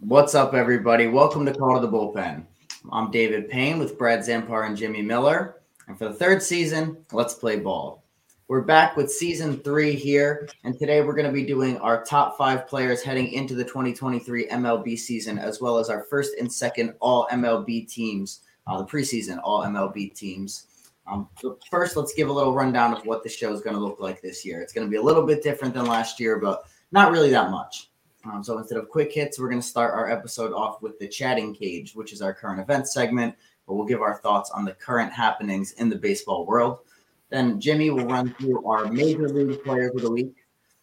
What's 0.00 0.36
up, 0.36 0.54
everybody? 0.54 1.08
Welcome 1.08 1.44
to 1.44 1.52
Call 1.52 1.74
to 1.74 1.84
the 1.84 1.92
Bullpen. 1.92 2.46
I'm 2.92 3.10
David 3.10 3.50
Payne 3.50 3.80
with 3.80 3.98
Brad 3.98 4.20
Zampar 4.20 4.64
and 4.64 4.76
Jimmy 4.76 5.02
Miller. 5.02 5.56
And 5.88 5.98
for 5.98 6.04
the 6.04 6.14
third 6.14 6.40
season, 6.40 6.96
let's 7.10 7.34
play 7.34 7.58
ball. 7.58 8.04
We're 8.46 8.60
back 8.60 8.96
with 8.96 9.10
season 9.10 9.58
three 9.58 9.96
here. 9.96 10.48
And 10.62 10.78
today 10.78 11.00
we're 11.00 11.16
going 11.16 11.26
to 11.26 11.32
be 11.32 11.44
doing 11.44 11.78
our 11.78 12.04
top 12.04 12.38
five 12.38 12.68
players 12.68 13.02
heading 13.02 13.32
into 13.32 13.56
the 13.56 13.64
2023 13.64 14.46
MLB 14.46 14.96
season, 14.96 15.36
as 15.36 15.60
well 15.60 15.78
as 15.78 15.90
our 15.90 16.04
first 16.04 16.36
and 16.38 16.50
second 16.50 16.94
all 17.00 17.26
MLB 17.32 17.88
teams, 17.88 18.42
uh, 18.68 18.78
the 18.78 18.86
preseason 18.86 19.40
all 19.42 19.64
MLB 19.64 20.14
teams. 20.14 20.68
Um, 21.08 21.28
so 21.40 21.58
first, 21.72 21.96
let's 21.96 22.14
give 22.14 22.28
a 22.28 22.32
little 22.32 22.54
rundown 22.54 22.94
of 22.94 23.04
what 23.04 23.24
the 23.24 23.28
show 23.28 23.52
is 23.52 23.62
going 23.62 23.74
to 23.74 23.82
look 23.82 23.98
like 23.98 24.22
this 24.22 24.46
year. 24.46 24.62
It's 24.62 24.72
going 24.72 24.86
to 24.86 24.90
be 24.90 24.98
a 24.98 25.02
little 25.02 25.26
bit 25.26 25.42
different 25.42 25.74
than 25.74 25.86
last 25.86 26.20
year, 26.20 26.38
but 26.38 26.62
not 26.92 27.10
really 27.10 27.30
that 27.30 27.50
much. 27.50 27.90
Um, 28.24 28.42
so 28.42 28.58
instead 28.58 28.78
of 28.78 28.88
quick 28.88 29.12
hits, 29.12 29.38
we're 29.38 29.48
going 29.48 29.60
to 29.60 29.66
start 29.66 29.94
our 29.94 30.10
episode 30.10 30.52
off 30.52 30.82
with 30.82 30.98
the 30.98 31.08
chatting 31.08 31.54
cage, 31.54 31.94
which 31.94 32.12
is 32.12 32.20
our 32.20 32.34
current 32.34 32.60
event 32.60 32.88
segment, 32.88 33.34
where 33.64 33.76
we'll 33.76 33.86
give 33.86 34.02
our 34.02 34.16
thoughts 34.16 34.50
on 34.50 34.64
the 34.64 34.72
current 34.74 35.12
happenings 35.12 35.72
in 35.72 35.88
the 35.88 35.96
baseball 35.96 36.44
world. 36.44 36.80
Then 37.30 37.60
Jimmy 37.60 37.90
will 37.90 38.06
run 38.06 38.34
through 38.34 38.66
our 38.66 38.86
major 38.86 39.28
league 39.28 39.62
players 39.62 39.94
of 39.94 40.02
the 40.02 40.10
week. 40.10 40.34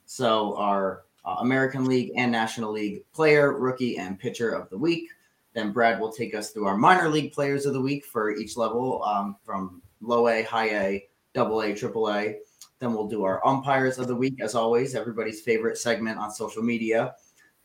So 0.06 0.56
our 0.58 1.04
uh, 1.26 1.38
American 1.40 1.86
League 1.86 2.12
and 2.16 2.32
National 2.32 2.72
League 2.72 3.04
player, 3.12 3.54
rookie, 3.54 3.98
and 3.98 4.20
pitcher 4.20 4.52
of 4.52 4.70
the 4.70 4.78
week. 4.78 5.10
Then 5.54 5.72
Brad 5.72 6.00
will 6.00 6.12
take 6.12 6.36
us 6.36 6.52
through 6.52 6.68
our 6.68 6.78
minor 6.78 7.10
league 7.10 7.32
players 7.32 7.66
of 7.66 7.74
the 7.74 7.82
week 7.82 8.06
for 8.06 8.36
each 8.36 8.58
level 8.58 9.04
um, 9.04 9.38
from 9.44 9.82
low 10.02 10.28
A, 10.28 10.44
high 10.44 10.70
A, 10.70 11.08
double 11.34 11.62
A, 11.62 11.74
triple 11.74 12.10
A. 12.12 12.38
Then 12.80 12.94
we'll 12.94 13.08
do 13.08 13.24
our 13.24 13.46
umpires 13.48 13.98
of 13.98 14.08
the 14.08 14.16
week, 14.16 14.40
as 14.42 14.54
always, 14.54 14.96
everybody's 14.96 15.42
favorite 15.42 15.78
segment 15.78 16.20
on 16.20 16.30
social 16.30 16.62
media. 16.62 17.16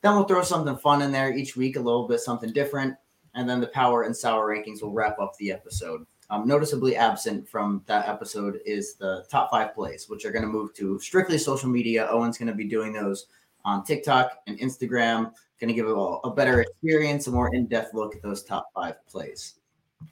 Then 0.02 0.14
we'll 0.14 0.24
throw 0.24 0.42
something 0.42 0.77
fun 0.77 1.02
in 1.02 1.12
there 1.12 1.32
each 1.32 1.56
week, 1.56 1.77
a 1.77 1.80
little 1.80 2.09
bit 2.09 2.20
something 2.20 2.52
different. 2.52 2.96
And 3.34 3.48
then 3.48 3.60
the 3.60 3.68
power 3.68 4.02
and 4.02 4.16
sour 4.16 4.48
rankings 4.48 4.82
will 4.82 4.93
wrap 4.93 5.18
up 5.18 5.37
the 5.38 5.52
episode. 5.52 6.06
Um, 6.30 6.46
noticeably 6.46 6.96
absent 6.96 7.48
from 7.48 7.82
that 7.87 8.09
episode 8.09 8.60
is 8.65 8.95
the 8.95 9.24
top 9.30 9.51
five 9.51 9.74
plays, 9.74 10.09
which 10.09 10.24
are 10.24 10.30
going 10.30 10.45
to 10.45 10.48
move 10.48 10.73
to 10.74 10.98
strictly 11.01 11.38
social 11.38 11.68
media. 11.68 12.09
Owen's 12.10 12.38
going 12.38 12.48
to 12.48 12.54
be 12.54 12.65
doing 12.65 12.93
those 12.93 13.26
on 13.65 13.84
TikTok 13.84 14.38
and 14.46 14.59
Instagram. 14.59 15.32
Going 15.60 15.68
to 15.68 15.74
give 15.74 15.88
a, 15.88 15.93
a 15.93 16.32
better 16.32 16.62
experience, 16.62 17.26
a 17.26 17.32
more 17.32 17.54
in 17.54 17.66
depth 17.66 17.95
look 17.95 18.15
at 18.15 18.23
those 18.23 18.43
top 18.43 18.71
five 18.74 19.04
plays. 19.06 19.54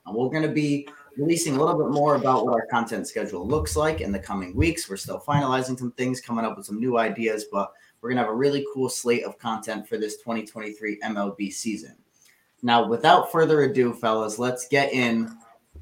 Uh, 0.07 0.13
we're 0.13 0.29
going 0.29 0.43
to 0.43 0.49
be 0.49 0.89
releasing 1.19 1.57
a 1.57 1.59
little 1.59 1.77
bit 1.77 1.93
more 1.93 2.15
about 2.15 2.47
what 2.47 2.55
our 2.55 2.67
content 2.67 3.09
schedule 3.09 3.47
looks 3.47 3.77
like 3.77 4.01
in 4.01 4.13
the 4.13 4.19
coming 4.19 4.55
weeks. 4.55 4.89
We're 4.89 4.97
still 4.97 5.23
finalizing 5.27 5.79
some 5.79 5.91
things, 5.93 6.21
coming 6.21 6.45
up 6.45 6.57
with 6.57 6.67
some 6.67 6.79
new 6.79 6.97
ideas, 6.97 7.47
but 7.51 7.73
we're 8.01 8.11
going 8.11 8.19
to 8.19 8.23
have 8.23 8.33
a 8.33 8.37
really 8.37 8.65
cool 8.73 8.89
slate 8.89 9.25
of 9.25 9.39
content 9.39 9.89
for 9.89 9.99
this 9.99 10.17
2023 10.19 11.01
MLB 11.01 11.53
season. 11.53 11.97
Now, 12.63 12.87
without 12.87 13.33
further 13.33 13.63
ado, 13.63 13.93
fellas, 13.93 14.39
let's 14.39 14.69
get 14.69 14.93
in 14.93 15.37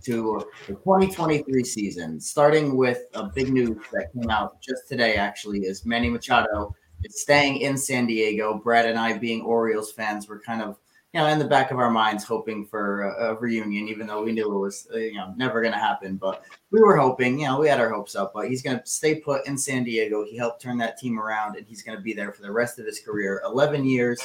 to 0.04 0.42
the 0.66 0.74
2023 0.74 1.64
season, 1.64 2.18
starting 2.18 2.76
with 2.76 3.02
a 3.14 3.24
big 3.24 3.52
news 3.52 3.76
that 3.92 4.12
came 4.12 4.30
out 4.30 4.60
just 4.62 4.88
today, 4.88 5.16
actually, 5.16 5.60
is 5.60 5.84
Manny 5.84 6.08
Machado 6.08 6.74
is 7.04 7.20
staying 7.20 7.58
in 7.58 7.76
San 7.76 8.06
Diego. 8.06 8.58
Brad 8.62 8.86
and 8.86 8.98
I, 8.98 9.16
being 9.16 9.42
Orioles 9.42 9.92
fans, 9.92 10.28
were 10.28 10.40
kind 10.40 10.62
of 10.62 10.78
you 11.16 11.22
know, 11.22 11.28
in 11.28 11.38
the 11.38 11.46
back 11.46 11.70
of 11.70 11.78
our 11.78 11.88
minds, 11.88 12.24
hoping 12.24 12.66
for 12.66 13.04
a, 13.04 13.30
a 13.30 13.34
reunion, 13.36 13.88
even 13.88 14.06
though 14.06 14.22
we 14.22 14.32
knew 14.32 14.54
it 14.54 14.58
was, 14.58 14.86
you 14.92 15.14
know, 15.14 15.32
never 15.34 15.62
going 15.62 15.72
to 15.72 15.78
happen. 15.78 16.16
But 16.16 16.42
we 16.70 16.78
were 16.82 16.94
hoping, 16.94 17.40
you 17.40 17.46
know, 17.46 17.58
we 17.58 17.68
had 17.68 17.80
our 17.80 17.88
hopes 17.88 18.14
up. 18.14 18.34
But 18.34 18.50
he's 18.50 18.60
going 18.60 18.78
to 18.78 18.86
stay 18.86 19.14
put 19.14 19.46
in 19.46 19.56
San 19.56 19.82
Diego. 19.82 20.26
He 20.26 20.36
helped 20.36 20.60
turn 20.60 20.76
that 20.76 20.98
team 20.98 21.18
around, 21.18 21.56
and 21.56 21.66
he's 21.66 21.82
going 21.82 21.96
to 21.96 22.04
be 22.04 22.12
there 22.12 22.32
for 22.32 22.42
the 22.42 22.52
rest 22.52 22.78
of 22.78 22.84
his 22.84 23.00
career. 23.00 23.40
Eleven 23.46 23.82
years, 23.82 24.20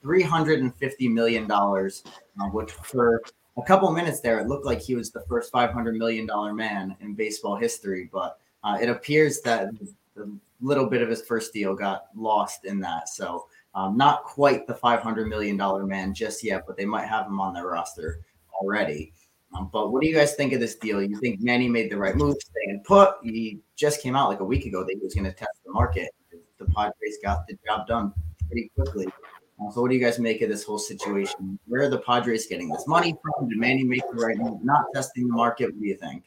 three 0.00 0.22
hundred 0.22 0.60
and 0.60 0.74
fifty 0.76 1.08
million 1.08 1.46
dollars, 1.46 2.04
uh, 2.40 2.46
which 2.46 2.72
for 2.72 3.20
a 3.58 3.62
couple 3.62 3.92
minutes 3.92 4.20
there, 4.20 4.38
it 4.40 4.48
looked 4.48 4.64
like 4.64 4.80
he 4.80 4.94
was 4.94 5.10
the 5.10 5.20
first 5.28 5.52
five 5.52 5.72
hundred 5.72 5.96
million 5.96 6.24
dollar 6.24 6.54
man 6.54 6.96
in 7.02 7.12
baseball 7.12 7.56
history. 7.56 8.08
But 8.10 8.38
uh, 8.64 8.78
it 8.80 8.88
appears 8.88 9.42
that 9.42 9.68
the 10.16 10.34
little 10.62 10.86
bit 10.86 11.02
of 11.02 11.10
his 11.10 11.20
first 11.20 11.52
deal 11.52 11.74
got 11.74 12.04
lost 12.16 12.64
in 12.64 12.80
that. 12.80 13.10
So 13.10 13.44
um, 13.74 13.96
not 13.96 14.24
quite 14.24 14.66
the 14.66 14.74
$500 14.74 15.28
million 15.28 15.56
man 15.88 16.12
just 16.14 16.42
yet, 16.42 16.64
but 16.66 16.76
they 16.76 16.84
might 16.84 17.06
have 17.06 17.26
him 17.26 17.40
on 17.40 17.54
their 17.54 17.66
roster 17.66 18.20
already. 18.60 19.12
Um, 19.56 19.68
but 19.72 19.92
what 19.92 20.02
do 20.02 20.08
you 20.08 20.14
guys 20.14 20.34
think 20.34 20.52
of 20.52 20.60
this 20.60 20.76
deal? 20.76 21.02
You 21.02 21.18
think 21.18 21.40
Manny 21.40 21.68
made 21.68 21.90
the 21.90 21.96
right 21.96 22.14
move, 22.14 22.36
staying 22.40 22.82
put? 22.84 23.14
He 23.22 23.60
just 23.76 24.00
came 24.00 24.14
out 24.14 24.28
like 24.28 24.40
a 24.40 24.44
week 24.44 24.66
ago 24.66 24.84
that 24.84 24.92
he 24.92 25.00
was 25.02 25.14
going 25.14 25.24
to 25.24 25.32
test 25.32 25.60
the 25.64 25.72
market. 25.72 26.10
The 26.58 26.66
Padres 26.66 27.18
got 27.22 27.46
the 27.48 27.56
job 27.66 27.86
done 27.86 28.12
pretty 28.46 28.70
quickly. 28.76 29.06
Uh, 29.06 29.70
so, 29.70 29.82
what 29.82 29.90
do 29.90 29.96
you 29.96 30.04
guys 30.04 30.18
make 30.18 30.40
of 30.42 30.48
this 30.48 30.62
whole 30.62 30.78
situation? 30.78 31.58
Where 31.66 31.82
are 31.82 31.88
the 31.88 31.98
Padres 31.98 32.46
getting 32.46 32.68
this 32.68 32.86
money 32.86 33.14
from? 33.22 33.48
Did 33.48 33.58
Manny 33.58 33.82
make 33.82 34.02
the 34.12 34.24
right 34.24 34.36
move, 34.36 34.62
not 34.62 34.84
testing 34.94 35.26
the 35.26 35.34
market? 35.34 35.66
What 35.66 35.80
do 35.80 35.86
you 35.86 35.96
think? 35.96 36.24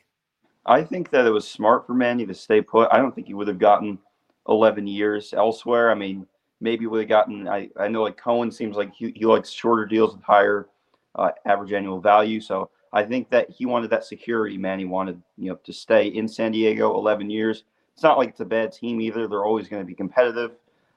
I 0.65 0.83
think 0.83 1.09
that 1.11 1.25
it 1.25 1.29
was 1.29 1.47
smart 1.47 1.85
for 1.85 1.93
Manny 1.93 2.25
to 2.25 2.33
stay 2.33 2.61
put. 2.61 2.89
I 2.91 2.97
don't 2.97 3.13
think 3.13 3.27
he 3.27 3.33
would 3.33 3.47
have 3.47 3.59
gotten 3.59 3.99
11 4.47 4.87
years 4.87 5.33
elsewhere. 5.33 5.91
I 5.91 5.95
mean, 5.95 6.27
maybe 6.63 6.87
would 6.87 7.01
have 7.01 7.09
gotten. 7.09 7.47
I, 7.47 7.69
I 7.77 7.87
know 7.89 8.01
like 8.01 8.17
Cohen 8.17 8.49
seems 8.49 8.75
like 8.75 8.93
he, 8.93 9.11
he 9.15 9.25
likes 9.25 9.51
shorter 9.51 9.85
deals 9.85 10.15
with 10.15 10.23
higher 10.23 10.69
uh, 11.15 11.29
average 11.45 11.73
annual 11.73 11.99
value. 11.99 12.39
So 12.39 12.69
I 12.93 13.03
think 13.03 13.29
that 13.29 13.49
he 13.49 13.65
wanted 13.65 13.89
that 13.91 14.05
security, 14.05 14.57
man. 14.57 14.79
He 14.79 14.85
wanted 14.85 15.21
you 15.37 15.49
know 15.49 15.59
to 15.63 15.73
stay 15.73 16.07
in 16.07 16.27
San 16.27 16.53
Diego 16.53 16.95
11 16.95 17.29
years. 17.29 17.65
It's 17.93 18.01
not 18.01 18.17
like 18.17 18.29
it's 18.29 18.39
a 18.39 18.45
bad 18.45 18.71
team 18.71 19.01
either. 19.01 19.27
They're 19.27 19.45
always 19.45 19.67
going 19.67 19.83
to 19.83 19.85
be 19.85 19.93
competitive. 19.93 20.53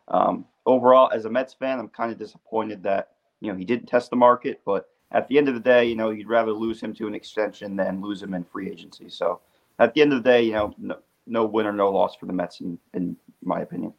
Um, 0.09 0.47
overall, 0.65 1.10
as 1.12 1.26
a 1.26 1.31
Mets 1.31 1.53
fan, 1.53 1.78
I'm 1.78 1.88
kind 1.88 2.10
of 2.10 2.19
disappointed 2.19 2.82
that 2.84 3.10
you 3.41 3.53
know 3.53 3.59
he 3.59 3.65
didn't 3.65 3.87
test 3.87 4.09
the 4.09 4.16
market, 4.16 4.62
but 4.65 4.88
at 5.12 5.28
the 5.28 5.38
end 5.38 5.49
of 5.49 5.55
the 5.55 5.60
day, 5.60 5.84
you 5.84 5.97
know, 5.97 6.10
you'd 6.10 6.28
rather 6.28 6.53
lose 6.53 6.81
him 6.81 6.94
to 6.94 7.06
an 7.06 7.15
extension 7.15 7.76
than 7.76 8.00
lose 8.00 8.22
him 8.22 8.34
in 8.34 8.44
free 8.44 8.71
agency. 8.71 9.09
So 9.09 9.41
at 9.78 9.94
the 9.94 10.03
end 10.03 10.12
of 10.12 10.22
the 10.22 10.28
day, 10.28 10.43
you 10.43 10.53
know, 10.53 10.75
no, 10.78 10.99
no 11.26 11.44
win 11.44 11.66
or 11.66 11.72
no 11.72 11.91
loss 11.91 12.16
for 12.16 12.26
the 12.26 12.32
Mets, 12.32 12.60
in, 12.60 12.78
in 12.94 13.16
my 13.43 13.60
opinion. 13.60 13.93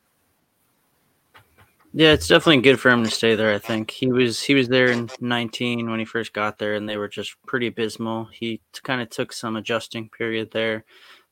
Yeah, 1.93 2.11
it's 2.13 2.27
definitely 2.27 2.61
good 2.61 2.79
for 2.79 2.89
him 2.89 3.03
to 3.03 3.09
stay 3.09 3.35
there. 3.35 3.53
I 3.53 3.59
think 3.59 3.91
he 3.91 4.11
was 4.11 4.41
he 4.41 4.53
was 4.53 4.67
there 4.67 4.87
in 4.91 5.09
19 5.19 5.89
when 5.89 5.99
he 5.99 6.05
first 6.05 6.33
got 6.33 6.57
there, 6.59 6.75
and 6.75 6.87
they 6.87 6.97
were 6.97 7.07
just 7.07 7.35
pretty 7.47 7.67
abysmal. 7.67 8.25
He 8.25 8.57
t- 8.73 8.81
kind 8.83 9.01
of 9.01 9.09
took 9.09 9.33
some 9.33 9.55
adjusting 9.55 10.09
period 10.09 10.51
there, 10.51 10.83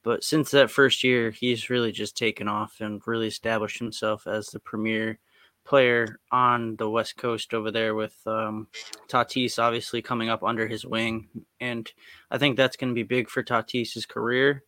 but 0.03 0.23
since 0.23 0.51
that 0.51 0.71
first 0.71 1.03
year, 1.03 1.29
he's 1.31 1.69
really 1.69 1.91
just 1.91 2.17
taken 2.17 2.47
off 2.47 2.77
and 2.79 3.01
really 3.05 3.27
established 3.27 3.79
himself 3.79 4.27
as 4.27 4.47
the 4.47 4.59
premier 4.59 5.19
player 5.65 6.19
on 6.31 6.75
the 6.77 6.89
West 6.89 7.17
Coast 7.17 7.53
over 7.53 7.69
there. 7.69 7.93
With 7.93 8.15
um, 8.25 8.67
Tatis 9.09 9.59
obviously 9.59 10.01
coming 10.01 10.29
up 10.29 10.43
under 10.43 10.67
his 10.67 10.85
wing, 10.85 11.27
and 11.59 11.91
I 12.31 12.37
think 12.37 12.55
that's 12.57 12.77
going 12.77 12.89
to 12.89 12.95
be 12.95 13.03
big 13.03 13.29
for 13.29 13.43
Tatis's 13.43 14.05
career. 14.05 14.63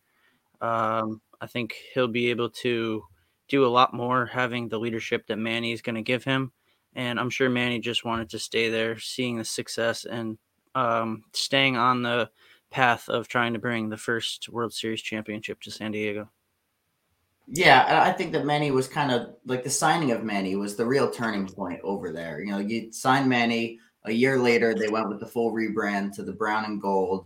Um, 0.61 1.21
I 1.39 1.47
think 1.47 1.75
he'll 1.93 2.07
be 2.07 2.29
able 2.29 2.49
to 2.49 3.03
do 3.47 3.65
a 3.65 3.67
lot 3.67 3.93
more 3.93 4.25
having 4.25 4.67
the 4.67 4.79
leadership 4.79 5.27
that 5.27 5.37
Manny 5.37 5.71
is 5.71 5.81
going 5.81 5.95
to 5.95 6.01
give 6.01 6.23
him. 6.23 6.51
And 6.95 7.19
I'm 7.19 7.29
sure 7.29 7.49
Manny 7.49 7.79
just 7.79 8.05
wanted 8.05 8.29
to 8.31 8.39
stay 8.39 8.69
there, 8.69 8.97
seeing 8.99 9.37
the 9.37 9.45
success 9.45 10.05
and 10.05 10.37
um, 10.75 11.23
staying 11.33 11.77
on 11.77 12.01
the 12.01 12.29
path 12.69 13.07
of 13.09 13.27
trying 13.27 13.53
to 13.53 13.59
bring 13.59 13.89
the 13.89 13.97
first 13.97 14.49
World 14.49 14.73
Series 14.73 15.01
championship 15.01 15.61
to 15.61 15.71
San 15.71 15.91
Diego. 15.91 16.29
Yeah, 17.47 18.03
I 18.05 18.11
think 18.11 18.33
that 18.33 18.45
Manny 18.45 18.71
was 18.71 18.89
kind 18.89 19.09
of 19.09 19.35
like 19.45 19.63
the 19.63 19.69
signing 19.69 20.11
of 20.11 20.23
Manny 20.23 20.57
was 20.57 20.75
the 20.75 20.85
real 20.85 21.09
turning 21.09 21.47
point 21.47 21.79
over 21.81 22.11
there. 22.11 22.41
You 22.41 22.51
know, 22.51 22.57
you 22.57 22.91
sign 22.91 23.29
Manny 23.29 23.79
a 24.03 24.11
year 24.11 24.37
later, 24.37 24.73
they 24.73 24.89
went 24.89 25.07
with 25.07 25.19
the 25.19 25.27
full 25.27 25.53
rebrand 25.53 26.13
to 26.15 26.23
the 26.23 26.33
brown 26.33 26.65
and 26.65 26.81
gold. 26.81 27.25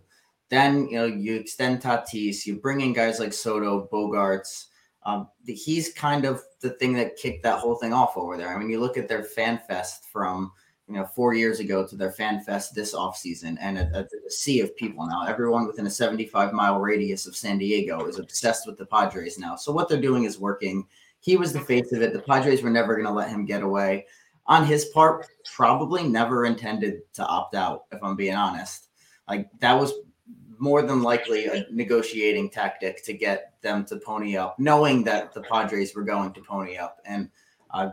Then, 0.49 0.87
you 0.89 0.97
know, 0.97 1.05
you 1.05 1.35
extend 1.35 1.81
Tatis, 1.81 2.45
you 2.45 2.57
bring 2.57 2.81
in 2.81 2.93
guys 2.93 3.19
like 3.19 3.33
Soto, 3.33 3.87
Bogaerts, 3.91 4.65
um, 5.03 5.29
he's 5.45 5.93
kind 5.93 6.25
of 6.25 6.41
the 6.59 6.71
thing 6.71 6.93
that 6.93 7.15
kicked 7.15 7.43
that 7.43 7.59
whole 7.59 7.75
thing 7.75 7.93
off 7.93 8.17
over 8.17 8.37
there. 8.37 8.53
I 8.53 8.59
mean, 8.59 8.69
you 8.69 8.79
look 8.79 8.97
at 8.97 9.07
their 9.07 9.23
fan 9.23 9.59
fest 9.67 10.05
from 10.11 10.51
you 10.87 10.95
know 10.95 11.05
four 11.05 11.33
years 11.33 11.59
ago 11.59 11.87
to 11.87 11.95
their 11.95 12.11
fan 12.11 12.41
fest 12.41 12.75
this 12.75 12.93
offseason 12.93 13.57
and 13.61 13.77
a, 13.77 13.89
a, 13.97 14.01
a, 14.01 14.29
sea 14.29 14.59
of 14.59 14.75
people 14.75 15.05
now. 15.07 15.25
Everyone 15.25 15.65
within 15.65 15.87
a 15.87 15.91
75 15.91 16.53
mile 16.53 16.79
radius 16.79 17.25
of 17.25 17.35
san 17.35 17.57
diego 17.57 18.05
is 18.05 18.19
obsessed 18.19 18.67
with 18.67 18.77
the 18.77 18.85
padres 18.85 19.39
now. 19.39 19.55
So 19.55 19.71
what 19.71 19.87
they're 19.89 20.01
doing 20.01 20.25
is 20.25 20.39
working. 20.39 20.85
He 21.19 21.37
was 21.37 21.53
the 21.53 21.61
face 21.61 21.91
of 21.93 22.01
it. 22.01 22.13
The 22.13 22.19
padres 22.19 22.61
were 22.61 22.69
never 22.69 22.95
going 22.95 23.07
to 23.07 23.13
let 23.13 23.29
him 23.29 23.45
get 23.45 23.63
away. 23.63 24.05
On 24.47 24.65
his 24.65 24.85
part 24.85 25.27
probably 25.45 26.03
never 26.07 26.45
intended 26.45 27.01
to 27.13 27.25
opt 27.25 27.55
out 27.55 27.85
if 27.91 28.03
i'm 28.03 28.15
being 28.15 28.35
honest. 28.35 28.89
Like 29.29 29.49
that 29.59 29.79
was 29.79 29.93
more 30.61 30.83
than 30.83 31.01
likely 31.01 31.47
a 31.47 31.65
negotiating 31.71 32.47
tactic 32.47 33.03
to 33.03 33.13
get 33.13 33.55
them 33.63 33.83
to 33.83 33.97
pony 33.97 34.37
up, 34.37 34.59
knowing 34.59 35.03
that 35.03 35.33
the 35.33 35.41
Padres 35.41 35.95
were 35.95 36.03
going 36.03 36.31
to 36.33 36.41
pony 36.41 36.77
up. 36.77 37.01
And 37.03 37.31
I 37.73 37.89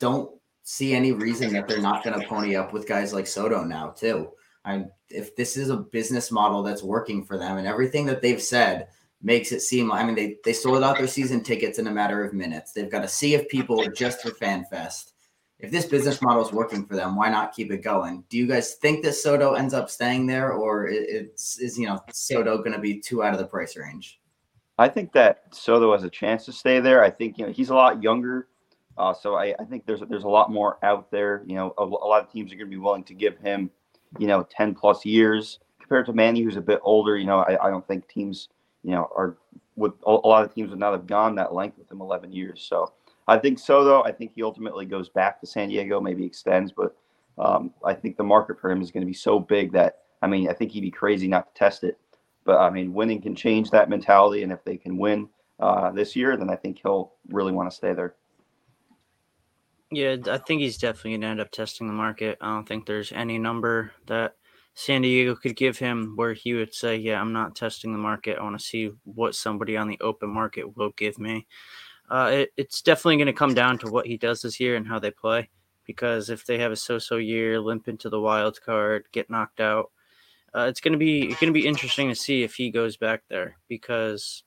don't 0.00 0.30
see 0.62 0.94
any 0.94 1.12
reason 1.12 1.52
that 1.52 1.68
they're 1.68 1.82
not 1.82 2.02
going 2.02 2.18
to 2.18 2.26
pony 2.26 2.56
up 2.56 2.72
with 2.72 2.88
guys 2.88 3.12
like 3.12 3.26
Soto 3.26 3.62
now, 3.62 3.90
too. 3.90 4.30
I, 4.64 4.86
if 5.10 5.36
this 5.36 5.58
is 5.58 5.68
a 5.68 5.76
business 5.76 6.30
model 6.30 6.62
that's 6.62 6.82
working 6.82 7.26
for 7.26 7.36
them 7.36 7.58
and 7.58 7.66
everything 7.66 8.06
that 8.06 8.22
they've 8.22 8.42
said 8.42 8.88
makes 9.20 9.52
it 9.52 9.60
seem 9.60 9.92
I 9.92 10.02
mean, 10.02 10.14
they, 10.14 10.38
they 10.46 10.54
sold 10.54 10.82
out 10.82 10.96
their 10.96 11.06
season 11.06 11.42
tickets 11.42 11.78
in 11.78 11.88
a 11.88 11.92
matter 11.92 12.24
of 12.24 12.32
minutes. 12.32 12.72
They've 12.72 12.90
got 12.90 13.04
a 13.04 13.08
sea 13.08 13.34
of 13.34 13.48
people 13.50 13.84
just 13.94 14.22
for 14.22 14.30
FanFest 14.30 15.11
if 15.62 15.70
this 15.70 15.86
business 15.86 16.20
model 16.20 16.44
is 16.44 16.52
working 16.52 16.84
for 16.84 16.96
them, 16.96 17.14
why 17.14 17.30
not 17.30 17.54
keep 17.54 17.70
it 17.70 17.82
going? 17.82 18.24
Do 18.28 18.36
you 18.36 18.48
guys 18.48 18.74
think 18.74 19.04
that 19.04 19.14
Soto 19.14 19.54
ends 19.54 19.72
up 19.72 19.88
staying 19.88 20.26
there, 20.26 20.52
or 20.52 20.88
it's 20.88 21.58
is 21.58 21.78
you 21.78 21.86
know 21.86 22.00
Soto 22.12 22.58
going 22.58 22.72
to 22.72 22.80
be 22.80 22.98
too 22.98 23.22
out 23.22 23.32
of 23.32 23.38
the 23.38 23.46
price 23.46 23.76
range? 23.76 24.20
I 24.78 24.88
think 24.88 25.12
that 25.12 25.44
Soto 25.52 25.92
has 25.92 26.02
a 26.02 26.10
chance 26.10 26.44
to 26.46 26.52
stay 26.52 26.80
there. 26.80 27.04
I 27.04 27.10
think 27.10 27.38
you 27.38 27.46
know 27.46 27.52
he's 27.52 27.70
a 27.70 27.74
lot 27.74 28.02
younger, 28.02 28.48
uh, 28.98 29.14
so 29.14 29.36
I, 29.36 29.54
I, 29.58 29.64
think 29.64 29.86
there's 29.86 30.00
there's 30.08 30.24
a 30.24 30.28
lot 30.28 30.50
more 30.50 30.78
out 30.82 31.12
there. 31.12 31.44
You 31.46 31.54
know, 31.54 31.74
a, 31.78 31.84
a 31.84 31.84
lot 31.84 32.22
of 32.22 32.32
teams 32.32 32.52
are 32.52 32.56
going 32.56 32.66
to 32.66 32.76
be 32.76 32.82
willing 32.82 33.04
to 33.04 33.14
give 33.14 33.38
him, 33.38 33.70
you 34.18 34.26
know, 34.26 34.44
ten 34.50 34.74
plus 34.74 35.06
years 35.06 35.60
compared 35.78 36.06
to 36.06 36.12
Manny, 36.12 36.42
who's 36.42 36.56
a 36.56 36.60
bit 36.60 36.80
older. 36.82 37.16
You 37.16 37.26
know, 37.26 37.38
I, 37.38 37.68
I 37.68 37.70
don't 37.70 37.86
think 37.86 38.08
teams, 38.08 38.48
you 38.82 38.90
know, 38.90 39.08
are 39.16 39.36
with 39.76 39.92
a 40.04 40.10
lot 40.10 40.44
of 40.44 40.52
teams 40.52 40.70
would 40.70 40.80
not 40.80 40.92
have 40.92 41.06
gone 41.06 41.36
that 41.36 41.54
length 41.54 41.78
with 41.78 41.90
him 41.90 42.00
11 42.00 42.30
years. 42.30 42.66
So 42.68 42.92
I 43.32 43.38
think 43.38 43.58
so, 43.58 43.82
though. 43.82 44.04
I 44.04 44.12
think 44.12 44.32
he 44.34 44.42
ultimately 44.42 44.84
goes 44.84 45.08
back 45.08 45.40
to 45.40 45.46
San 45.46 45.70
Diego, 45.70 46.00
maybe 46.00 46.24
extends, 46.24 46.70
but 46.70 46.94
um, 47.38 47.72
I 47.82 47.94
think 47.94 48.18
the 48.18 48.22
market 48.22 48.60
for 48.60 48.70
him 48.70 48.82
is 48.82 48.90
going 48.90 49.00
to 49.00 49.06
be 49.06 49.14
so 49.14 49.40
big 49.40 49.72
that 49.72 50.00
I 50.20 50.26
mean, 50.26 50.48
I 50.48 50.52
think 50.52 50.70
he'd 50.70 50.82
be 50.82 50.90
crazy 50.90 51.26
not 51.26 51.52
to 51.52 51.58
test 51.58 51.82
it. 51.82 51.98
But 52.44 52.58
I 52.58 52.68
mean, 52.68 52.92
winning 52.92 53.22
can 53.22 53.34
change 53.34 53.70
that 53.70 53.88
mentality, 53.88 54.42
and 54.42 54.52
if 54.52 54.62
they 54.64 54.76
can 54.76 54.98
win 54.98 55.28
uh, 55.60 55.92
this 55.92 56.14
year, 56.14 56.36
then 56.36 56.50
I 56.50 56.56
think 56.56 56.80
he'll 56.82 57.12
really 57.28 57.52
want 57.52 57.70
to 57.70 57.76
stay 57.76 57.94
there. 57.94 58.16
Yeah, 59.90 60.16
I 60.30 60.38
think 60.38 60.60
he's 60.60 60.78
definitely 60.78 61.12
going 61.12 61.20
to 61.22 61.26
end 61.28 61.40
up 61.40 61.52
testing 61.52 61.86
the 61.86 61.92
market. 61.92 62.38
I 62.40 62.52
don't 62.52 62.66
think 62.66 62.84
there's 62.84 63.12
any 63.12 63.38
number 63.38 63.92
that 64.06 64.34
San 64.74 65.02
Diego 65.02 65.36
could 65.36 65.56
give 65.56 65.78
him 65.78 66.14
where 66.16 66.34
he 66.34 66.54
would 66.54 66.74
say, 66.74 66.96
"Yeah, 66.96 67.20
I'm 67.20 67.32
not 67.32 67.56
testing 67.56 67.92
the 67.92 67.98
market. 67.98 68.38
I 68.38 68.42
want 68.42 68.58
to 68.58 68.64
see 68.64 68.90
what 69.04 69.34
somebody 69.34 69.76
on 69.76 69.88
the 69.88 69.98
open 70.00 70.28
market 70.28 70.76
will 70.76 70.90
give 70.96 71.18
me." 71.18 71.46
Uh, 72.12 72.28
it, 72.30 72.52
it's 72.58 72.82
definitely 72.82 73.16
going 73.16 73.26
to 73.26 73.32
come 73.32 73.54
down 73.54 73.78
to 73.78 73.90
what 73.90 74.06
he 74.06 74.18
does 74.18 74.42
this 74.42 74.60
year 74.60 74.76
and 74.76 74.86
how 74.86 74.98
they 74.98 75.10
play. 75.10 75.48
Because 75.86 76.28
if 76.28 76.44
they 76.44 76.58
have 76.58 76.70
a 76.70 76.76
so-so 76.76 77.16
year, 77.16 77.58
limp 77.58 77.88
into 77.88 78.10
the 78.10 78.20
wild 78.20 78.60
card, 78.60 79.06
get 79.12 79.30
knocked 79.30 79.60
out, 79.60 79.90
uh, 80.54 80.66
it's 80.68 80.80
going 80.80 80.92
to 80.92 80.98
be 80.98 81.28
going 81.28 81.46
to 81.46 81.52
be 81.52 81.66
interesting 81.66 82.10
to 82.10 82.14
see 82.14 82.42
if 82.42 82.54
he 82.54 82.70
goes 82.70 82.98
back 82.98 83.22
there. 83.30 83.56
Because 83.66 84.44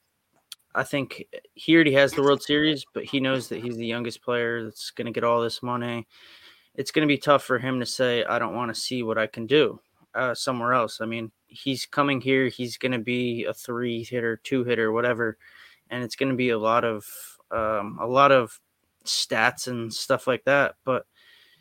I 0.76 0.84
think 0.84 1.26
he 1.56 1.74
already 1.74 1.94
has 1.94 2.14
the 2.14 2.22
World 2.22 2.44
Series, 2.44 2.86
but 2.94 3.04
he 3.04 3.20
knows 3.20 3.50
that 3.50 3.64
he's 3.64 3.78
the 3.78 3.88
youngest 3.88 4.22
player 4.22 4.64
that's 4.64 4.92
going 4.92 5.08
to 5.08 5.12
get 5.12 5.24
all 5.24 5.42
this 5.42 5.64
money. 5.64 6.08
It's 6.76 6.92
going 6.92 7.08
to 7.08 7.12
be 7.12 7.18
tough 7.18 7.44
for 7.44 7.58
him 7.58 7.80
to 7.80 7.86
say, 7.86 8.24
"I 8.26 8.38
don't 8.38 8.56
want 8.56 8.74
to 8.74 8.80
see 8.80 9.02
what 9.02 9.18
I 9.18 9.26
can 9.26 9.48
do 9.48 9.80
uh, 10.14 10.36
somewhere 10.36 10.74
else." 10.74 11.02
I 11.02 11.08
mean, 11.08 11.32
he's 11.48 11.88
coming 11.88 12.22
here. 12.22 12.48
He's 12.48 12.78
going 12.78 12.92
to 12.92 13.00
be 13.00 13.46
a 13.46 13.54
three 13.56 14.04
hitter, 14.04 14.38
two 14.38 14.64
hitter, 14.64 14.92
whatever, 14.92 15.40
and 15.90 16.04
it's 16.04 16.16
going 16.16 16.30
to 16.30 16.36
be 16.36 16.50
a 16.50 16.60
lot 16.60 16.86
of 16.86 17.08
um, 17.52 17.98
a 18.02 18.08
lot 18.08 18.32
of 18.32 18.60
stats 19.06 19.68
and 19.68 19.94
stuff 19.94 20.28
like 20.28 20.44
that. 20.46 20.76
But 20.84 21.06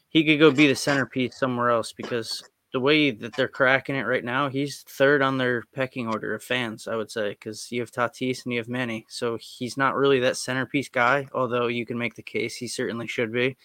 he 0.08 0.24
could 0.24 0.38
go 0.38 0.50
be 0.50 0.66
the 0.66 0.76
centerpiece 0.76 1.38
somewhere 1.38 1.70
else 1.70 1.92
because 1.92 2.42
the 2.74 2.80
way 2.80 3.12
that 3.12 3.36
they're 3.36 3.46
cracking 3.46 3.94
it 3.94 4.02
right 4.02 4.24
now, 4.24 4.48
he's 4.48 4.82
third 4.82 5.22
on 5.22 5.38
their 5.38 5.62
pecking 5.72 6.08
order 6.08 6.34
of 6.34 6.42
fans, 6.42 6.88
I 6.88 6.96
would 6.96 7.08
say, 7.08 7.30
because 7.30 7.70
you 7.70 7.80
have 7.80 7.92
Tatis 7.92 8.44
and 8.44 8.52
you 8.52 8.58
have 8.58 8.68
Manny. 8.68 9.06
So 9.08 9.38
he's 9.40 9.76
not 9.76 9.94
really 9.94 10.18
that 10.20 10.36
centerpiece 10.36 10.88
guy, 10.88 11.28
although 11.32 11.68
you 11.68 11.86
can 11.86 11.96
make 11.96 12.16
the 12.16 12.22
case 12.22 12.56
he 12.56 12.66
certainly 12.66 13.06
should 13.06 13.32
be. 13.32 13.56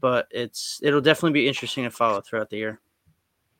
But 0.00 0.26
it's 0.32 0.80
it'll 0.82 1.00
definitely 1.00 1.40
be 1.40 1.46
interesting 1.46 1.84
to 1.84 1.90
follow 1.92 2.20
throughout 2.20 2.50
the 2.50 2.56
year. 2.56 2.80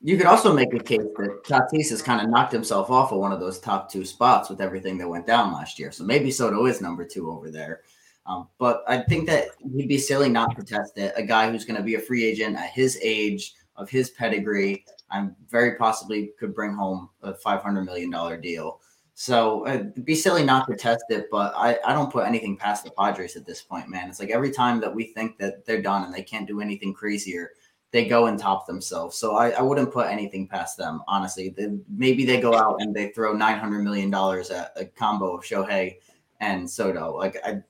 You 0.02 0.16
could 0.16 0.26
also 0.26 0.52
make 0.52 0.74
a 0.74 0.80
case 0.80 0.98
that 0.98 1.42
Tatis 1.44 1.90
has 1.90 2.02
kind 2.02 2.20
of 2.20 2.28
knocked 2.28 2.52
himself 2.52 2.90
off 2.90 3.12
of 3.12 3.18
one 3.20 3.32
of 3.32 3.38
those 3.38 3.60
top 3.60 3.90
two 3.90 4.04
spots 4.04 4.50
with 4.50 4.60
everything 4.60 4.98
that 4.98 5.08
went 5.08 5.28
down 5.28 5.52
last 5.52 5.78
year. 5.78 5.92
So 5.92 6.02
maybe 6.02 6.32
Soto 6.32 6.66
is 6.66 6.80
number 6.80 7.04
two 7.04 7.30
over 7.30 7.52
there. 7.52 7.82
Um, 8.28 8.48
but 8.58 8.84
I 8.86 8.98
think 8.98 9.26
that 9.28 9.48
he'd 9.74 9.88
be 9.88 9.98
silly 9.98 10.28
not 10.28 10.54
to 10.56 10.62
test 10.62 10.98
it. 10.98 11.14
A 11.16 11.22
guy 11.22 11.50
who's 11.50 11.64
going 11.64 11.78
to 11.78 11.82
be 11.82 11.94
a 11.94 12.00
free 12.00 12.24
agent 12.24 12.56
at 12.56 12.70
his 12.70 12.98
age, 13.02 13.54
of 13.76 13.88
his 13.88 14.10
pedigree, 14.10 14.84
I'm 15.10 15.34
very 15.48 15.76
possibly 15.76 16.32
could 16.38 16.54
bring 16.54 16.74
home 16.74 17.08
a 17.22 17.32
$500 17.32 17.84
million 17.84 18.40
deal. 18.40 18.80
So 19.14 19.66
uh, 19.66 19.70
it'd 19.70 20.04
be 20.04 20.14
silly 20.14 20.44
not 20.44 20.68
to 20.68 20.76
test 20.76 21.04
it, 21.08 21.26
but 21.30 21.52
I, 21.56 21.78
I 21.84 21.92
don't 21.92 22.12
put 22.12 22.26
anything 22.26 22.56
past 22.56 22.84
the 22.84 22.90
Padres 22.90 23.36
at 23.36 23.46
this 23.46 23.62
point, 23.62 23.88
man. 23.88 24.08
It's 24.08 24.20
like 24.20 24.30
every 24.30 24.52
time 24.52 24.80
that 24.80 24.94
we 24.94 25.04
think 25.04 25.38
that 25.38 25.64
they're 25.64 25.82
done 25.82 26.04
and 26.04 26.14
they 26.14 26.22
can't 26.22 26.46
do 26.46 26.60
anything 26.60 26.92
crazier, 26.92 27.52
they 27.90 28.06
go 28.06 28.26
and 28.26 28.38
top 28.38 28.66
themselves. 28.66 29.16
So 29.16 29.36
I, 29.36 29.50
I 29.50 29.62
wouldn't 29.62 29.92
put 29.92 30.08
anything 30.08 30.46
past 30.46 30.76
them, 30.76 31.02
honestly. 31.08 31.48
They, 31.48 31.68
maybe 31.88 32.26
they 32.26 32.40
go 32.40 32.54
out 32.54 32.76
and 32.80 32.94
they 32.94 33.08
throw 33.08 33.34
$900 33.34 33.82
million 33.82 34.12
at 34.14 34.72
a 34.76 34.84
combo 34.84 35.36
of 35.36 35.42
Shohei 35.42 35.96
and 36.40 36.68
Soto. 36.68 37.16
Like 37.16 37.38
I, 37.44 37.62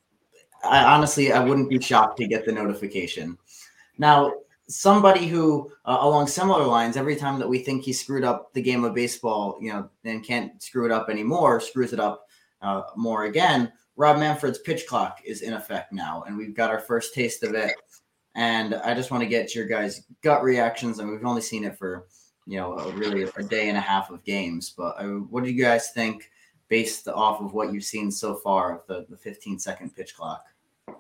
I 0.65 0.85
honestly, 0.85 1.33
I 1.33 1.45
wouldn't 1.45 1.71
be 1.71 1.81
shocked 1.81 2.19
to 2.19 2.27
get 2.27 2.45
the 2.45 2.53
notification. 2.53 3.39
Now, 3.99 4.33
somebody 4.69 5.27
who, 5.27 5.71
uh, 5.85 5.99
along 6.01 6.27
similar 6.27 6.65
lines, 6.65 6.97
every 6.97 7.17
time 7.17 7.39
that 7.39 7.49
we 7.49 7.59
think 7.61 7.83
he 7.83 7.93
screwed 7.93 8.25
up 8.25 8.53
the 8.53 8.63
game 8.63 8.85
of 8.85 8.95
baseball, 8.95 9.59
you 9.61 9.73
know, 9.73 9.89
and 10.05 10.25
can't 10.25 10.63
screw 10.63 10.85
it 10.85 10.93
up 10.93 11.09
anymore, 11.09 11.61
screws 11.61 11.93
it 11.93 12.01
up 12.01 12.27
uh, 12.63 12.83
more 12.97 13.25
again. 13.25 13.73
Rob 13.97 14.19
Manfred's 14.19 14.59
pitch 14.59 14.87
clock 14.87 15.21
is 15.25 15.43
in 15.43 15.55
effect 15.55 15.93
now, 15.93 16.25
and 16.27 16.37
we've 16.37 16.55
got 16.55 16.71
our 16.71 16.81
first 16.81 17.15
taste 17.15 17.43
of 17.43 17.55
it. 17.55 17.73
And 18.35 18.75
I 18.75 18.95
just 18.95 19.11
want 19.11 19.23
to 19.23 19.29
get 19.29 19.55
your 19.55 19.67
guys' 19.67 20.03
gut 20.23 20.43
reactions, 20.43 20.99
and 20.99 21.11
we've 21.11 21.25
only 21.25 21.43
seen 21.43 21.65
it 21.65 21.77
for, 21.77 22.07
you 22.47 22.59
know, 22.59 22.79
a, 22.79 22.93
really 22.93 23.23
a 23.23 23.43
day 23.43 23.69
and 23.69 23.77
a 23.77 23.81
half 23.81 24.11
of 24.11 24.23
games. 24.23 24.73
But 24.77 25.01
uh, 25.01 25.05
what 25.05 25.43
do 25.45 25.51
you 25.51 25.61
guys 25.61 25.91
think? 25.91 26.31
based 26.69 27.09
off 27.09 27.41
of 27.41 27.55
what 27.55 27.73
you've 27.73 27.85
seen 27.85 28.11
so 28.11 28.35
far 28.35 28.77
of 28.77 28.87
the, 28.87 29.07
the 29.09 29.17
15 29.17 29.59
second 29.59 29.95
pitch 29.95 30.15
clock? 30.15 30.45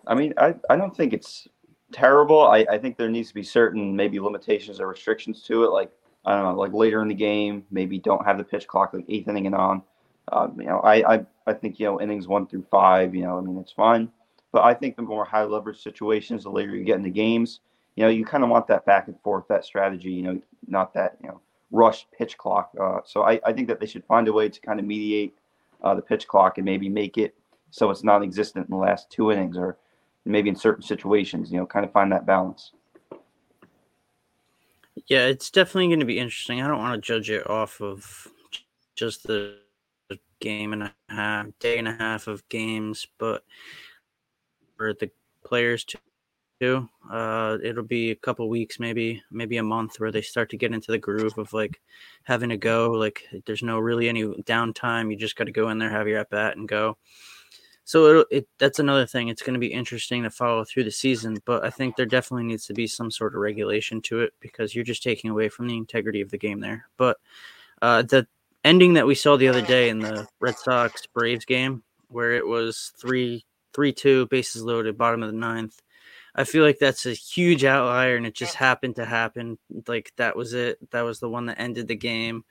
I 0.07 0.15
mean, 0.15 0.35
I, 0.37 0.55
I 0.71 0.77
don't 0.77 0.97
think 0.97 1.13
it's 1.13 1.49
terrible. 1.93 2.43
I, 2.43 2.67
I 2.71 2.79
think 2.79 2.97
there 2.97 3.09
needs 3.09 3.29
to 3.29 3.35
be 3.35 3.43
certain 3.43 3.95
maybe 3.95 4.21
limitations 4.21 4.81
or 4.81 4.87
restrictions 4.89 5.43
to 5.45 5.65
it. 5.65 5.71
Like, 5.71 5.91
I 6.25 6.35
don't 6.35 6.45
know, 6.45 6.61
like 6.61 6.73
later 6.73 7.01
in 7.03 7.09
the 7.09 7.15
game, 7.15 7.65
maybe 7.71 7.99
don't 7.99 8.25
have 8.25 8.39
the 8.39 8.45
pitch 8.45 8.67
clock 8.67 8.93
like 8.93 9.05
eighth 9.09 9.29
inning 9.29 9.47
and 9.47 9.55
on. 9.55 9.83
Um, 10.31 10.61
you 10.61 10.67
know, 10.67 10.81
I, 10.81 11.15
I, 11.15 11.27
I 11.47 11.53
think, 11.55 11.79
you 11.79 11.87
know, 11.87 12.01
innings 12.01 12.29
one 12.29 12.47
through 12.47 12.67
five, 12.71 13.15
you 13.15 13.23
know, 13.23 13.39
I 13.39 13.41
mean, 13.41 13.57
it's 13.59 13.73
fine. 13.73 14.11
But 14.53 14.65
I 14.65 14.75
think 14.75 14.97
the 14.97 15.03
more 15.03 15.25
high 15.25 15.45
leverage 15.45 15.83
situations, 15.83 16.45
the 16.45 16.51
later 16.51 16.75
you 16.75 16.85
get 16.85 16.97
in 16.97 17.03
the 17.03 17.11
games, 17.11 17.61
you 17.97 18.05
know, 18.05 18.11
you 18.11 18.25
kind 18.25 18.45
of 18.45 18.51
want 18.51 18.67
that 18.69 18.85
back 18.85 19.09
and 19.09 19.19
forth, 19.23 19.45
that 19.49 19.65
strategy, 19.65 20.11
you 20.11 20.23
know, 20.23 20.41
not 20.67 20.93
that, 20.95 21.17
you 21.23 21.29
know, 21.29 21.41
rushed 21.71 22.07
pitch 22.13 22.37
clock. 22.37 22.71
Uh, 22.81 23.01
so 23.05 23.23
I, 23.23 23.41
I 23.45 23.53
think 23.53 23.69
that 23.69 23.81
they 23.81 23.87
should 23.87 24.05
find 24.05 24.29
a 24.29 24.33
way 24.33 24.49
to 24.49 24.61
kind 24.61 24.79
of 24.79 24.87
mediate 24.87 25.37
uh, 25.83 25.95
the 25.95 26.03
pitch 26.03 26.27
clock 26.29 26.59
and 26.59 26.65
maybe 26.65 26.89
make 26.89 27.19
it 27.19 27.35
so 27.71 27.91
it's 27.91 28.05
non-existent 28.05 28.67
in 28.67 28.71
the 28.71 28.77
last 28.77 29.11
two 29.11 29.31
innings 29.31 29.57
or 29.57 29.77
maybe 30.25 30.49
in 30.49 30.57
certain 30.57 30.83
situations 30.83 31.51
you 31.51 31.59
know 31.59 31.67
kind 31.67 31.85
of 31.85 31.93
find 31.93 32.13
that 32.13 32.27
balance 32.27 32.73
yeah 35.07 35.27
it's 35.27 35.51
definitely 35.51 35.89
going 35.89 36.01
to 36.01 36.07
be 36.07 36.19
interesting 36.19 36.61
i 36.61 36.69
don't 36.69 36.79
want 36.79 36.95
to 36.95 37.07
judge 37.07 37.31
it 37.31 37.49
off 37.49 37.81
of 37.81 38.29
just 38.95 39.27
the 39.27 39.57
game 40.41 40.73
and 40.73 40.83
a 40.83 40.95
half 41.09 41.47
day 41.59 41.79
and 41.79 41.89
a 41.89 41.95
half 41.95 42.27
of 42.27 42.49
games 42.49 43.07
but 43.19 43.43
for 44.77 44.95
the 44.95 45.11
players 45.45 45.85
to. 45.85 45.99
Uh, 46.61 47.57
it'll 47.63 47.85
be 47.85 48.11
a 48.11 48.17
couple 48.17 48.49
weeks, 48.49 48.81
maybe 48.81 49.23
maybe 49.31 49.59
a 49.59 49.63
month, 49.63 50.01
where 50.01 50.11
they 50.11 50.23
start 50.23 50.51
to 50.51 50.57
get 50.57 50.75
into 50.75 50.91
the 50.91 50.99
groove 50.99 51.39
of 51.39 51.53
like 51.53 51.81
having 52.25 52.49
to 52.49 52.57
go. 52.57 52.91
Like 52.91 53.23
there's 53.47 53.63
no 53.63 53.79
really 53.79 54.09
any 54.09 54.25
downtime. 54.25 55.09
You 55.11 55.17
just 55.17 55.37
got 55.37 55.45
to 55.45 55.53
go 55.53 55.69
in 55.71 55.79
there, 55.79 55.89
have 55.89 56.09
your 56.09 56.19
at 56.19 56.31
bat, 56.31 56.57
and 56.57 56.67
go. 56.67 56.97
So 57.89 58.21
it, 58.21 58.27
it 58.31 58.49
that's 58.59 58.81
another 58.81 59.07
thing. 59.07 59.29
It's 59.29 59.41
going 59.41 59.55
to 59.55 59.61
be 59.61 59.73
interesting 59.73 60.23
to 60.25 60.31
follow 60.31 60.63
through 60.63 60.85
the 60.85 60.91
season, 60.91 61.39
but 61.47 61.65
I 61.65 61.71
think 61.71 61.97
there 61.97 62.05
definitely 62.05 62.45
needs 62.45 62.67
to 62.67 62.75
be 62.75 62.87
some 62.87 63.11
sort 63.11 63.35
of 63.35 63.41
regulation 63.41 64.03
to 64.03 64.21
it 64.21 64.35
because 64.41 64.75
you're 64.75 64.85
just 64.85 65.03
taking 65.03 65.31
away 65.31 65.49
from 65.49 65.69
the 65.69 65.77
integrity 65.79 66.21
of 66.21 66.31
the 66.31 66.37
game 66.37 66.61
there. 66.61 66.87
But 66.99 67.17
uh, 67.81 68.03
the 68.03 68.27
ending 68.63 68.93
that 68.93 69.07
we 69.07 69.15
saw 69.15 69.39
the 69.39 69.49
other 69.49 69.63
day 69.63 69.89
in 69.89 70.01
the 70.01 70.29
Red 70.39 70.59
Sox 70.59 71.07
Braves 71.07 71.47
game, 71.47 71.83
where 72.09 72.35
it 72.35 72.47
was 72.47 72.93
three 73.01 73.47
three 73.73 73.95
two 73.95 74.27
bases 74.27 74.63
loaded, 74.63 74.99
bottom 74.99 75.23
of 75.23 75.33
the 75.33 75.39
ninth 75.39 75.81
I 76.35 76.45
feel 76.45 76.63
like 76.63 76.79
that's 76.79 77.07
a 77.07 77.15
huge 77.15 77.65
outlier, 77.65 78.17
and 78.17 78.27
it 78.27 78.35
just 78.35 78.55
happened 78.55 78.97
to 78.97 79.07
happen. 79.07 79.59
Like 79.87 80.13
that 80.19 80.37
was 80.37 80.53
it. 80.53 80.79
That 80.91 81.03
was 81.03 81.21
the 81.21 81.29
one 81.31 81.47
that 81.47 81.59
ended 81.59 81.89
the 81.89 81.97
game. 81.97 82.45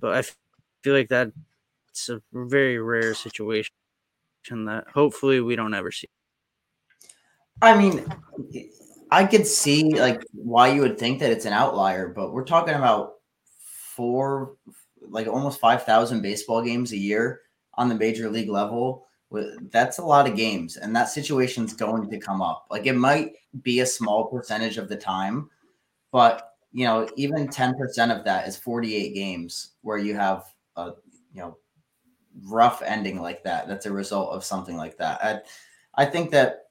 But 0.00 0.14
I 0.16 0.22
feel 0.82 0.94
like 0.94 1.08
that 1.08 1.32
it's 1.90 2.08
a 2.08 2.22
very 2.32 2.78
rare 2.78 3.14
situation 3.14 3.74
that 4.50 4.88
hopefully 4.92 5.40
we 5.40 5.56
don't 5.56 5.74
ever 5.74 5.90
see. 5.90 6.08
I 7.62 7.76
mean, 7.76 8.04
I 9.10 9.24
could 9.24 9.46
see 9.46 9.98
like 9.98 10.22
why 10.32 10.68
you 10.68 10.80
would 10.80 10.98
think 10.98 11.20
that 11.20 11.30
it's 11.30 11.44
an 11.44 11.52
outlier, 11.52 12.08
but 12.08 12.32
we're 12.32 12.44
talking 12.44 12.74
about 12.74 13.14
four, 13.96 14.56
like 15.00 15.26
almost 15.26 15.60
five 15.60 15.84
thousand 15.84 16.22
baseball 16.22 16.62
games 16.62 16.92
a 16.92 16.96
year 16.96 17.40
on 17.74 17.88
the 17.88 17.94
major 17.94 18.30
league 18.30 18.50
level 18.50 19.06
that's 19.70 19.98
a 19.98 20.04
lot 20.04 20.28
of 20.28 20.36
games 20.36 20.76
and 20.76 20.94
that 20.94 21.08
situation's 21.08 21.72
going 21.72 22.08
to 22.10 22.18
come 22.18 22.40
up 22.40 22.66
like 22.70 22.86
it 22.86 22.94
might 22.94 23.32
be 23.62 23.80
a 23.80 23.86
small 23.86 24.26
percentage 24.26 24.78
of 24.78 24.88
the 24.88 24.96
time 24.96 25.48
but 26.12 26.52
you 26.72 26.84
know 26.84 27.08
even 27.16 27.48
10% 27.48 28.16
of 28.16 28.24
that 28.24 28.46
is 28.46 28.56
48 28.56 29.14
games 29.14 29.72
where 29.82 29.98
you 29.98 30.14
have 30.14 30.44
a 30.76 30.92
you 31.32 31.40
know 31.40 31.56
rough 32.42 32.82
ending 32.82 33.20
like 33.20 33.44
that 33.44 33.68
that's 33.68 33.86
a 33.86 33.92
result 33.92 34.30
of 34.30 34.44
something 34.44 34.76
like 34.76 34.96
that 34.96 35.22
i, 35.22 36.02
I 36.02 36.06
think 36.06 36.30
that 36.32 36.64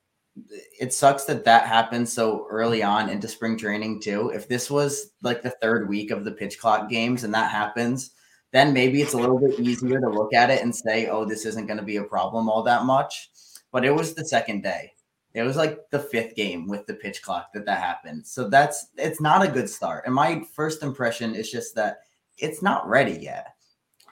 it 0.79 0.93
sucks 0.93 1.25
that 1.25 1.45
that 1.45 1.67
happened 1.67 2.07
so 2.09 2.47
early 2.49 2.79
mm-hmm. 2.79 2.89
on 2.89 3.09
into 3.09 3.27
spring 3.27 3.57
training 3.57 4.01
too. 4.01 4.31
If 4.33 4.47
this 4.47 4.69
was 4.69 5.11
like 5.21 5.41
the 5.41 5.55
third 5.61 5.87
week 5.87 6.11
of 6.11 6.23
the 6.23 6.31
pitch 6.31 6.59
clock 6.59 6.89
games 6.89 7.23
and 7.23 7.33
that 7.33 7.51
happens, 7.51 8.11
then 8.51 8.73
maybe 8.73 9.01
it's 9.01 9.13
a 9.13 9.17
little 9.17 9.39
bit 9.39 9.59
easier 9.59 9.99
to 9.99 10.09
look 10.09 10.33
at 10.33 10.49
it 10.49 10.61
and 10.61 10.75
say, 10.75 11.07
"Oh, 11.07 11.25
this 11.25 11.45
isn't 11.45 11.67
going 11.67 11.79
to 11.79 11.85
be 11.85 11.97
a 11.97 12.03
problem 12.03 12.49
all 12.49 12.63
that 12.63 12.85
much." 12.85 13.29
But 13.71 13.85
it 13.85 13.91
was 13.91 14.13
the 14.13 14.25
second 14.25 14.61
day. 14.63 14.93
It 15.33 15.41
was 15.41 15.57
like 15.57 15.79
the 15.89 15.99
fifth 15.99 16.35
game 16.35 16.67
with 16.67 16.85
the 16.85 16.93
pitch 16.93 17.23
clock 17.23 17.51
that 17.53 17.65
that 17.65 17.79
happened. 17.79 18.25
So 18.25 18.47
that's 18.49 18.87
it's 18.97 19.21
not 19.21 19.43
a 19.43 19.51
good 19.51 19.69
start. 19.69 20.03
And 20.05 20.13
my 20.13 20.43
first 20.53 20.83
impression 20.83 21.33
is 21.33 21.51
just 21.51 21.75
that 21.75 22.01
it's 22.37 22.61
not 22.61 22.87
ready 22.87 23.13
yet. 23.13 23.52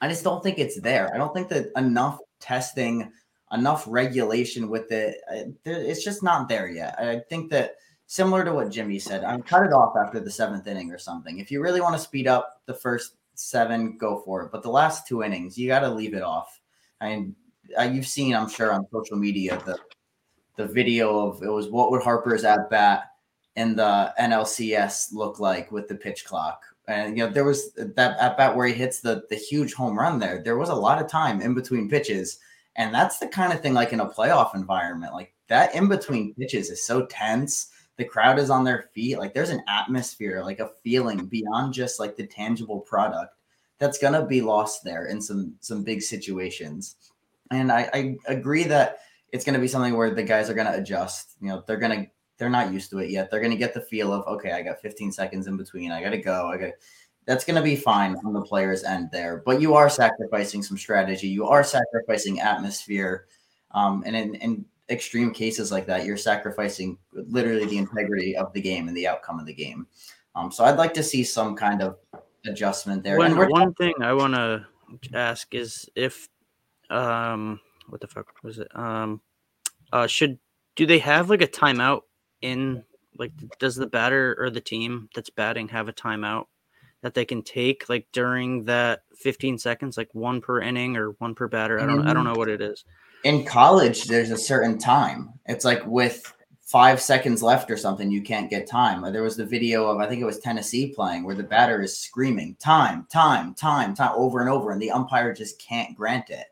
I 0.01 0.09
just 0.09 0.23
don't 0.23 0.43
think 0.43 0.57
it's 0.57 0.79
there. 0.81 1.13
I 1.13 1.17
don't 1.17 1.33
think 1.33 1.47
that 1.49 1.67
enough 1.77 2.19
testing 2.39 3.11
enough 3.53 3.85
regulation 3.87 4.69
with 4.69 4.91
it. 4.91 5.17
Uh, 5.31 5.51
it's 5.65 6.03
just 6.03 6.23
not 6.23 6.49
there 6.49 6.69
yet. 6.69 6.95
I 6.99 7.19
think 7.29 7.51
that 7.51 7.75
similar 8.07 8.43
to 8.43 8.53
what 8.53 8.71
Jimmy 8.71 8.99
said, 8.99 9.23
I'm 9.23 9.41
cut 9.41 9.65
it 9.65 9.73
off 9.73 9.95
after 9.95 10.19
the 10.19 10.31
seventh 10.31 10.67
inning 10.67 10.91
or 10.91 10.97
something. 10.97 11.39
If 11.39 11.51
you 11.51 11.61
really 11.61 11.81
want 11.81 11.95
to 11.95 12.01
speed 12.01 12.27
up 12.27 12.61
the 12.65 12.73
first 12.73 13.15
seven, 13.35 13.97
go 13.97 14.21
for 14.25 14.43
it. 14.43 14.51
But 14.51 14.63
the 14.63 14.69
last 14.69 15.07
two 15.07 15.23
innings, 15.23 15.57
you 15.57 15.67
got 15.67 15.79
to 15.81 15.89
leave 15.89 16.13
it 16.13 16.23
off. 16.23 16.59
I 16.99 17.09
mean, 17.09 17.35
uh, 17.77 17.83
you've 17.83 18.07
seen, 18.07 18.35
I'm 18.35 18.49
sure, 18.49 18.71
on 18.71 18.87
social 18.91 19.17
media 19.17 19.61
the 19.65 19.77
the 20.57 20.67
video 20.67 21.27
of 21.27 21.41
it 21.41 21.47
was 21.47 21.69
what 21.69 21.91
would 21.91 22.01
Harper's 22.01 22.43
at 22.43 22.69
bat 22.69 23.11
in 23.55 23.75
the 23.75 24.13
NLCS 24.19 25.13
look 25.13 25.39
like 25.39 25.71
with 25.71 25.87
the 25.87 25.95
pitch 25.95 26.25
clock. 26.25 26.61
And 26.87 27.17
you 27.17 27.25
know, 27.25 27.31
there 27.31 27.45
was 27.45 27.73
that 27.73 28.19
at 28.19 28.37
bat 28.37 28.55
where 28.55 28.67
he 28.67 28.73
hits 28.73 28.99
the 28.99 29.23
the 29.29 29.35
huge 29.35 29.73
home 29.73 29.97
run 29.97 30.19
there. 30.19 30.41
There 30.43 30.57
was 30.57 30.69
a 30.69 30.75
lot 30.75 31.01
of 31.01 31.09
time 31.09 31.41
in 31.41 31.53
between 31.53 31.89
pitches 31.89 32.39
and 32.75 32.93
that's 32.93 33.19
the 33.19 33.27
kind 33.27 33.51
of 33.51 33.61
thing 33.61 33.73
like 33.73 33.93
in 33.93 33.99
a 33.99 34.09
playoff 34.09 34.55
environment, 34.55 35.13
like 35.13 35.33
that 35.47 35.75
in 35.75 35.87
between 35.87 36.33
pitches 36.35 36.69
is 36.69 36.85
so 36.85 37.05
tense. 37.05 37.71
The 37.97 38.05
crowd 38.05 38.39
is 38.39 38.49
on 38.49 38.63
their 38.63 38.89
feet. 38.93 39.19
Like 39.19 39.33
there's 39.33 39.49
an 39.49 39.63
atmosphere, 39.67 40.41
like 40.43 40.59
a 40.59 40.71
feeling 40.83 41.25
beyond 41.25 41.73
just 41.73 41.99
like 41.99 42.15
the 42.15 42.25
tangible 42.25 42.79
product 42.79 43.35
that's 43.77 43.97
gonna 43.97 44.25
be 44.25 44.41
lost 44.41 44.83
there 44.83 45.07
in 45.07 45.21
some 45.21 45.55
some 45.59 45.83
big 45.83 46.01
situations. 46.01 46.95
And 47.51 47.71
I, 47.71 47.89
I 47.93 48.17
agree 48.27 48.63
that 48.65 48.99
it's 49.33 49.43
gonna 49.43 49.59
be 49.59 49.67
something 49.67 49.95
where 49.95 50.13
the 50.13 50.23
guys 50.23 50.49
are 50.49 50.53
gonna 50.53 50.77
adjust. 50.77 51.35
You 51.41 51.49
know, 51.49 51.63
they're 51.67 51.77
gonna 51.77 52.07
they're 52.41 52.49
not 52.49 52.73
used 52.73 52.89
to 52.89 52.97
it 52.97 53.11
yet. 53.11 53.29
They're 53.29 53.39
gonna 53.39 53.55
get 53.55 53.73
the 53.73 53.81
feel 53.81 54.11
of 54.11 54.27
okay, 54.27 54.51
I 54.51 54.63
got 54.63 54.81
15 54.81 55.11
seconds 55.11 55.45
in 55.45 55.55
between. 55.55 55.91
I 55.91 56.01
gotta 56.01 56.17
go. 56.17 56.47
I 56.47 56.57
got 56.57 56.71
that's 57.25 57.45
going 57.45 57.55
to 57.55 57.61
be 57.61 57.75
fine 57.75 58.15
on 58.25 58.33
the 58.33 58.41
player's 58.41 58.83
end 58.83 59.09
there. 59.11 59.43
But 59.45 59.61
you 59.61 59.75
are 59.75 59.89
sacrificing 59.89 60.63
some 60.63 60.77
strategy. 60.77 61.27
You 61.27 61.47
are 61.47 61.63
sacrificing 61.63 62.39
atmosphere. 62.39 63.27
Um, 63.71 64.03
and 64.05 64.15
in, 64.15 64.35
in 64.35 64.65
extreme 64.89 65.31
cases 65.31 65.71
like 65.71 65.85
that, 65.85 66.05
you're 66.05 66.17
sacrificing 66.17 66.97
literally 67.13 67.65
the 67.65 67.77
integrity 67.77 68.35
of 68.35 68.51
the 68.53 68.61
game 68.61 68.87
and 68.87 68.97
the 68.97 69.07
outcome 69.07 69.39
of 69.39 69.45
the 69.45 69.53
game. 69.53 69.87
Um, 70.35 70.51
so 70.51 70.65
I'd 70.65 70.77
like 70.77 70.93
to 70.95 71.03
see 71.03 71.23
some 71.23 71.55
kind 71.55 71.81
of 71.81 71.97
adjustment 72.45 73.03
there. 73.03 73.17
One, 73.17 73.49
one 73.49 73.73
thing 73.75 73.93
I 74.01 74.13
want 74.13 74.33
to 74.33 74.65
ask 75.13 75.53
is 75.53 75.87
if, 75.95 76.27
um, 76.89 77.59
what 77.87 78.01
the 78.01 78.07
fuck 78.07 78.27
was 78.43 78.57
it? 78.59 78.67
Um, 78.75 79.21
uh, 79.93 80.07
should 80.07 80.39
do 80.75 80.85
they 80.85 80.99
have 80.99 81.29
like 81.29 81.41
a 81.41 81.47
timeout 81.47 82.01
in 82.41 82.83
like 83.17 83.31
does 83.59 83.75
the 83.75 83.87
batter 83.87 84.35
or 84.39 84.49
the 84.49 84.61
team 84.61 85.09
that's 85.13 85.29
batting 85.29 85.67
have 85.69 85.87
a 85.87 85.93
timeout 85.93 86.45
that 87.01 87.13
they 87.13 87.25
can 87.25 87.41
take 87.41 87.89
like 87.89 88.07
during 88.11 88.65
that 88.65 89.01
15 89.15 89.57
seconds, 89.57 89.97
like 89.97 90.09
one 90.13 90.41
per 90.41 90.61
inning 90.61 90.97
or 90.97 91.11
one 91.19 91.35
per 91.35 91.47
batter. 91.47 91.79
I 91.79 91.85
don't 91.85 91.99
mm-hmm. 91.99 92.07
I 92.07 92.13
don't 92.13 92.23
mm-hmm. 92.23 92.33
know 92.33 92.39
what 92.39 92.49
it 92.49 92.61
is. 92.61 92.85
In 93.23 93.45
college, 93.45 94.05
there's 94.05 94.31
a 94.31 94.37
certain 94.37 94.77
time. 94.77 95.33
It's 95.45 95.65
like 95.65 95.85
with 95.85 96.33
five 96.61 97.01
seconds 97.01 97.43
left 97.43 97.69
or 97.69 97.77
something, 97.77 98.09
you 98.09 98.21
can't 98.21 98.49
get 98.49 98.65
time. 98.65 99.01
There 99.11 99.23
was 99.23 99.35
the 99.35 99.45
video 99.45 99.87
of 99.87 99.99
I 99.99 100.07
think 100.07 100.21
it 100.21 100.25
was 100.25 100.39
Tennessee 100.39 100.93
playing 100.95 101.23
where 101.23 101.35
the 101.35 101.43
batter 101.43 101.81
is 101.81 101.97
screaming 101.97 102.55
time, 102.59 103.07
time, 103.11 103.53
time, 103.53 103.93
time 103.93 104.13
over 104.15 104.39
and 104.39 104.49
over, 104.49 104.71
and 104.71 104.81
the 104.81 104.91
umpire 104.91 105.33
just 105.33 105.59
can't 105.59 105.95
grant 105.95 106.29
it. 106.29 106.47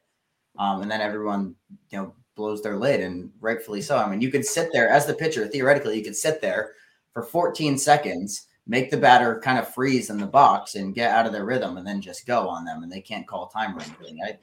Um, 0.58 0.82
and 0.82 0.92
then 0.92 1.00
everyone, 1.00 1.56
you 1.90 1.98
know, 1.98 2.14
blows 2.40 2.64
their 2.64 2.78
lid, 2.78 3.02
and 3.02 3.30
rightfully 3.40 3.82
so. 3.82 3.98
I 3.98 4.10
mean, 4.10 4.22
you 4.22 4.32
could 4.32 4.46
sit 4.46 4.70
there 4.74 4.90
as 4.90 5.06
the 5.06 5.14
pitcher, 5.14 5.48
theoretically, 5.48 5.98
you 5.98 6.04
could 6.04 6.16
sit 6.16 6.42
there 6.42 6.72
for 7.14 7.22
14 7.22 7.78
seconds 7.78 8.48
make 8.70 8.92
the 8.92 8.98
batter 8.98 9.42
kind 9.44 9.58
of 9.58 9.74
freeze 9.74 10.12
in 10.12 10.20
the 10.20 10.28
box 10.28 10.76
and 10.76 10.94
get 10.94 11.10
out 11.10 11.26
of 11.26 11.34
their 11.34 11.44
rhythm 11.44 11.78
and 11.78 11.88
then 11.88 12.00
just 12.00 12.28
go 12.28 12.48
on 12.48 12.64
them 12.64 12.84
and 12.84 12.92
they 12.92 13.02
can't 13.02 13.28
call 13.28 13.48
time 13.48 13.76
or 13.76 13.82
anything. 13.82 14.20
I, 14.24 14.38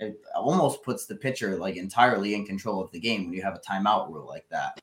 it 0.00 0.20
almost 0.34 0.82
puts 0.82 1.06
the 1.06 1.14
pitcher 1.14 1.56
like 1.56 1.76
entirely 1.76 2.34
in 2.34 2.44
control 2.44 2.82
of 2.82 2.90
the 2.90 2.98
game 2.98 3.24
when 3.24 3.32
you 3.32 3.42
have 3.42 3.54
a 3.54 3.60
timeout 3.60 4.10
rule 4.10 4.26
like 4.26 4.46
that. 4.50 4.80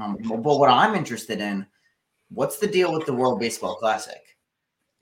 Um, 0.00 0.18
but 0.24 0.58
what 0.58 0.70
I'm 0.70 0.96
interested 0.96 1.40
in, 1.40 1.64
what's 2.30 2.58
the 2.58 2.66
deal 2.66 2.92
with 2.92 3.06
the 3.06 3.14
World 3.14 3.38
Baseball 3.38 3.76
Classic? 3.76 4.36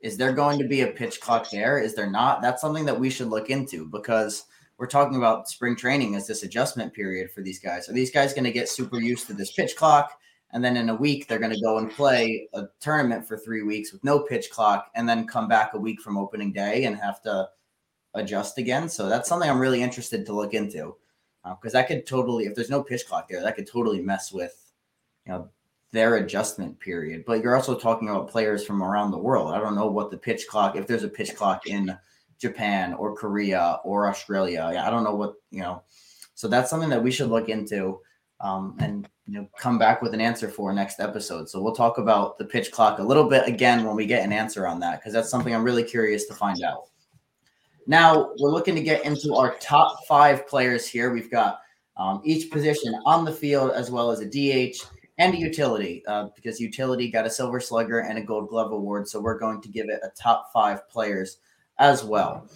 Is 0.00 0.18
there 0.18 0.34
going 0.34 0.58
to 0.58 0.68
be 0.68 0.82
a 0.82 0.88
pitch 0.88 1.18
clock 1.18 1.50
there? 1.50 1.78
Is 1.78 1.94
there 1.94 2.10
not? 2.10 2.42
That's 2.42 2.60
something 2.60 2.84
that 2.84 3.00
we 3.00 3.08
should 3.08 3.28
look 3.28 3.48
into 3.48 3.86
because 3.86 4.44
we're 4.78 4.86
talking 4.86 5.16
about 5.16 5.48
spring 5.48 5.76
training 5.76 6.16
as 6.16 6.26
this 6.26 6.42
adjustment 6.42 6.92
period 6.92 7.30
for 7.30 7.42
these 7.42 7.60
guys. 7.60 7.88
Are 7.88 7.92
these 7.92 8.10
guys 8.10 8.34
going 8.34 8.44
to 8.44 8.52
get 8.52 8.68
super 8.68 9.00
used 9.00 9.26
to 9.28 9.34
this 9.34 9.52
pitch 9.52 9.76
clock? 9.76 10.18
and 10.54 10.64
then 10.64 10.76
in 10.76 10.88
a 10.88 10.94
week 10.94 11.26
they're 11.26 11.38
going 11.38 11.52
to 11.52 11.60
go 11.60 11.78
and 11.78 11.90
play 11.90 12.48
a 12.54 12.62
tournament 12.80 13.26
for 13.26 13.36
three 13.36 13.62
weeks 13.62 13.92
with 13.92 14.02
no 14.04 14.20
pitch 14.20 14.50
clock 14.50 14.90
and 14.94 15.06
then 15.06 15.26
come 15.26 15.48
back 15.48 15.74
a 15.74 15.78
week 15.78 16.00
from 16.00 16.16
opening 16.16 16.52
day 16.52 16.84
and 16.84 16.96
have 16.96 17.20
to 17.20 17.46
adjust 18.14 18.56
again 18.56 18.88
so 18.88 19.08
that's 19.08 19.28
something 19.28 19.50
i'm 19.50 19.58
really 19.58 19.82
interested 19.82 20.24
to 20.24 20.32
look 20.32 20.54
into 20.54 20.94
because 21.60 21.74
uh, 21.74 21.80
that 21.80 21.88
could 21.88 22.06
totally 22.06 22.44
if 22.44 22.54
there's 22.54 22.70
no 22.70 22.82
pitch 22.82 23.06
clock 23.06 23.28
there 23.28 23.42
that 23.42 23.56
could 23.56 23.66
totally 23.66 24.00
mess 24.00 24.32
with 24.32 24.72
you 25.26 25.32
know 25.32 25.48
their 25.90 26.16
adjustment 26.16 26.78
period 26.78 27.24
but 27.26 27.42
you're 27.42 27.56
also 27.56 27.76
talking 27.76 28.08
about 28.08 28.30
players 28.30 28.64
from 28.64 28.82
around 28.82 29.10
the 29.10 29.18
world 29.18 29.52
i 29.52 29.58
don't 29.58 29.74
know 29.74 29.86
what 29.86 30.10
the 30.10 30.16
pitch 30.16 30.46
clock 30.48 30.76
if 30.76 30.86
there's 30.86 31.04
a 31.04 31.08
pitch 31.08 31.34
clock 31.34 31.66
in 31.66 31.96
japan 32.38 32.94
or 32.94 33.14
korea 33.14 33.78
or 33.84 34.08
australia 34.08 34.82
i 34.84 34.90
don't 34.90 35.04
know 35.04 35.14
what 35.14 35.34
you 35.50 35.60
know 35.60 35.82
so 36.34 36.48
that's 36.48 36.68
something 36.68 36.90
that 36.90 37.02
we 37.02 37.10
should 37.10 37.30
look 37.30 37.48
into 37.48 38.00
um, 38.40 38.76
and 38.80 39.08
you 39.26 39.34
know 39.34 39.48
come 39.58 39.78
back 39.78 40.02
with 40.02 40.12
an 40.14 40.20
answer 40.20 40.48
for 40.48 40.72
next 40.72 41.00
episode. 41.00 41.48
So 41.48 41.62
we'll 41.62 41.74
talk 41.74 41.98
about 41.98 42.36
the 42.38 42.44
pitch 42.44 42.70
clock 42.70 42.98
a 42.98 43.02
little 43.02 43.28
bit 43.28 43.48
again 43.48 43.84
when 43.84 43.96
we 43.96 44.06
get 44.06 44.24
an 44.24 44.32
answer 44.32 44.66
on 44.66 44.80
that 44.80 45.00
because 45.00 45.12
that's 45.12 45.30
something 45.30 45.54
I'm 45.54 45.64
really 45.64 45.84
curious 45.84 46.26
to 46.26 46.34
find 46.34 46.62
out. 46.62 46.90
Now 47.86 48.32
we're 48.38 48.50
looking 48.50 48.74
to 48.74 48.82
get 48.82 49.04
into 49.04 49.34
our 49.34 49.54
top 49.60 50.04
five 50.06 50.46
players 50.46 50.86
here. 50.86 51.12
We've 51.12 51.30
got 51.30 51.60
um, 51.96 52.20
each 52.24 52.50
position 52.50 52.94
on 53.06 53.24
the 53.24 53.32
field 53.32 53.70
as 53.70 53.90
well 53.90 54.10
as 54.10 54.20
a 54.20 54.26
DH 54.26 54.76
and 55.18 55.32
a 55.32 55.38
utility 55.38 56.02
uh, 56.06 56.28
because 56.34 56.60
utility 56.60 57.08
got 57.10 57.26
a 57.26 57.30
silver 57.30 57.60
slugger 57.60 58.00
and 58.00 58.18
a 58.18 58.22
gold 58.22 58.48
glove 58.48 58.72
award. 58.72 59.08
So 59.08 59.20
we're 59.20 59.38
going 59.38 59.62
to 59.62 59.68
give 59.68 59.88
it 59.88 60.00
a 60.02 60.10
top 60.20 60.50
five 60.52 60.88
players 60.88 61.38
as 61.78 62.04
well. 62.04 62.48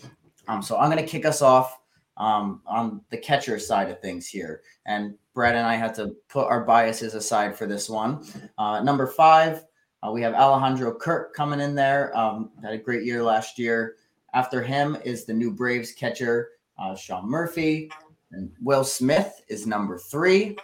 Um, 0.47 0.63
so 0.63 0.79
I'm 0.79 0.91
going 0.91 1.03
to 1.03 1.11
kick 1.11 1.27
us 1.27 1.43
off 1.43 1.79
um, 2.17 2.63
on 2.67 3.01
the 3.11 3.19
catcher 3.19 3.59
side 3.59 3.91
of 3.91 4.01
things 4.01 4.27
here. 4.29 4.63
And 4.87 5.15
Brad 5.35 5.55
and 5.55 5.67
I 5.67 5.77
had 5.77 5.95
to 5.97 6.15
put 6.29 6.49
our 6.49 6.65
biases 6.65 7.15
aside 7.15 7.57
for 7.57 7.67
this 7.67 7.89
one. 7.89 8.25
Uh, 8.59 8.83
number 8.83 9.07
five, 9.07 9.65
uh, 10.03 10.11
we 10.11 10.23
have 10.23 10.35
Alejandro 10.35 10.95
Kirk 10.95 11.35
coming 11.35 11.61
in 11.61 11.75
there. 11.75 12.17
Um, 12.17 12.51
had 12.63 12.73
a 12.73 12.79
great 12.79 13.05
year 13.05 13.23
last 13.23 13.59
year. 13.59 13.97
After 14.35 14.63
him 14.63 14.97
is 15.05 15.25
the 15.25 15.33
new 15.33 15.51
Braves 15.51 15.93
catcher, 15.93 16.51
uh, 16.79 16.95
Sean 16.95 17.29
Murphy. 17.29 17.91
And 18.33 18.51
Will 18.63 18.85
Smith 18.85 19.43
is 19.49 19.67
number 19.67 19.99
three. 19.99 20.57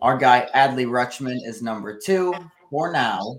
Our 0.00 0.16
guy, 0.16 0.48
Adley 0.54 0.86
Rutschman, 0.86 1.38
is 1.44 1.62
number 1.62 1.98
two 1.98 2.34
for 2.70 2.92
now. 2.92 3.36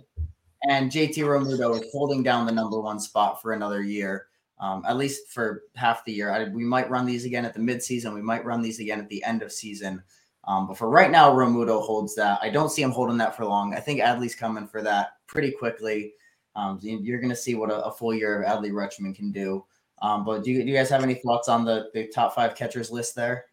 And 0.69 0.91
JT 0.91 1.15
Realmuto 1.15 1.81
is 1.81 1.91
holding 1.91 2.21
down 2.21 2.45
the 2.45 2.51
number 2.51 2.79
one 2.79 2.99
spot 2.99 3.41
for 3.41 3.53
another 3.53 3.81
year 3.81 4.27
um, 4.61 4.83
at 4.87 4.95
least 4.95 5.29
for 5.29 5.63
half 5.75 6.05
the 6.05 6.13
year. 6.13 6.31
I, 6.31 6.45
we 6.45 6.63
might 6.63 6.89
run 6.89 7.05
these 7.05 7.25
again 7.25 7.45
at 7.45 7.53
the 7.53 7.59
midseason. 7.59 8.13
We 8.13 8.21
might 8.21 8.45
run 8.45 8.61
these 8.61 8.79
again 8.79 8.99
at 8.99 9.09
the 9.09 9.23
end 9.23 9.41
of 9.41 9.51
season. 9.51 10.01
Um, 10.45 10.67
but 10.67 10.77
for 10.77 10.89
right 10.89 11.11
now, 11.11 11.31
Realmuto 11.31 11.81
holds 11.81 12.15
that. 12.15 12.39
I 12.41 12.49
don't 12.49 12.71
see 12.71 12.81
him 12.81 12.91
holding 12.91 13.17
that 13.17 13.35
for 13.35 13.45
long. 13.45 13.73
I 13.73 13.79
think 13.79 13.99
Adley's 14.01 14.35
coming 14.35 14.67
for 14.67 14.81
that 14.83 15.13
pretty 15.27 15.51
quickly. 15.51 16.13
Um, 16.55 16.79
you're 16.81 17.19
going 17.19 17.29
to 17.29 17.35
see 17.35 17.55
what 17.55 17.71
a, 17.71 17.85
a, 17.85 17.91
full 17.91 18.13
year 18.13 18.41
of 18.41 18.45
Adley 18.45 18.71
Rutschman 18.71 19.15
can 19.15 19.31
do. 19.31 19.65
Um, 20.01 20.25
but 20.25 20.43
do 20.43 20.51
you, 20.51 20.63
do 20.63 20.69
you 20.69 20.75
guys 20.75 20.89
have 20.89 21.03
any 21.03 21.15
thoughts 21.15 21.47
on 21.47 21.63
the, 21.63 21.89
the 21.93 22.07
top 22.07 22.35
five 22.35 22.55
catchers 22.55 22.91
list 22.91 23.15
there? 23.15 23.45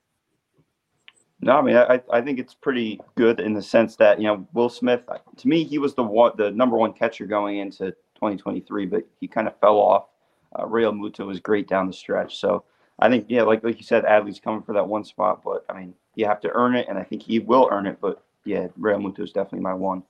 No, 1.41 1.59
I 1.59 1.63
mean 1.63 1.77
I, 1.77 2.03
I 2.13 2.21
think 2.21 2.41
it's 2.41 2.55
pretty 2.55 3.01
good 3.15 3.39
in 3.39 3.55
the 3.55 3.63
sense 3.63 3.95
that 3.97 4.19
you 4.19 4.27
know 4.27 4.49
Will 4.55 4.69
Smith 4.69 5.03
to 5.37 5.49
me 5.49 5.63
he 5.63 5.79
was 5.79 5.95
the 5.95 6.03
one 6.03 6.33
the 6.37 6.51
number 6.51 6.77
one 6.77 6.93
catcher 6.93 7.27
going 7.27 7.59
into 7.59 7.93
2023, 8.17 8.87
but 8.87 9.05
he 9.21 9.29
kind 9.29 9.47
of 9.47 9.57
fell 9.61 9.77
off 9.77 10.07
uh, 10.55 10.65
Realmuto 10.65 11.27
was 11.27 11.41
great 11.41 11.69
down 11.69 11.87
the 11.87 11.93
stretch. 11.93 12.39
So 12.39 12.65
I 12.99 13.09
think, 13.09 13.27
yeah, 13.29 13.43
like 13.43 13.63
like 13.63 13.79
you 13.79 13.85
said, 13.85 14.05
Adley's 14.05 14.41
coming 14.41 14.63
for 14.63 14.73
that 14.75 14.89
one 14.89 15.05
spot, 15.05 15.43
but 15.45 15.65
I 15.69 15.79
mean, 15.79 15.95
you 16.15 16.27
have 16.27 16.41
to 16.41 16.51
earn 16.51 16.75
it, 16.75 16.87
and 16.89 16.99
I 16.99 17.03
think 17.03 17.23
he 17.23 17.39
will 17.39 17.69
earn 17.71 17.87
it. 17.87 17.99
But 18.01 18.23
yeah, 18.45 18.69
Realmuto 18.79 19.21
is 19.21 19.33
definitely 19.33 19.61
my 19.61 19.75
one. 19.75 20.03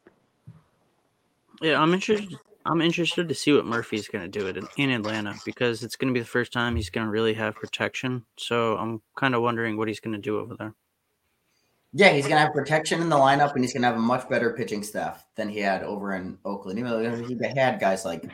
Yeah, 1.61 1.81
I'm 1.81 1.93
interested. 1.93 2.39
I'm 2.65 2.83
interested 2.83 3.29
to 3.29 3.35
see 3.35 3.53
what 3.55 3.65
Murphy's 3.65 4.09
going 4.09 4.31
to 4.31 4.39
do 4.39 4.47
it 4.47 4.59
in, 4.59 4.69
in 4.77 4.91
Atlanta 4.91 5.35
because 5.47 5.83
it's 5.83 5.97
going 5.97 6.13
to 6.13 6.15
be 6.15 6.21
the 6.21 6.27
first 6.27 6.53
time 6.53 6.77
he's 6.77 6.91
going 6.91 7.07
to 7.07 7.11
really 7.11 7.33
have 7.33 7.55
protection. 7.55 8.27
So 8.37 8.77
I'm 8.77 9.01
kind 9.17 9.35
of 9.35 9.41
wondering 9.41 9.79
what 9.79 9.89
he's 9.89 10.01
going 10.01 10.13
to 10.13 10.21
do 10.21 10.39
over 10.39 10.55
there. 10.55 10.75
Yeah, 11.95 12.11
he's 12.11 12.29
gonna 12.29 12.41
have 12.41 12.53
protection 12.53 13.01
in 13.01 13.09
the 13.09 13.17
lineup, 13.17 13.55
and 13.55 13.65
he's 13.65 13.73
gonna 13.73 13.87
have 13.87 13.97
a 13.97 14.01
much 14.01 14.29
better 14.29 14.53
pitching 14.53 14.83
staff 14.83 15.25
than 15.37 15.49
he 15.49 15.61
had 15.61 15.83
over 15.83 16.13
in 16.15 16.37
Oakland. 16.45 16.79
Even 16.79 16.91
though 16.91 17.25
he 17.25 17.39
had 17.57 17.81
guys 17.81 18.05
like 18.05 18.25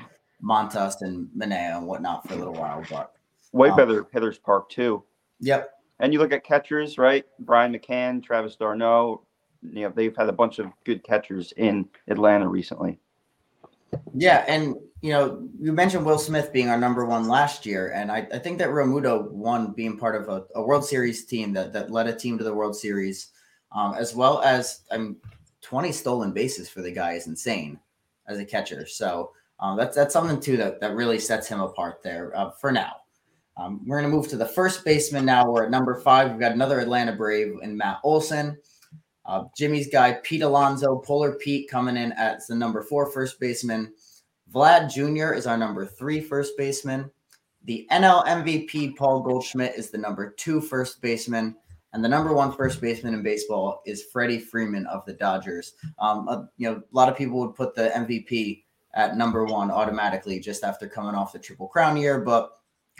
Montas 0.45 0.97
and 1.01 1.29
Manaea 1.37 1.79
and 1.79 1.87
whatnot 1.87 2.27
for 2.27 2.35
a 2.35 2.37
little 2.37 2.55
while, 2.55 2.85
but 2.91 3.15
way 3.53 3.71
um, 3.71 3.77
better 3.77 4.07
Hitters 4.13 4.39
Park 4.39 4.69
too. 4.69 5.03
Yep. 5.41 5.71
And 6.01 6.13
you 6.13 6.19
look 6.19 6.33
at 6.33 6.45
catchers, 6.45 6.99
right? 6.99 7.25
Brian 7.41 7.73
McCann, 7.73 8.23
Travis 8.23 8.57
d'Arnaud. 8.57 9.23
You 9.63 9.83
know 9.83 9.93
they've 9.95 10.15
had 10.15 10.29
a 10.29 10.33
bunch 10.33 10.59
of 10.59 10.67
good 10.85 11.03
catchers 11.05 11.53
in 11.57 11.89
Atlanta 12.09 12.47
recently. 12.47 12.99
Yeah, 14.13 14.45
and 14.47 14.75
you 15.01 15.11
know, 15.13 15.49
you 15.61 15.73
mentioned 15.73 16.05
Will 16.05 16.19
Smith 16.19 16.53
being 16.53 16.69
our 16.69 16.79
number 16.79 17.05
one 17.05 17.29
last 17.29 17.65
year, 17.65 17.93
and 17.93 18.11
I, 18.11 18.27
I 18.33 18.39
think 18.39 18.59
that 18.59 18.69
Realmuto 18.69 19.31
won 19.31 19.73
being 19.73 19.97
part 19.97 20.21
of 20.21 20.29
a, 20.29 20.45
a, 20.55 20.63
World 20.63 20.85
Series 20.85 21.25
team 21.25 21.53
that 21.55 21.73
that 21.73 21.91
led 21.91 22.07
a 22.07 22.15
team 22.15 22.37
to 22.39 22.45
the 22.45 22.53
World 22.53 22.77
Series, 22.77 23.29
um, 23.73 23.95
as 23.95 24.15
well 24.15 24.43
as 24.43 24.81
I'm 24.91 25.01
um, 25.01 25.17
20 25.63 25.93
stolen 25.93 26.33
bases 26.33 26.69
for 26.69 26.83
the 26.83 26.91
guy 26.91 27.13
is 27.13 27.27
insane 27.27 27.79
as 28.27 28.39
a 28.39 28.45
catcher. 28.45 28.87
So 28.87 29.33
um, 29.65 29.79
that's 29.79 29.97
that's 29.97 30.13
something 30.13 30.39
too 30.39 30.59
that 30.59 30.79
that 30.81 30.95
really 30.95 31.19
sets 31.19 31.49
him 31.49 31.61
apart 31.61 32.03
there 32.03 32.37
uh, 32.37 32.51
for 32.51 32.71
now. 32.71 32.97
Um, 33.57 33.81
we're 33.87 33.99
going 33.99 34.11
to 34.11 34.15
move 34.15 34.29
to 34.29 34.37
the 34.37 34.45
first 34.45 34.85
baseman 34.85 35.25
now. 35.25 35.51
We're 35.51 35.65
at 35.65 35.71
number 35.71 35.99
five. 36.01 36.31
We've 36.31 36.41
got 36.41 36.53
another 36.53 36.81
Atlanta 36.81 37.13
Brave 37.13 37.55
in 37.63 37.75
Matt 37.75 38.01
Olson. 38.05 38.59
Uh, 39.25 39.45
Jimmy's 39.57 39.89
guy, 39.89 40.19
Pete 40.23 40.43
Alonso, 40.43 40.99
Polar 40.99 41.37
Pete, 41.37 41.71
coming 41.71 41.97
in 41.97 42.13
as 42.13 42.47
the 42.47 42.55
number 42.55 42.83
four 42.83 43.11
first 43.11 43.41
baseman. 43.41 43.91
Vlad 44.53 44.93
Jr. 44.93 45.33
is 45.33 45.47
our 45.47 45.57
number 45.57 45.87
three 45.87 46.21
first 46.21 46.59
baseman. 46.59 47.11
The 47.65 47.87
NL 47.91 48.27
MVP, 48.27 48.97
Paul 48.97 49.23
Goldschmidt, 49.23 49.77
is 49.77 49.89
the 49.89 49.97
number 49.97 50.35
two 50.37 50.61
first 50.61 51.01
baseman. 51.01 51.57
And 51.95 52.05
the 52.05 52.09
number 52.09 52.35
one 52.35 52.53
first 52.53 52.83
baseman 52.83 53.15
in 53.15 53.23
baseball 53.23 53.81
is 53.87 54.05
Freddie 54.13 54.41
Freeman 54.41 54.85
of 54.89 55.07
the 55.07 55.15
Dodgers. 55.15 55.73
Um, 56.01 56.29
uh, 56.29 56.43
you 56.59 56.69
know, 56.69 56.77
a 56.77 56.83
lot 56.95 57.09
of 57.09 57.17
people 57.17 57.39
would 57.41 57.55
put 57.55 57.75
the 57.75 57.93
MVP 57.95 58.64
at 58.95 59.17
number 59.17 59.45
one 59.45 59.71
automatically 59.71 60.39
just 60.39 60.65
after 60.65 60.89
coming 60.89 61.15
off 61.15 61.33
the 61.33 61.39
Triple 61.39 61.69
Crown 61.69 61.97
year. 61.97 62.21
But 62.21 62.51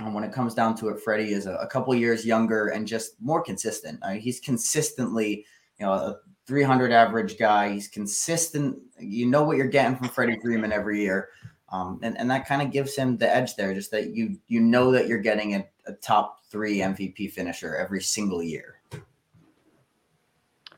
um, 0.01 0.13
when 0.13 0.25
it 0.25 0.33
comes 0.33 0.55
down 0.55 0.77
to 0.77 0.89
it, 0.89 1.01
Freddie 1.01 1.33
is 1.33 1.47
a, 1.47 1.55
a 1.55 1.67
couple 1.67 1.95
years 1.95 2.27
younger 2.27 2.69
and 2.69 2.87
just 2.87 3.21
more 3.21 3.43
consistent. 3.43 4.01
Uh, 4.03 4.11
he's 4.11 4.41
consistently 4.41 5.47
you 5.79 5.87
know, 5.87 5.93
a 5.93 6.17
300 6.47 6.93
average 6.93 7.39
guy. 7.39 7.73
He's 7.73 7.89
consistent. 7.89 8.79
You 8.99 9.27
know 9.27 9.45
what 9.45 9.57
you're 9.57 9.67
getting 9.67 9.97
from 9.97 10.09
Freddie 10.09 10.39
Freeman 10.41 10.73
every 10.73 11.01
year. 11.01 11.31
Um, 11.73 11.99
and, 12.03 12.17
and 12.19 12.31
that 12.31 12.47
kind 12.47 12.63
of 12.63 12.71
gives 12.71 12.95
him 12.95 13.17
the 13.17 13.35
edge 13.35 13.57
there, 13.57 13.75
just 13.75 13.91
that 13.91 14.15
you 14.15 14.39
you 14.47 14.61
know 14.61 14.93
that 14.93 15.09
you're 15.09 15.19
getting 15.19 15.57
a, 15.57 15.67
a 15.87 15.93
top 15.95 16.39
three 16.49 16.79
MVP 16.79 17.33
finisher 17.33 17.75
every 17.75 18.01
single 18.01 18.43
year. 18.43 18.74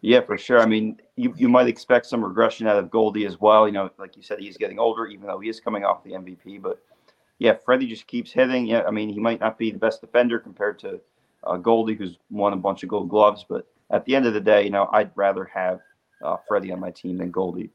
Yeah, 0.07 0.21
for 0.21 0.39
sure. 0.39 0.61
I 0.61 0.67
mean, 0.67 1.01
you, 1.17 1.35
you 1.37 1.49
might 1.49 1.67
expect 1.67 2.07
some 2.07 2.25
regression 2.25 2.69
out 2.69 2.79
of 2.79 2.93
Goldie 2.93 3.27
as 3.27 3.41
well. 3.41 3.67
You 3.67 3.73
know, 3.73 3.91
like 3.99 4.17
you 4.17 4.23
said, 4.23 4.39
he's 4.39 4.57
getting 4.57 4.79
older, 4.79 5.09
even 5.09 5.27
though 5.27 5.41
he 5.41 5.49
is 5.49 5.59
coming 5.59 5.85
off 5.85 6.05
the 6.05 6.13
MVP. 6.13 6.63
But 6.63 6.81
yeah, 7.41 7.55
Freddie 7.55 7.89
just 7.89 8.07
keeps 8.07 8.31
hitting. 8.31 8.69
Yeah, 8.69 8.85
I 8.87 8.93
mean, 8.93 9.09
he 9.09 9.19
might 9.19 9.41
not 9.41 9.59
be 9.59 9.73
the 9.73 9.81
best 9.81 10.01
defender 10.01 10.39
compared 10.39 10.79
to 10.79 11.01
uh, 11.43 11.57
Goldie, 11.57 11.97
who's 11.97 12.19
won 12.31 12.53
a 12.53 12.57
bunch 12.57 12.85
of 12.85 12.89
Gold 12.89 13.09
Gloves, 13.09 13.45
but 13.49 13.67
at 13.91 14.05
the 14.05 14.15
end 14.15 14.27
of 14.27 14.33
the 14.33 14.41
day, 14.41 14.63
you 14.63 14.71
know, 14.71 14.89
I'd 14.93 15.11
rather 15.17 15.45
have 15.47 15.81
uh, 16.23 16.37
Freddie 16.47 16.71
on 16.71 16.79
my 16.79 16.93
team 16.93 17.19
than 17.19 17.33
Goldie. 17.33 17.71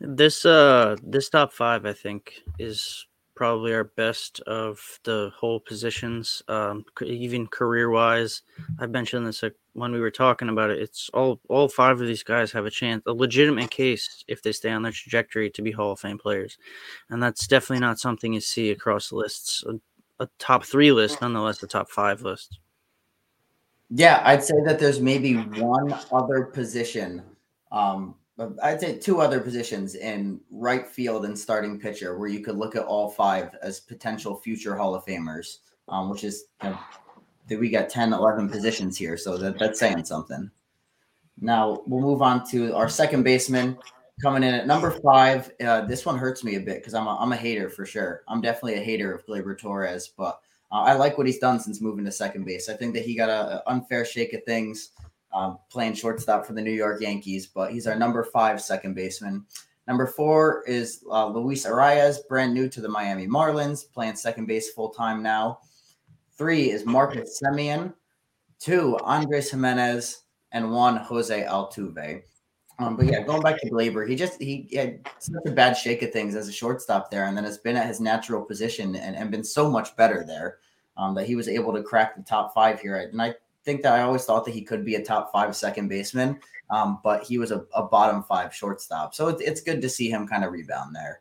This 0.00 0.46
uh 0.46 0.96
this 1.02 1.28
top 1.28 1.52
five, 1.52 1.84
I 1.84 1.92
think, 1.92 2.42
is 2.58 3.06
probably 3.36 3.72
our 3.74 3.84
best 3.84 4.40
of 4.40 4.80
the 5.04 5.30
whole 5.36 5.60
positions, 5.60 6.42
um, 6.48 6.84
even 7.02 7.46
career 7.46 7.90
wise. 7.90 8.42
I 8.80 8.86
mentioned 8.86 9.26
this 9.26 9.44
when 9.74 9.92
we 9.92 10.00
were 10.00 10.10
talking 10.10 10.48
about 10.48 10.70
it. 10.70 10.80
It's 10.80 11.10
all 11.14 11.38
all 11.48 11.68
five 11.68 12.00
of 12.00 12.06
these 12.08 12.24
guys 12.24 12.50
have 12.52 12.66
a 12.66 12.70
chance, 12.70 13.04
a 13.06 13.12
legitimate 13.12 13.70
case 13.70 14.24
if 14.26 14.42
they 14.42 14.52
stay 14.52 14.70
on 14.70 14.82
their 14.82 14.92
trajectory 14.92 15.50
to 15.50 15.62
be 15.62 15.70
Hall 15.70 15.92
of 15.92 16.00
Fame 16.00 16.18
players, 16.18 16.58
and 17.10 17.22
that's 17.22 17.46
definitely 17.46 17.80
not 17.80 18.00
something 18.00 18.32
you 18.32 18.40
see 18.40 18.70
across 18.70 19.12
lists. 19.12 19.62
A, 19.68 19.78
a 20.24 20.28
top 20.38 20.64
three 20.64 20.90
list, 20.90 21.20
nonetheless, 21.20 21.62
a 21.62 21.66
top 21.66 21.90
five 21.90 22.22
list. 22.22 22.58
Yeah, 23.90 24.22
I'd 24.24 24.42
say 24.42 24.56
that 24.64 24.80
there's 24.80 25.00
maybe 25.00 25.34
one 25.34 25.94
other 26.10 26.44
position. 26.44 27.22
Um, 27.70 28.16
I'd 28.62 28.80
say 28.80 28.98
two 28.98 29.20
other 29.20 29.40
positions 29.40 29.94
in 29.94 30.40
right 30.50 30.86
field 30.86 31.24
and 31.24 31.38
starting 31.38 31.80
pitcher 31.80 32.18
where 32.18 32.28
you 32.28 32.40
could 32.40 32.56
look 32.56 32.76
at 32.76 32.84
all 32.84 33.08
five 33.08 33.56
as 33.62 33.80
potential 33.80 34.36
future 34.36 34.76
Hall 34.76 34.94
of 34.94 35.06
Famers, 35.06 35.58
um, 35.88 36.10
which 36.10 36.22
is, 36.22 36.44
you 36.62 36.70
know, 36.70 36.78
we 37.58 37.70
got 37.70 37.88
10, 37.88 38.12
11 38.12 38.50
positions 38.50 38.98
here. 38.98 39.16
So 39.16 39.38
that, 39.38 39.58
that's 39.58 39.78
saying 39.78 40.04
something. 40.04 40.50
Now 41.40 41.82
we'll 41.86 42.02
move 42.02 42.20
on 42.20 42.46
to 42.48 42.74
our 42.74 42.88
second 42.88 43.22
baseman 43.22 43.78
coming 44.22 44.42
in 44.42 44.54
at 44.54 44.66
number 44.66 44.90
five. 44.90 45.50
Uh, 45.64 45.82
this 45.82 46.04
one 46.04 46.18
hurts 46.18 46.44
me 46.44 46.56
a 46.56 46.60
bit 46.60 46.78
because 46.78 46.94
I'm 46.94 47.06
a, 47.06 47.16
I'm 47.16 47.32
a 47.32 47.36
hater 47.36 47.70
for 47.70 47.86
sure. 47.86 48.22
I'm 48.28 48.40
definitely 48.40 48.74
a 48.74 48.84
hater 48.84 49.14
of 49.14 49.26
Gleyber 49.26 49.58
Torres, 49.58 50.08
but 50.08 50.40
uh, 50.72 50.80
I 50.80 50.94
like 50.94 51.16
what 51.16 51.26
he's 51.26 51.38
done 51.38 51.60
since 51.60 51.80
moving 51.80 52.04
to 52.04 52.12
second 52.12 52.44
base. 52.44 52.68
I 52.68 52.74
think 52.74 52.94
that 52.94 53.04
he 53.04 53.14
got 53.14 53.30
an 53.30 53.60
unfair 53.66 54.04
shake 54.04 54.32
of 54.32 54.44
things 54.44 54.90
um, 55.36 55.58
playing 55.68 55.92
shortstop 55.92 56.46
for 56.46 56.54
the 56.54 56.62
New 56.62 56.72
York 56.72 57.02
Yankees, 57.02 57.46
but 57.46 57.70
he's 57.70 57.86
our 57.86 57.94
number 57.94 58.24
five 58.24 58.60
second 58.60 58.94
baseman. 58.94 59.44
Number 59.86 60.06
four 60.06 60.64
is 60.66 61.04
uh, 61.10 61.26
Luis 61.28 61.66
Arraez, 61.66 62.26
brand 62.26 62.54
new 62.54 62.68
to 62.70 62.80
the 62.80 62.88
Miami 62.88 63.26
Marlins, 63.26 63.84
playing 63.92 64.16
second 64.16 64.46
base 64.46 64.70
full 64.70 64.88
time 64.88 65.22
now. 65.22 65.58
Three 66.38 66.70
is 66.70 66.86
Marcus 66.86 67.40
Semien. 67.40 67.92
Two, 68.58 68.96
Andres 69.04 69.50
Gimenez, 69.50 70.22
And 70.52 70.72
one, 70.72 70.96
Jose 70.96 71.44
Altuve. 71.44 72.22
Um, 72.78 72.96
but 72.96 73.06
yeah, 73.06 73.22
going 73.22 73.42
back 73.42 73.60
to 73.60 73.70
Gleyber, 73.70 74.08
he 74.08 74.16
just 74.16 74.40
he 74.40 74.68
had 74.74 75.06
such 75.18 75.42
a 75.46 75.50
bad 75.50 75.74
shake 75.74 76.02
of 76.02 76.12
things 76.12 76.34
as 76.34 76.48
a 76.48 76.52
shortstop 76.52 77.10
there, 77.10 77.24
and 77.24 77.36
then 77.36 77.44
has 77.44 77.58
been 77.58 77.76
at 77.76 77.86
his 77.86 78.00
natural 78.00 78.42
position 78.42 78.96
and, 78.96 79.16
and 79.16 79.30
been 79.30 79.44
so 79.44 79.70
much 79.70 79.96
better 79.96 80.24
there 80.26 80.58
um, 80.96 81.14
that 81.14 81.26
he 81.26 81.36
was 81.36 81.48
able 81.48 81.72
to 81.74 81.82
crack 81.82 82.16
the 82.16 82.22
top 82.22 82.54
five 82.54 82.80
here. 82.80 82.96
And 82.96 83.20
I 83.20 83.34
think 83.66 83.82
that 83.82 83.92
I 83.92 84.02
always 84.02 84.24
thought 84.24 84.44
that 84.46 84.54
he 84.54 84.62
could 84.62 84.84
be 84.84 84.94
a 84.94 85.04
top 85.04 85.32
five 85.32 85.54
second 85.54 85.88
baseman, 85.88 86.38
um, 86.70 87.00
but 87.02 87.24
he 87.24 87.36
was 87.36 87.50
a, 87.50 87.66
a, 87.74 87.82
bottom 87.82 88.22
five 88.22 88.54
shortstop. 88.54 89.14
So 89.14 89.28
it's, 89.28 89.42
it's 89.42 89.60
good 89.60 89.82
to 89.82 89.88
see 89.88 90.08
him 90.08 90.26
kind 90.26 90.44
of 90.44 90.52
rebound 90.52 90.94
there. 90.94 91.20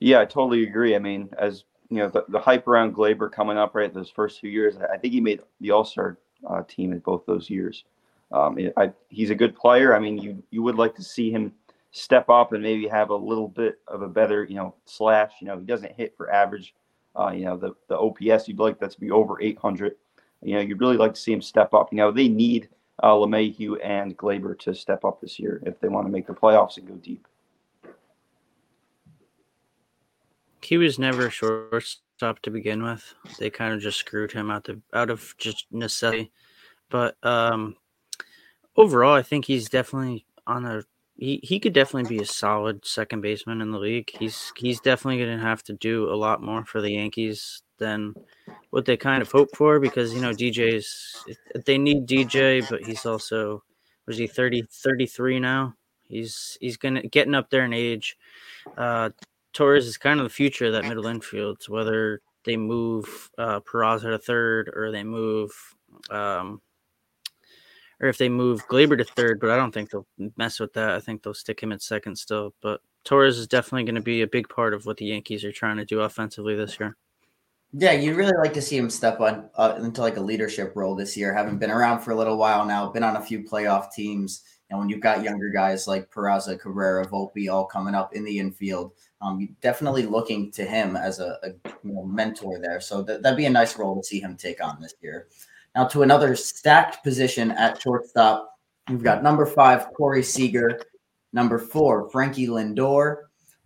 Yeah, 0.00 0.20
I 0.20 0.24
totally 0.24 0.64
agree. 0.64 0.96
I 0.96 0.98
mean, 0.98 1.30
as 1.38 1.64
you 1.88 1.98
know, 1.98 2.08
the, 2.08 2.24
the 2.28 2.40
hype 2.40 2.66
around 2.66 2.94
Gleyber 2.94 3.30
coming 3.30 3.56
up 3.56 3.74
right 3.74 3.94
those 3.94 4.10
first 4.10 4.40
few 4.40 4.50
years, 4.50 4.76
I 4.76 4.98
think 4.98 5.14
he 5.14 5.20
made 5.20 5.40
the 5.60 5.70
All 5.70 5.84
Star 5.84 6.18
uh, 6.48 6.62
team 6.66 6.92
in 6.92 6.98
both 6.98 7.24
those 7.26 7.48
years. 7.48 7.84
Um, 8.32 8.58
I, 8.76 8.92
he's 9.08 9.30
a 9.30 9.34
good 9.34 9.54
player. 9.54 9.94
I 9.94 10.00
mean, 10.00 10.18
you 10.18 10.42
you 10.50 10.62
would 10.62 10.76
like 10.76 10.96
to 10.96 11.02
see 11.04 11.30
him 11.30 11.52
step 11.92 12.28
up 12.28 12.52
and 12.52 12.62
maybe 12.62 12.88
have 12.88 13.10
a 13.10 13.14
little 13.14 13.46
bit 13.46 13.78
of 13.86 14.02
a 14.02 14.08
better, 14.08 14.42
you 14.44 14.56
know, 14.56 14.74
slash. 14.86 15.34
You 15.40 15.46
know, 15.46 15.58
he 15.58 15.64
doesn't 15.64 15.92
hit 15.92 16.16
for 16.16 16.32
average. 16.32 16.74
Uh, 17.16 17.30
you 17.30 17.44
know, 17.44 17.56
the 17.56 17.74
the 17.88 17.96
OPS 17.96 18.48
you'd 18.48 18.58
like 18.58 18.80
that 18.80 18.90
to 18.90 19.00
be 19.00 19.12
over 19.12 19.40
800. 19.40 19.94
You 20.42 20.54
know, 20.54 20.60
you'd 20.60 20.80
really 20.80 20.96
like 20.96 21.14
to 21.14 21.20
see 21.20 21.32
him 21.32 21.42
step 21.42 21.74
up. 21.74 21.92
You 21.92 21.98
know, 21.98 22.10
they 22.10 22.28
need 22.28 22.68
uh, 23.02 23.12
LeMahieu 23.12 23.78
and 23.84 24.16
Gleyber 24.16 24.58
to 24.60 24.74
step 24.74 25.04
up 25.04 25.20
this 25.20 25.38
year 25.38 25.62
if 25.66 25.80
they 25.80 25.88
want 25.88 26.06
to 26.06 26.12
make 26.12 26.26
the 26.26 26.32
playoffs 26.32 26.76
and 26.76 26.86
go 26.86 26.94
deep. 26.94 27.26
He 30.62 30.78
was 30.78 30.98
never 30.98 31.26
a 31.26 31.30
shortstop 31.30 32.40
to 32.42 32.50
begin 32.50 32.82
with. 32.82 33.14
They 33.38 33.50
kind 33.50 33.74
of 33.74 33.80
just 33.80 33.98
screwed 33.98 34.32
him 34.32 34.50
out 34.50 34.68
of 34.68 34.80
out 34.94 35.10
of 35.10 35.34
just 35.38 35.66
necessity. 35.72 36.30
But 36.88 37.16
um, 37.24 37.76
overall, 38.76 39.14
I 39.14 39.22
think 39.22 39.44
he's 39.44 39.68
definitely 39.68 40.24
on 40.46 40.64
a 40.64 40.84
he, 41.16 41.40
he 41.42 41.60
could 41.60 41.72
definitely 41.72 42.16
be 42.16 42.22
a 42.22 42.26
solid 42.26 42.84
second 42.84 43.20
baseman 43.20 43.60
in 43.60 43.70
the 43.70 43.78
league. 43.78 44.10
He's 44.18 44.52
he's 44.56 44.80
definitely 44.80 45.24
going 45.24 45.38
to 45.38 45.44
have 45.44 45.62
to 45.64 45.72
do 45.72 46.10
a 46.10 46.16
lot 46.16 46.42
more 46.42 46.64
for 46.64 46.80
the 46.80 46.92
Yankees 46.92 47.62
than 47.82 48.14
what 48.70 48.86
they 48.86 48.96
kind 48.96 49.20
of 49.20 49.30
hope 49.30 49.54
for 49.54 49.78
because 49.78 50.14
you 50.14 50.20
know 50.20 50.32
DJ's 50.32 51.24
they 51.66 51.76
need 51.76 52.06
DJ, 52.06 52.66
but 52.70 52.82
he's 52.84 53.04
also 53.04 53.62
was 54.06 54.16
he 54.16 54.26
30 54.26 54.62
33 54.70 55.40
now. 55.40 55.74
He's 56.08 56.56
he's 56.60 56.76
gonna 56.76 57.02
getting 57.02 57.34
up 57.34 57.50
there 57.50 57.64
in 57.64 57.72
age. 57.72 58.16
Uh, 58.76 59.10
Torres 59.52 59.86
is 59.86 59.98
kind 59.98 60.20
of 60.20 60.24
the 60.24 60.30
future 60.30 60.66
of 60.66 60.72
that 60.72 60.86
middle 60.86 61.06
infield. 61.06 61.62
Whether 61.68 62.22
they 62.44 62.56
move 62.56 63.30
uh, 63.38 63.60
Peraza 63.60 64.10
to 64.10 64.18
third 64.18 64.70
or 64.74 64.90
they 64.90 65.04
move 65.04 65.52
um, 66.10 66.60
or 68.00 68.08
if 68.08 68.18
they 68.18 68.28
move 68.28 68.66
Gleyber 68.66 68.98
to 68.98 69.04
third, 69.04 69.38
but 69.38 69.50
I 69.50 69.56
don't 69.56 69.72
think 69.72 69.90
they'll 69.90 70.08
mess 70.36 70.58
with 70.58 70.72
that. 70.72 70.90
I 70.90 71.00
think 71.00 71.22
they'll 71.22 71.34
stick 71.34 71.62
him 71.62 71.72
at 71.72 71.82
second 71.82 72.16
still. 72.16 72.52
But 72.60 72.80
Torres 73.04 73.38
is 73.38 73.46
definitely 73.46 73.84
going 73.84 73.94
to 73.94 74.00
be 74.00 74.22
a 74.22 74.26
big 74.26 74.48
part 74.48 74.74
of 74.74 74.86
what 74.86 74.96
the 74.96 75.06
Yankees 75.06 75.44
are 75.44 75.52
trying 75.52 75.76
to 75.76 75.84
do 75.84 76.00
offensively 76.00 76.56
this 76.56 76.80
year. 76.80 76.96
Yeah, 77.74 77.92
you'd 77.92 78.16
really 78.16 78.36
like 78.36 78.52
to 78.54 78.62
see 78.62 78.76
him 78.76 78.90
step 78.90 79.20
on 79.20 79.48
uh, 79.54 79.78
into 79.80 80.02
like 80.02 80.18
a 80.18 80.20
leadership 80.20 80.72
role 80.74 80.94
this 80.94 81.16
year. 81.16 81.32
Having 81.32 81.58
been 81.58 81.70
around 81.70 82.00
for 82.00 82.10
a 82.10 82.14
little 82.14 82.36
while 82.36 82.66
now, 82.66 82.90
been 82.90 83.02
on 83.02 83.16
a 83.16 83.22
few 83.22 83.42
playoff 83.42 83.92
teams, 83.92 84.42
and 84.68 84.78
when 84.78 84.90
you've 84.90 85.00
got 85.00 85.22
younger 85.22 85.48
guys 85.48 85.86
like 85.86 86.10
Peraza, 86.10 86.60
Cabrera, 86.60 87.06
Volpe 87.06 87.50
all 87.50 87.64
coming 87.64 87.94
up 87.94 88.14
in 88.14 88.24
the 88.24 88.38
infield, 88.38 88.92
um, 89.22 89.56
definitely 89.62 90.04
looking 90.04 90.50
to 90.52 90.64
him 90.64 90.96
as 90.96 91.18
a, 91.18 91.38
a 91.42 91.48
you 91.84 91.92
know, 91.92 92.04
mentor 92.04 92.58
there. 92.58 92.80
So 92.80 93.02
th- 93.02 93.22
that'd 93.22 93.36
be 93.36 93.46
a 93.46 93.50
nice 93.50 93.78
role 93.78 94.00
to 94.00 94.06
see 94.06 94.20
him 94.20 94.36
take 94.36 94.62
on 94.62 94.80
this 94.80 94.94
year. 95.00 95.28
Now 95.74 95.86
to 95.88 96.02
another 96.02 96.36
stacked 96.36 97.02
position 97.02 97.52
at 97.52 97.80
shortstop. 97.80 98.50
We've 98.88 99.02
got 99.02 99.22
number 99.22 99.46
five, 99.46 99.92
Corey 99.94 100.22
Seager, 100.22 100.80
number 101.32 101.58
four, 101.58 102.10
Frankie 102.10 102.48
Lindor, 102.48 103.16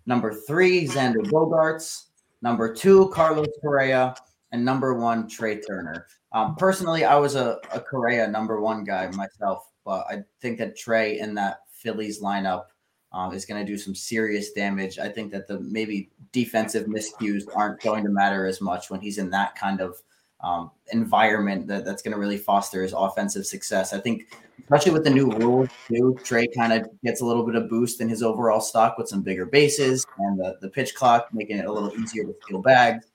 number 0.07 0.33
three, 0.33 0.87
Xander 0.87 1.25
Bogaerts, 1.25 2.06
number 2.43 2.73
two, 2.73 3.09
Carlos 3.11 3.49
Correa, 3.61 4.15
and 4.53 4.65
number 4.65 4.95
one, 4.95 5.29
Trea 5.29 5.61
Turner. 5.61 6.07
Um, 6.33 6.55
personally, 6.57 7.05
I 7.05 7.17
was 7.17 7.35
a, 7.35 7.59
a 7.73 7.81
Correa 7.81 8.29
number 8.29 8.61
one 8.61 8.85
guy 8.85 9.11
myself, 9.13 9.71
but 9.85 10.07
I 10.09 10.23
think 10.41 10.59
that 10.59 10.77
Trea 10.77 11.21
in 11.21 11.35
that 11.35 11.61
Phillies 11.71 12.21
lineup 12.21 12.65
um, 13.13 13.33
is 13.33 13.47
going 13.47 13.65
to 13.65 13.71
do 13.71 13.79
some 13.79 13.95
serious 13.95 14.53
damage. 14.53 14.99
I 14.99 15.09
think 15.09 15.33
that 15.33 15.47
the 15.47 15.61
maybe 15.61 16.11
defensive 16.33 16.87
miscues 16.87 17.45
aren't 17.55 17.81
going 17.81 18.05
to 18.05 18.11
matter 18.11 18.47
as 18.47 18.61
much 18.61 18.91
when 18.91 19.01
he's 19.01 19.19
in 19.19 19.31
that 19.31 19.55
kind 19.55 19.81
of 19.81 19.97
um, 20.41 20.71
environment 20.93 21.67
that, 21.69 21.85
that's 21.85 22.03
going 22.03 22.13
to 22.13 22.19
really 22.19 22.39
foster 22.39 22.83
his 22.83 22.93
offensive 22.93 23.47
success. 23.47 23.93
I 23.93 24.01
think, 24.01 24.35
especially 24.61 24.93
with 24.93 25.05
the 25.05 25.11
new 25.11 25.31
rules 25.31 25.69
too, 25.89 26.17
Trea 26.23 26.47
kind 26.57 26.73
of 26.73 26.89
gets 27.03 27.21
a 27.21 27.25
little 27.25 27.45
bit 27.45 27.55
of 27.55 27.69
boost 27.69 28.01
in 28.01 28.09
his 28.09 28.23
overall 28.23 28.61
stock 28.61 28.99
with 28.99 29.09
some 29.09 29.23
bigger 29.23 29.47
bases 29.47 30.07
and 30.19 30.39
the, 30.39 30.57
the 30.61 30.69
pitch 30.69 30.95
clock, 30.95 31.29
making 31.33 31.59
it 31.59 31.67
a 31.67 31.73
little 31.73 31.93
easier 31.95 32.25
to 32.25 32.35
steal 32.45 32.61
bags. 32.61 33.07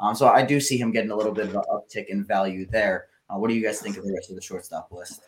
Um, 0.00 0.14
so 0.14 0.28
I 0.28 0.42
do 0.42 0.60
see 0.60 0.78
him 0.78 0.92
getting 0.92 1.10
a 1.10 1.16
little 1.16 1.32
bit 1.32 1.48
of 1.48 1.54
an 1.56 1.62
uptick 1.72 2.06
in 2.06 2.24
value 2.24 2.66
there. 2.66 3.06
Uh, 3.28 3.38
what 3.38 3.48
do 3.48 3.54
you 3.54 3.62
guys 3.62 3.80
think 3.80 3.96
of 3.96 4.04
the 4.04 4.12
rest 4.14 4.30
of 4.30 4.36
the 4.36 4.42
shortstop 4.42 4.90
list? 4.92 5.22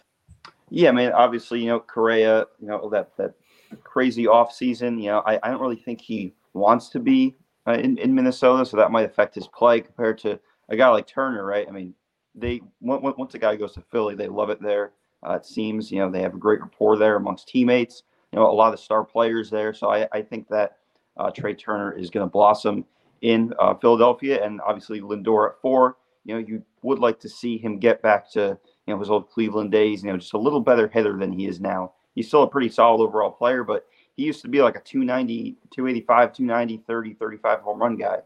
Yeah, 0.71 0.91
I 0.91 0.93
mean, 0.93 1.11
obviously, 1.11 1.61
you 1.61 1.67
know, 1.67 1.81
Correa, 1.81 2.47
you 2.61 2.69
know, 2.69 2.89
that 2.91 3.17
that 3.17 3.35
crazy 3.83 4.27
off 4.27 4.53
season, 4.53 4.99
you 4.99 5.11
know, 5.11 5.23
I, 5.27 5.39
I 5.43 5.51
don't 5.51 5.61
really 5.61 5.77
think 5.77 6.01
he 6.01 6.33
wants 6.55 6.89
to 6.91 7.01
be 7.01 7.37
uh, 7.67 7.73
in, 7.73 7.99
in 7.99 8.15
Minnesota, 8.15 8.65
so 8.65 8.77
that 8.77 8.93
might 8.93 9.05
affect 9.05 9.35
his 9.35 9.49
play 9.49 9.81
compared 9.81 10.19
to 10.19 10.39
a 10.71 10.77
guy 10.77 10.89
like 10.89 11.07
Turner, 11.07 11.45
right? 11.45 11.67
I 11.69 11.73
mean, 11.73 11.95
they 12.35 12.61
once 12.81 13.35
a 13.35 13.39
guy 13.39 13.57
goes 13.57 13.75
to 13.75 13.83
Philly, 13.91 14.15
they 14.15 14.29
love 14.29 14.51
it 14.51 14.63
there. 14.63 14.93
Uh, 15.27 15.35
it 15.35 15.45
seems, 15.45 15.91
you 15.93 15.99
know, 15.99 16.11
they 16.11 16.23
have 16.23 16.35
a 16.35 16.39
great 16.39 16.61
rapport 16.61 16.97
there 16.97 17.17
amongst 17.17 17.49
teammates. 17.49 18.05
You 18.33 18.39
know, 18.39 18.51
a 18.51 18.53
lot 18.53 18.73
of 18.73 18.81
star 18.81 19.05
players 19.05 19.51
there. 19.51 19.75
So 19.75 19.91
I, 19.91 20.09
I 20.13 20.23
think 20.23 20.49
that 20.49 20.77
uh, 21.17 21.31
Trea 21.31 21.55
Turner 21.55 21.93
is 21.93 22.09
going 22.09 22.25
to 22.25 22.31
blossom 22.31 22.85
in 23.21 23.53
uh, 23.59 23.75
Philadelphia, 23.75 24.43
and 24.43 24.61
obviously 24.63 25.01
Lindor 25.01 25.51
at 25.51 25.61
four. 25.61 25.97
You 26.25 26.35
know, 26.35 26.47
you 26.47 26.63
would 26.83 27.01
like 27.01 27.19
to 27.21 27.29
see 27.29 27.59
him 27.59 27.79
get 27.79 28.01
back 28.03 28.31
to 28.33 28.57
you 28.87 28.95
know 28.95 28.99
his 28.99 29.11
old 29.11 29.29
Cleveland 29.29 29.73
days. 29.73 30.03
You 30.03 30.13
know, 30.13 30.19
just 30.19 30.35
a 30.35 30.39
little 30.39 30.61
better 30.61 30.89
hitter 30.89 31.19
than 31.19 31.33
he 31.33 31.47
is 31.47 31.61
now. 31.61 31.93
He's 32.15 32.29
still 32.29 32.45
a 32.45 32.49
pretty 32.49 32.69
solid 32.69 33.03
overall 33.03 33.31
player, 33.31 33.65
but 33.65 33.87
he 34.17 34.25
used 34.25 34.43
to 34.43 34.49
be 34.49 34.63
like 34.63 34.77
a 34.77 34.81
290, 34.81 35.57
285, 35.71 36.33
290, 36.33 36.83
30, 36.87 37.15
35 37.15 37.61
home 37.61 37.79
run 37.81 37.97
guy. 37.97 38.19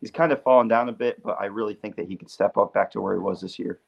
He's 0.00 0.10
kind 0.10 0.32
of 0.32 0.42
fallen 0.42 0.68
down 0.68 0.88
a 0.88 0.92
bit, 0.92 1.22
but 1.22 1.36
I 1.40 1.46
really 1.46 1.74
think 1.74 1.96
that 1.96 2.08
he 2.08 2.16
could 2.16 2.30
step 2.30 2.56
up 2.56 2.72
back 2.72 2.90
to 2.92 3.00
where 3.00 3.14
he 3.14 3.20
was 3.20 3.40
this 3.40 3.58
year. 3.58 3.80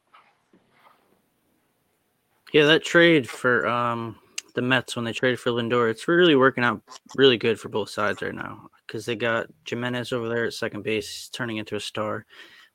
Yeah, 2.53 2.67
that 2.67 2.85
trade 2.85 3.29
for 3.29 3.67
um, 3.67 4.17
the 4.55 4.61
Mets 4.61 4.95
when 4.95 5.07
they 5.07 5.13
traded 5.13 5.41
for 5.41 5.51
Lindor, 5.51 5.91
it's 5.91 6.07
really 6.07 6.37
working 6.37 6.65
out 6.65 6.83
really 7.17 7.39
good 7.39 7.59
for 7.59 7.71
both 7.71 7.89
sides 7.89 8.21
right 8.21 8.35
now 8.35 8.69
because 8.87 9.07
they 9.07 9.17
got 9.17 9.47
Gimenez 9.67 10.13
over 10.13 10.29
there 10.29 10.45
at 10.45 10.53
second 10.53 10.83
base, 10.83 11.31
turning 11.33 11.57
into 11.57 11.77
a 11.77 11.81
star. 11.81 12.27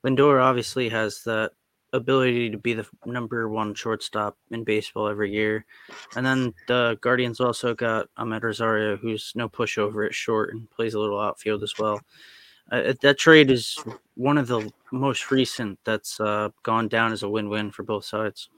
Lindor 0.04 0.41
obviously 0.41 0.89
has 0.89 1.21
the 1.21 1.52
ability 1.93 2.50
to 2.50 2.58
be 2.58 2.73
the 2.73 2.86
number 3.06 3.47
one 3.50 3.73
shortstop 3.73 4.38
in 4.52 4.63
baseball 4.63 5.08
every 5.08 5.32
year. 5.32 5.65
And 6.15 6.26
then 6.26 6.54
the 6.67 6.97
Guardians 7.02 7.39
also 7.39 7.73
got 7.73 8.08
Amed 8.17 8.43
Rosario, 8.43 8.97
who's 8.97 9.32
no 9.36 9.47
pushover 9.47 10.06
at 10.06 10.13
short 10.13 10.54
and 10.54 10.69
plays 10.71 10.95
a 10.95 11.00
little 11.00 11.19
outfield 11.19 11.63
as 11.63 11.73
well. 11.78 12.02
Uh, 12.71 12.93
that 13.01 13.17
trade 13.17 13.49
is 13.49 13.77
one 14.15 14.38
of 14.38 14.47
the 14.47 14.71
most 14.91 15.32
recent 15.32 15.80
that's 15.84 16.19
uh, 16.19 16.49
gone 16.63 16.88
down 16.88 17.12
as 17.12 17.23
a 17.23 17.30
win-win 17.30 17.71
for 17.71 17.84
both 17.84 18.03
sides. 18.06 18.49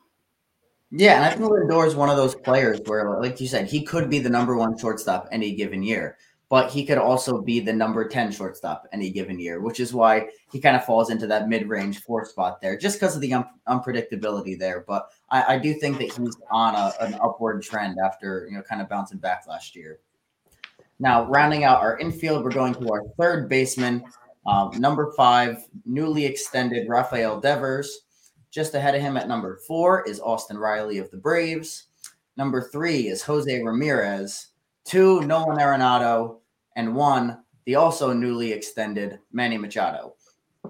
Yeah, 0.92 1.18
and 1.18 1.26
I 1.26 1.30
think 1.30 1.52
Lindor 1.52 1.86
is 1.86 1.96
one 1.96 2.10
of 2.10 2.18
those 2.18 2.34
players 2.34 2.80
where, 2.86 3.20
like 3.22 3.40
you 3.40 3.48
said, 3.48 3.68
he 3.68 3.84
could 3.84 4.10
be 4.10 4.18
the 4.18 4.30
number 4.30 4.58
one 4.58 4.76
shortstop 4.78 5.28
any 5.32 5.54
given 5.54 5.84
year 5.84 6.18
but 6.50 6.72
he 6.72 6.84
could 6.84 6.98
also 6.98 7.40
be 7.40 7.60
the 7.60 7.72
number 7.72 8.08
10 8.08 8.32
shortstop 8.32 8.88
any 8.92 9.12
given 9.12 9.40
year, 9.40 9.62
which 9.62 9.80
is 9.80 9.94
why 9.94 10.28
he 10.52 10.60
kind 10.60 10.76
of 10.76 10.84
falls 10.84 11.12
into 11.12 11.28
that 11.28 11.48
mid 11.48 11.70
range 11.70 12.02
four 12.02 12.26
spot 12.26 12.60
there, 12.60 12.76
just 12.76 13.00
because 13.00 13.16
of 13.16 13.22
the 13.22 13.34
un- 13.34 13.46
unpredictability 13.68 14.58
there. 14.58 14.84
But 14.88 15.10
I, 15.30 15.56
I, 15.56 15.58
do 15.60 15.76
think 15.76 16.00
that 16.00 16.12
he's 16.12 16.36
on 16.50 16.74
a, 16.74 16.92
an 17.02 17.14
upward 17.22 17.62
trend 17.62 17.98
after, 18.04 18.48
you 18.50 18.58
know, 18.58 18.64
kind 18.64 18.82
of 18.82 18.90
bouncing 18.90 19.20
back 19.20 19.46
last 19.48 19.76
year. 19.76 20.00
Now, 21.00 21.26
rounding 21.28 21.64
out 21.64 21.82
our 21.82 21.98
infield, 21.98 22.44
we're 22.44 22.52
going 22.52 22.74
to 22.76 22.90
our 22.92 23.04
third 23.18 23.48
baseman, 23.48 24.04
um, 24.46 24.72
number 24.80 25.14
five, 25.16 25.66
newly 25.86 26.26
extended 26.26 26.90
Rafael 26.90 27.40
Devers. 27.40 28.02
Just 28.52 28.74
ahead 28.74 28.96
of 28.96 29.02
him 29.02 29.16
at 29.16 29.28
number 29.28 29.60
four 29.68 30.04
is 30.08 30.20
Austin 30.20 30.58
Riley 30.58 30.98
of 30.98 31.10
the 31.12 31.18
Braves. 31.18 31.88
Number 32.36 32.70
three 32.70 33.08
is 33.08 33.22
Jose 33.22 33.64
Ramirez. 33.64 34.48
Two, 34.86 35.22
Nolan 35.22 35.58
Arenado 35.58 36.40
and 36.76 36.96
one, 36.96 37.44
the 37.66 37.76
also 37.76 38.12
newly 38.12 38.52
extended 38.52 39.20
Manny 39.32 39.58
Machado. 39.58 40.16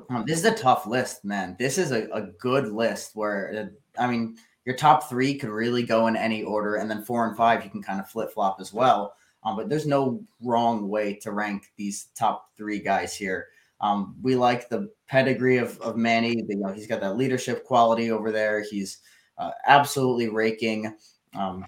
Um, 0.09 0.25
this 0.27 0.39
is 0.39 0.45
a 0.45 0.55
tough 0.55 0.85
list, 0.85 1.23
man. 1.23 1.55
This 1.57 1.77
is 1.77 1.91
a, 1.91 2.07
a 2.11 2.23
good 2.39 2.67
list 2.67 3.15
where, 3.15 3.71
uh, 3.97 4.01
I 4.01 4.09
mean, 4.09 4.37
your 4.65 4.75
top 4.75 5.09
three 5.09 5.35
could 5.35 5.49
really 5.49 5.83
go 5.83 6.07
in 6.07 6.15
any 6.15 6.43
order, 6.43 6.75
and 6.75 6.89
then 6.89 7.03
four 7.03 7.27
and 7.27 7.37
five, 7.37 7.63
you 7.63 7.69
can 7.69 7.81
kind 7.81 7.99
of 7.99 8.09
flip 8.09 8.31
flop 8.33 8.57
as 8.59 8.73
well. 8.73 9.15
Um, 9.43 9.55
but 9.55 9.69
there's 9.69 9.87
no 9.87 10.21
wrong 10.41 10.89
way 10.89 11.13
to 11.15 11.31
rank 11.31 11.71
these 11.77 12.07
top 12.17 12.49
three 12.57 12.79
guys 12.79 13.15
here. 13.15 13.47
Um, 13.81 14.15
we 14.21 14.35
like 14.35 14.67
the 14.67 14.89
pedigree 15.07 15.57
of, 15.57 15.79
of 15.79 15.95
Manny. 15.95 16.43
You 16.47 16.57
know, 16.57 16.73
he's 16.73 16.87
got 16.87 16.99
that 17.01 17.17
leadership 17.17 17.63
quality 17.63 18.11
over 18.11 18.31
there. 18.31 18.61
He's 18.61 18.99
uh, 19.37 19.51
absolutely 19.65 20.27
raking. 20.27 20.93
Um, 21.33 21.65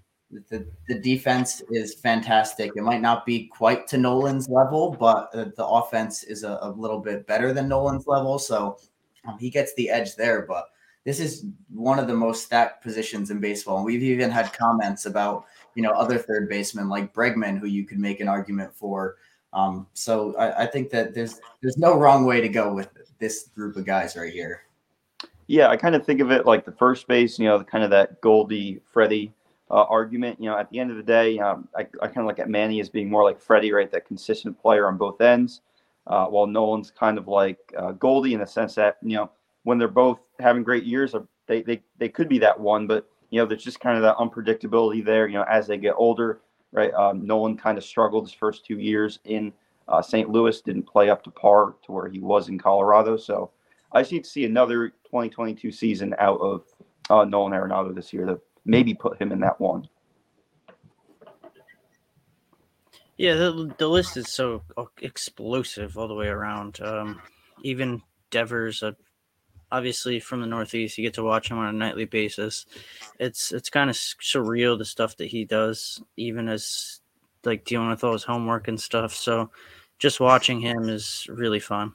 the, 0.50 0.66
the 0.88 1.00
defense 1.00 1.62
is 1.72 1.96
fantastic. 1.96 2.72
It 2.76 2.84
might 2.84 3.02
not 3.02 3.26
be 3.26 3.48
quite 3.48 3.88
to 3.88 3.98
Nolan's 3.98 4.48
level, 4.50 4.96
but 4.98 5.30
uh, 5.34 5.46
the 5.56 5.66
offense 5.66 6.24
is 6.24 6.44
a, 6.44 6.60
a, 6.62 6.70
little 6.70 7.00
bit 7.00 7.28
better 7.28 7.54
than 7.54 7.68
Nolan's 7.68 8.08
level. 8.08 8.40
So 8.40 8.78
um, 9.28 9.38
he 9.40 9.50
gets 9.50 9.74
the 9.76 9.90
edge 9.90 10.16
there. 10.16 10.46
But 10.46 10.68
this 11.04 11.20
is 11.20 11.46
one 11.70 12.00
of 12.00 12.08
the 12.08 12.14
most 12.14 12.46
stacked 12.46 12.82
positions 12.84 13.32
in 13.32 13.40
baseball. 13.40 13.78
And 13.78 13.86
we've 13.86 14.04
even 14.04 14.32
had 14.32 14.54
comments 14.54 15.06
about, 15.06 15.46
you 15.76 15.84
know, 15.84 15.92
other 15.92 16.18
third 16.18 16.50
basemen 16.50 16.90
like 16.90 17.14
Bregman, 17.14 17.60
who 17.60 17.68
you 17.68 17.86
could 17.86 18.00
make 18.00 18.20
an 18.20 18.28
argument 18.28 18.74
for. 18.76 19.18
Um, 19.54 19.88
so 19.94 20.36
I, 20.38 20.64
I 20.64 20.66
think 20.66 20.90
that 20.92 21.14
there's 21.14 21.40
there's 21.62 21.78
no 21.78 21.98
wrong 21.98 22.26
way 22.26 22.42
to 22.42 22.50
go 22.50 22.74
with 22.74 22.90
this 23.20 23.50
group 23.56 23.76
of 23.76 23.86
guys 23.86 24.16
right 24.16 24.32
here. 24.32 24.64
Yeah, 25.48 25.68
I 25.68 25.76
kind 25.76 25.96
of 25.96 26.06
think 26.06 26.22
of 26.22 26.32
it 26.32 26.46
like 26.46 26.64
the 26.66 26.72
first 26.72 27.08
base, 27.08 27.38
you 27.38 27.46
know, 27.46 27.62
kind 27.64 27.84
of 27.84 27.90
that 27.90 28.22
Goldie 28.22 28.82
Freddie 28.86 29.34
uh, 29.70 29.84
argument. 29.84 30.40
You 30.40 30.50
know, 30.50 30.58
at 30.58 30.70
the 30.70 30.80
end 30.80 30.92
of 30.92 30.98
the 30.98 31.04
day, 31.04 31.40
um, 31.40 31.68
I, 31.76 31.82
I 32.02 32.08
kind 32.08 32.20
of 32.20 32.26
look 32.26 32.40
at 32.40 32.50
Manny 32.50 32.80
as 32.80 32.90
being 32.90 33.10
more 33.10 33.24
like 33.24 33.40
Freddie, 33.40 33.72
right? 33.72 33.92
That 33.92 34.06
consistent 34.06 34.60
player 34.62 34.88
on 34.88 34.98
both 34.98 35.20
ends. 35.20 35.62
Uh, 36.08 36.26
while 36.26 36.48
Nolan's 36.48 36.90
kind 36.90 37.18
of 37.18 37.28
like 37.28 37.60
uh, 37.78 37.92
Goldie 37.92 38.34
in 38.34 38.40
the 38.40 38.48
sense 38.48 38.74
that 38.76 38.98
you 39.04 39.16
know 39.16 39.30
when 39.64 39.78
they're 39.78 39.88
both 39.88 40.20
having 40.40 40.64
great 40.64 40.84
years, 40.84 41.14
they 41.48 41.62
they 41.62 41.82
they 41.98 42.10
could 42.10 42.30
be 42.30 42.40
that 42.40 42.60
one, 42.60 42.88
but 42.88 43.10
you 43.32 43.40
know 43.40 43.46
there's 43.46 43.64
just 43.64 43.80
kind 43.80 43.98
of 43.98 44.04
that 44.04 44.18
unpredictability 44.18 45.04
there. 45.04 45.28
You 45.28 45.36
know, 45.36 45.46
as 45.50 45.66
they 45.66 45.78
get 45.78 45.96
older, 45.98 46.42
right? 46.72 46.94
Um, 46.94 47.26
Nolan 47.26 47.58
kind 47.58 47.78
of 47.78 47.84
struggled 47.84 48.26
his 48.26 48.34
first 48.34 48.66
two 48.66 48.78
years 48.78 49.20
in 49.26 49.52
uh, 49.88 50.02
St. 50.02 50.30
Louis, 50.30 50.62
didn't 50.62 50.84
play 50.84 51.10
up 51.10 51.24
to 51.24 51.32
par 51.32 51.76
to 51.86 51.92
where 51.92 52.08
he 52.08 52.20
was 52.20 52.50
in 52.50 52.60
Colorado. 52.60 53.18
So 53.18 53.52
I 53.92 54.04
see 54.04 54.20
to 54.20 54.30
see 54.30 54.46
another 54.46 54.90
2022 55.06 55.72
season 55.72 56.16
out 56.20 56.40
of 56.40 56.64
uh, 57.10 57.26
Nolan 57.26 57.54
Arenado 57.54 57.94
this 57.94 58.14
year. 58.14 58.26
The 58.26 58.40
maybe 58.66 58.94
put 58.94 59.20
him 59.22 59.32
in 59.32 59.40
that 59.40 59.60
one. 59.60 59.88
Yeah, 63.18 63.36
the, 63.36 63.74
the 63.78 63.88
list 63.88 64.18
is 64.18 64.30
so 64.30 64.64
explosive 65.02 65.98
all 65.98 66.08
the 66.08 66.16
way 66.16 66.28
around. 66.28 66.80
Um, 66.82 67.22
even 67.64 68.02
Devers, 68.32 68.82
uh, 68.82 68.94
obviously 69.72 70.20
from 70.20 70.42
the 70.42 70.48
Northeast, 70.48 70.98
you 70.98 71.04
get 71.04 71.14
to 71.16 71.24
watch 71.24 71.50
him 71.50 71.58
on 71.58 71.68
a 71.68 71.78
nightly 71.78 72.06
basis. 72.06 72.66
It's 73.20 73.52
it's 73.52 73.70
kind 73.70 73.90
of 73.90 73.96
surreal 73.96 74.78
the 74.78 74.86
stuff 74.86 75.18
that 75.18 75.28
he 75.28 75.46
does, 75.46 76.02
even 76.18 76.48
as 76.48 77.02
like 77.44 77.66
dealing 77.66 77.90
with 77.90 78.04
all 78.04 78.14
his 78.14 78.24
homework 78.24 78.68
and 78.68 78.80
stuff. 78.80 79.14
So 79.14 79.50
just 79.98 80.20
watching 80.20 80.60
him 80.60 80.90
is 80.90 81.28
really 81.30 81.60
fun. 81.60 81.94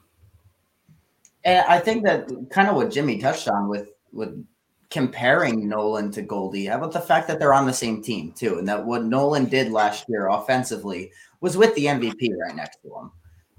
And 1.43 1.65
I 1.67 1.79
think 1.79 2.03
that 2.05 2.29
kind 2.49 2.67
of 2.67 2.75
what 2.75 2.91
Jimmy 2.91 3.19
touched 3.19 3.47
on 3.47 3.67
with 3.67 3.91
with 4.11 4.45
comparing 4.89 5.67
Nolan 5.67 6.11
to 6.11 6.21
Goldie. 6.21 6.67
About 6.67 6.93
the 6.93 7.01
fact 7.01 7.27
that 7.27 7.39
they're 7.39 7.53
on 7.53 7.65
the 7.65 7.73
same 7.73 8.01
team 8.01 8.31
too, 8.31 8.57
and 8.57 8.67
that 8.67 8.85
what 8.85 9.03
Nolan 9.03 9.45
did 9.45 9.71
last 9.71 10.05
year 10.09 10.27
offensively 10.27 11.11
was 11.41 11.57
with 11.57 11.75
the 11.75 11.85
MVP 11.85 12.31
right 12.37 12.55
next 12.55 12.81
to 12.81 12.89
him. 12.89 13.11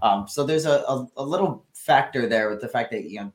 Um, 0.02 0.28
so 0.28 0.44
there's 0.44 0.66
a, 0.66 0.82
a, 0.88 1.06
a, 1.16 1.24
little 1.24 1.64
factor 1.74 2.28
there 2.28 2.50
with 2.50 2.60
the 2.60 2.68
fact 2.68 2.92
that 2.92 3.10
you 3.10 3.20
know 3.20 3.32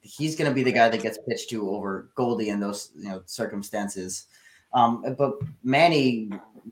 he's 0.00 0.36
going 0.36 0.50
to 0.50 0.54
be 0.54 0.62
the 0.62 0.72
guy 0.72 0.88
that 0.88 1.02
gets 1.02 1.18
pitched 1.28 1.50
to 1.50 1.70
over 1.70 2.10
Goldie 2.14 2.50
in 2.50 2.60
those 2.60 2.90
you 2.96 3.08
know 3.08 3.22
circumstances. 3.26 4.26
Um, 4.74 5.04
but 5.16 5.34
Manny 5.62 6.30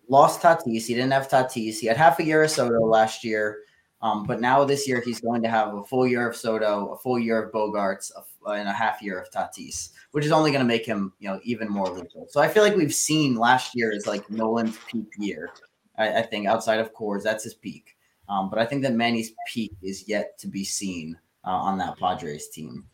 lost 0.08 0.42
Tatis. 0.42 0.86
He 0.86 0.94
didn't 0.94 1.12
have 1.12 1.28
Tatis. 1.28 1.78
He 1.78 1.86
had 1.86 1.96
half 1.96 2.18
a 2.18 2.24
year 2.24 2.42
of 2.42 2.50
Soto 2.50 2.84
last 2.84 3.24
year. 3.24 3.58
Um, 4.02 4.24
but 4.24 4.40
now 4.40 4.62
this 4.64 4.86
year 4.86 5.00
he's 5.00 5.20
going 5.20 5.42
to 5.42 5.48
have 5.48 5.74
a 5.74 5.82
full 5.82 6.06
year 6.06 6.28
of 6.28 6.36
Soto, 6.36 6.92
a 6.92 6.98
full 6.98 7.18
year 7.18 7.42
of 7.42 7.52
Bogaerts, 7.52 8.12
a, 8.46 8.50
and 8.50 8.68
a 8.68 8.72
half 8.72 9.00
year 9.00 9.18
of 9.18 9.30
Tatis, 9.30 9.90
which 10.12 10.24
is 10.24 10.32
only 10.32 10.50
going 10.50 10.60
to 10.60 10.66
make 10.66 10.84
him, 10.84 11.12
you 11.18 11.28
know, 11.28 11.40
even 11.42 11.68
more 11.68 11.88
lethal. 11.88 12.26
So 12.28 12.40
I 12.40 12.48
feel 12.48 12.62
like 12.62 12.76
we've 12.76 12.94
seen 12.94 13.36
last 13.36 13.74
year 13.74 13.90
is 13.90 14.06
like 14.06 14.30
Nolan's 14.30 14.78
peak 14.86 15.08
year. 15.18 15.50
I, 15.96 16.18
I 16.18 16.22
think 16.22 16.46
outside 16.46 16.78
of 16.78 16.92
Coors, 16.94 17.22
that's 17.22 17.44
his 17.44 17.54
peak. 17.54 17.96
Um, 18.28 18.50
but 18.50 18.58
I 18.58 18.66
think 18.66 18.82
that 18.82 18.92
Manny's 18.92 19.32
peak 19.52 19.72
is 19.82 20.06
yet 20.06 20.38
to 20.38 20.48
be 20.48 20.64
seen 20.64 21.18
uh, 21.44 21.50
on 21.50 21.78
that 21.78 21.96
Padres 21.96 22.48
team. 22.48 22.84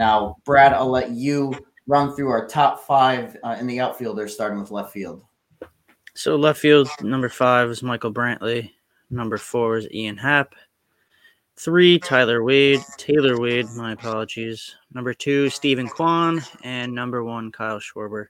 Now, 0.00 0.36
Brad, 0.46 0.72
I'll 0.72 0.90
let 0.90 1.10
you 1.10 1.52
run 1.86 2.16
through 2.16 2.30
our 2.30 2.48
top 2.48 2.86
five 2.86 3.36
uh, 3.44 3.58
in 3.60 3.66
the 3.66 3.80
outfielders, 3.80 4.32
starting 4.32 4.58
with 4.58 4.70
left 4.70 4.94
field. 4.94 5.22
So 6.14 6.36
left 6.36 6.58
field 6.58 6.88
number 7.02 7.28
five 7.28 7.68
is 7.68 7.82
Michael 7.82 8.10
Brantley. 8.10 8.70
Number 9.10 9.36
four 9.36 9.76
is 9.76 9.86
Ian 9.92 10.16
Happ. 10.16 10.54
Three, 11.56 11.98
Tyler 11.98 12.42
Wade, 12.42 12.80
Taylor 12.96 13.38
Wade, 13.38 13.66
my 13.76 13.92
apologies. 13.92 14.74
Number 14.94 15.12
two, 15.12 15.50
Steven 15.50 15.86
Kwan, 15.86 16.40
and 16.62 16.94
number 16.94 17.22
one, 17.22 17.52
Kyle 17.52 17.78
Schwarber. 17.78 18.28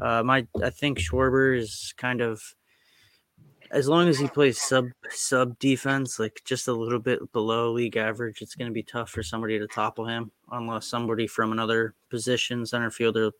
Uh, 0.00 0.22
my, 0.22 0.46
I 0.62 0.70
think 0.70 1.00
Schwarber 1.00 1.58
is 1.58 1.92
kind 1.96 2.20
of, 2.20 2.40
as 3.70 3.88
long 3.88 4.08
as 4.08 4.18
he 4.18 4.28
plays 4.28 4.60
sub 4.60 4.88
sub 5.10 5.58
defense, 5.58 6.18
like 6.18 6.40
just 6.44 6.68
a 6.68 6.72
little 6.72 6.98
bit 6.98 7.32
below 7.32 7.72
league 7.72 7.96
average, 7.96 8.40
it's 8.40 8.54
going 8.54 8.68
to 8.68 8.74
be 8.74 8.82
tough 8.82 9.10
for 9.10 9.22
somebody 9.22 9.58
to 9.58 9.66
topple 9.66 10.06
him 10.06 10.30
unless 10.52 10.86
somebody 10.86 11.26
from 11.26 11.52
another 11.52 11.94
position, 12.10 12.64
center 12.64 12.90
fielder, 12.90 13.32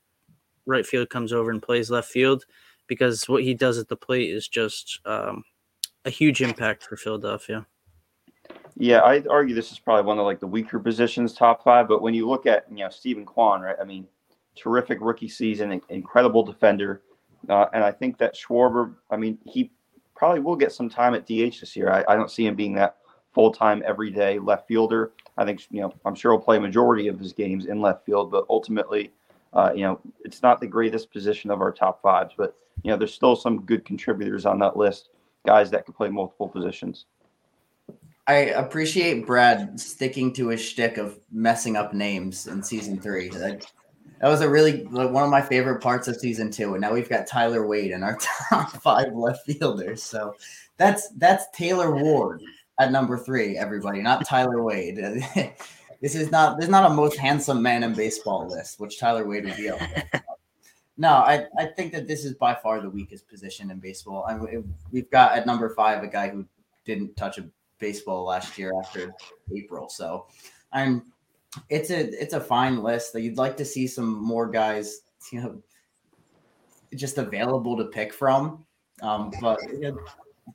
right 0.66 0.86
field, 0.86 1.08
comes 1.10 1.32
over 1.32 1.50
and 1.50 1.62
plays 1.62 1.90
left 1.90 2.10
field, 2.10 2.44
because 2.86 3.28
what 3.28 3.42
he 3.42 3.54
does 3.54 3.78
at 3.78 3.88
the 3.88 3.96
plate 3.96 4.30
is 4.30 4.48
just 4.48 5.00
um, 5.06 5.44
a 6.04 6.10
huge 6.10 6.42
impact 6.42 6.84
for 6.84 6.96
Philadelphia. 6.96 7.66
Yeah, 8.76 9.02
I'd 9.02 9.26
argue 9.26 9.54
this 9.54 9.72
is 9.72 9.78
probably 9.78 10.06
one 10.06 10.18
of 10.18 10.24
like 10.24 10.40
the 10.40 10.46
weaker 10.46 10.78
positions, 10.78 11.32
top 11.32 11.64
five. 11.64 11.88
But 11.88 12.02
when 12.02 12.14
you 12.14 12.28
look 12.28 12.46
at 12.46 12.66
you 12.70 12.78
know 12.78 12.90
Steven 12.90 13.24
Kwan, 13.24 13.60
right? 13.60 13.76
I 13.80 13.84
mean, 13.84 14.06
terrific 14.54 14.98
rookie 15.00 15.28
season, 15.28 15.80
incredible 15.88 16.44
defender, 16.44 17.02
uh, 17.48 17.66
and 17.72 17.82
I 17.82 17.90
think 17.90 18.18
that 18.18 18.36
Schwarber. 18.36 18.94
I 19.10 19.16
mean, 19.16 19.38
he 19.44 19.72
probably 20.18 20.40
will 20.40 20.56
get 20.56 20.72
some 20.72 20.90
time 20.90 21.14
at 21.14 21.24
DH 21.26 21.60
this 21.60 21.76
year. 21.76 21.90
I, 21.90 22.04
I 22.08 22.16
don't 22.16 22.30
see 22.30 22.44
him 22.44 22.56
being 22.56 22.74
that 22.74 22.96
full 23.32 23.52
time 23.52 23.82
every 23.86 24.10
day 24.10 24.38
left 24.38 24.66
fielder. 24.66 25.12
I 25.38 25.44
think 25.44 25.66
you 25.70 25.80
know 25.80 25.94
I'm 26.04 26.16
sure 26.16 26.32
he'll 26.32 26.40
play 26.40 26.58
majority 26.58 27.06
of 27.06 27.18
his 27.18 27.32
games 27.32 27.66
in 27.66 27.80
left 27.80 28.04
field, 28.04 28.30
but 28.30 28.44
ultimately, 28.50 29.12
uh, 29.54 29.72
you 29.74 29.82
know, 29.82 30.00
it's 30.24 30.42
not 30.42 30.60
the 30.60 30.66
greatest 30.66 31.12
position 31.12 31.50
of 31.50 31.60
our 31.60 31.72
top 31.72 32.02
fives. 32.02 32.34
But 32.36 32.56
you 32.82 32.90
know, 32.90 32.96
there's 32.96 33.14
still 33.14 33.36
some 33.36 33.62
good 33.62 33.84
contributors 33.84 34.44
on 34.44 34.58
that 34.58 34.76
list, 34.76 35.10
guys 35.46 35.70
that 35.70 35.84
can 35.84 35.94
play 35.94 36.08
multiple 36.08 36.48
positions. 36.48 37.06
I 38.26 38.34
appreciate 38.34 39.24
Brad 39.24 39.80
sticking 39.80 40.34
to 40.34 40.48
his 40.48 40.60
shtick 40.60 40.98
of 40.98 41.18
messing 41.32 41.76
up 41.76 41.94
names 41.94 42.46
in 42.46 42.62
season 42.62 43.00
three. 43.00 43.30
That, 43.30 43.64
that 44.20 44.28
was 44.28 44.40
a 44.40 44.48
really 44.48 44.84
like, 44.84 45.10
one 45.10 45.24
of 45.24 45.30
my 45.30 45.42
favorite 45.42 45.80
parts 45.80 46.08
of 46.08 46.16
season 46.16 46.50
two. 46.50 46.74
And 46.74 46.80
now 46.80 46.92
we've 46.92 47.08
got 47.08 47.26
Tyler 47.26 47.66
Wade 47.66 47.92
in 47.92 48.02
our 48.02 48.18
top 48.50 48.70
five 48.82 49.12
left 49.14 49.46
fielders. 49.46 50.02
So 50.02 50.34
that's 50.76 51.08
that's 51.16 51.46
Taylor 51.52 51.94
Ward 51.94 52.42
at 52.78 52.92
number 52.92 53.18
three. 53.18 53.56
Everybody, 53.56 54.00
not 54.02 54.24
Tyler 54.26 54.62
Wade. 54.62 54.96
this 56.00 56.14
is 56.14 56.30
not 56.30 56.58
there's 56.58 56.70
not 56.70 56.90
a 56.90 56.94
most 56.94 57.16
handsome 57.16 57.62
man 57.62 57.82
in 57.82 57.94
baseball 57.94 58.48
list, 58.48 58.80
which 58.80 58.98
Tyler 58.98 59.26
Wade 59.26 59.44
would 59.44 59.56
be 59.56 59.70
on. 59.70 59.78
No, 61.00 61.10
I, 61.10 61.46
I 61.56 61.66
think 61.66 61.92
that 61.92 62.08
this 62.08 62.24
is 62.24 62.34
by 62.34 62.56
far 62.56 62.80
the 62.80 62.90
weakest 62.90 63.28
position 63.28 63.70
in 63.70 63.78
baseball. 63.78 64.24
I 64.28 64.36
mean, 64.36 64.74
we've 64.90 65.08
got 65.10 65.38
at 65.38 65.46
number 65.46 65.72
five 65.72 66.02
a 66.02 66.08
guy 66.08 66.28
who 66.28 66.44
didn't 66.84 67.16
touch 67.16 67.38
a 67.38 67.48
baseball 67.78 68.24
last 68.24 68.58
year 68.58 68.72
after 68.76 69.14
April. 69.54 69.88
So 69.88 70.26
I'm 70.72 71.04
it's 71.68 71.90
a 71.90 72.00
it's 72.20 72.34
a 72.34 72.40
fine 72.40 72.82
list 72.82 73.12
that 73.12 73.22
you'd 73.22 73.36
like 73.36 73.56
to 73.56 73.64
see 73.64 73.86
some 73.86 74.22
more 74.22 74.48
guys, 74.48 75.00
you 75.32 75.40
know, 75.40 75.62
just 76.94 77.18
available 77.18 77.76
to 77.76 77.84
pick 77.86 78.12
from. 78.12 78.64
Um, 79.02 79.32
but 79.40 79.58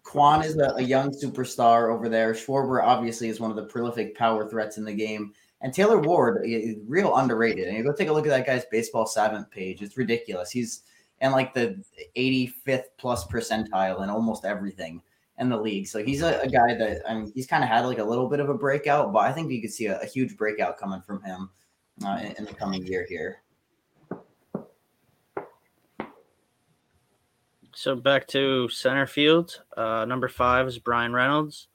Kwan 0.04 0.44
is 0.44 0.58
a, 0.58 0.74
a, 0.76 0.82
young 0.82 1.12
superstar 1.12 1.94
over 1.94 2.10
there. 2.10 2.34
Schwarber 2.34 2.84
obviously 2.84 3.30
is 3.30 3.40
one 3.40 3.52
of 3.52 3.56
the 3.56 3.66
prolific 3.66 4.18
power 4.18 4.50
threats 4.50 4.78
in 4.78 4.84
the 4.84 4.94
game. 4.94 5.34
And 5.62 5.74
Taylor 5.74 6.00
Ward 6.00 6.46
real 6.88 7.16
underrated. 7.16 7.68
And 7.68 7.78
you 7.78 7.84
go 7.84 7.94
take 7.94 8.10
a 8.10 8.14
look 8.14 8.26
at 8.26 8.32
that 8.32 8.46
guy's 8.46 8.66
Baseball 8.66 9.06
Savant 9.06 9.50
page. 9.50 9.82
It's 9.82 9.96
ridiculous. 9.96 10.52
He's 10.52 10.84
in 11.22 11.32
like 11.32 11.54
the 11.54 11.82
85th 12.18 12.86
plus 12.98 13.26
percentile 13.28 14.04
in 14.04 14.10
almost 14.10 14.44
everything 14.44 15.02
in 15.40 15.50
the 15.50 15.58
league. 15.58 15.88
So 15.88 16.04
he's 16.04 16.22
a, 16.22 16.42
a 16.42 16.48
guy 16.48 16.76
that 16.76 17.02
I 17.10 17.16
mean, 17.16 17.32
he's 17.34 17.48
kind 17.48 17.64
of 17.64 17.70
had 17.70 17.86
like 17.86 18.00
a 18.00 18.04
little 18.04 18.30
bit 18.30 18.40
of 18.40 18.50
a 18.50 18.54
breakout, 18.54 19.12
but 19.12 19.20
I 19.20 19.32
think 19.32 19.52
you 19.52 19.62
could 19.62 19.72
see 19.72 19.88
a, 19.88 20.00
a 20.00 20.06
huge 20.06 20.38
breakout 20.38 20.78
coming 20.78 21.02
from 21.02 21.24
him 21.24 21.50
uh, 22.06 22.20
in, 22.22 22.32
in 22.38 22.46
the 22.46 22.54
coming 22.54 22.86
year 22.86 23.06
here. 23.08 23.42
So 27.76 27.96
back 27.96 28.28
to 28.28 28.70
center 28.70 29.08
field. 29.08 29.62
Uh, 29.76 30.06
number 30.06 30.28
five 30.28 30.68
is 30.68 30.78
Bryan 30.78 31.12
Reynolds. 31.12 31.68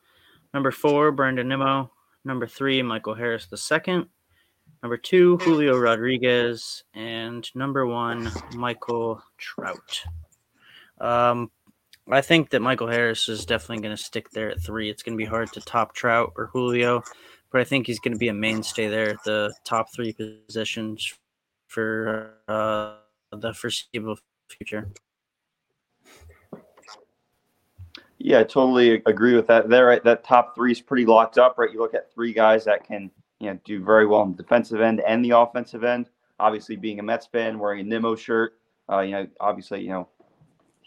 Number 0.55 0.71
four, 0.71 1.11
Brandon 1.11 1.49
Nimmo. 1.49 1.91
Number 2.25 2.47
three, 2.47 2.83
Michael 2.83 3.15
Harris 3.15 3.47
the 3.47 3.57
second. 3.57 4.07
Number 4.83 4.97
two, 4.97 5.39
Julio 5.39 5.77
Rodriguez. 5.77 6.85
And 6.95 7.49
number 7.57 7.85
one, 7.87 8.31
Michael 8.55 9.23
Trout. 9.39 10.05
Um, 11.01 11.51
I 12.11 12.21
think 12.21 12.51
that 12.51 12.63
Michael 12.63 12.89
Harris 12.89 13.29
is 13.29 13.45
definitely 13.45 13.83
going 13.83 13.97
to 13.97 14.03
stick 14.03 14.31
there 14.31 14.51
at 14.51 14.63
three. 14.63 14.89
It's 14.89 15.03
going 15.03 15.17
to 15.17 15.23
be 15.23 15.29
hard 15.29 15.53
to 15.53 15.61
top 15.61 15.95
Trout 15.95 16.33
or 16.37 16.47
Julio, 16.47 17.03
but 17.53 17.61
I 17.61 17.65
think 17.65 17.87
he's 17.87 18.01
going 18.01 18.15
to 18.15 18.19
be 18.19 18.29
a 18.29 18.35
mainstay 18.35 18.89
there 18.89 19.11
at 19.11 19.23
the 19.25 19.55
top 19.65 19.93
three 19.95 20.15
positions 20.15 21.15
for 21.67 22.35
uh, 22.49 22.95
the 23.31 23.53
foreseeable 23.53 24.17
future. 24.49 24.89
Yeah, 28.19 28.41
I 28.41 28.45
totally 28.45 29.03
agree 29.07 29.37
with 29.37 29.47
that. 29.47 29.69
There, 29.69 29.87
right, 29.87 30.03
that 30.05 30.25
top 30.25 30.55
three 30.55 30.73
is 30.73 30.81
pretty 30.81 31.07
locked 31.07 31.39
up, 31.39 31.57
right? 31.57 31.71
You 31.71 31.79
look 31.79 31.95
at 31.95 32.13
three 32.13 32.33
guys 32.33 32.65
that 32.65 32.85
can, 32.85 33.11
you 33.39 33.51
know, 33.51 33.59
do 33.65 33.85
very 33.85 34.07
well 34.07 34.23
on 34.23 34.33
the 34.33 34.43
defensive 34.43 34.81
end 34.81 35.01
and 35.07 35.25
the 35.25 35.31
offensive 35.31 35.85
end. 35.85 36.11
Obviously, 36.41 36.75
being 36.75 36.99
a 36.99 37.03
Mets 37.03 37.27
fan, 37.27 37.59
wearing 37.59 37.81
a 37.81 37.85
Nimmo 37.85 38.17
shirt, 38.17 38.55
uh, 38.91 39.01
you 39.01 39.13
know, 39.13 39.27
obviously, 39.41 39.83
you 39.83 39.91
know, 39.91 40.09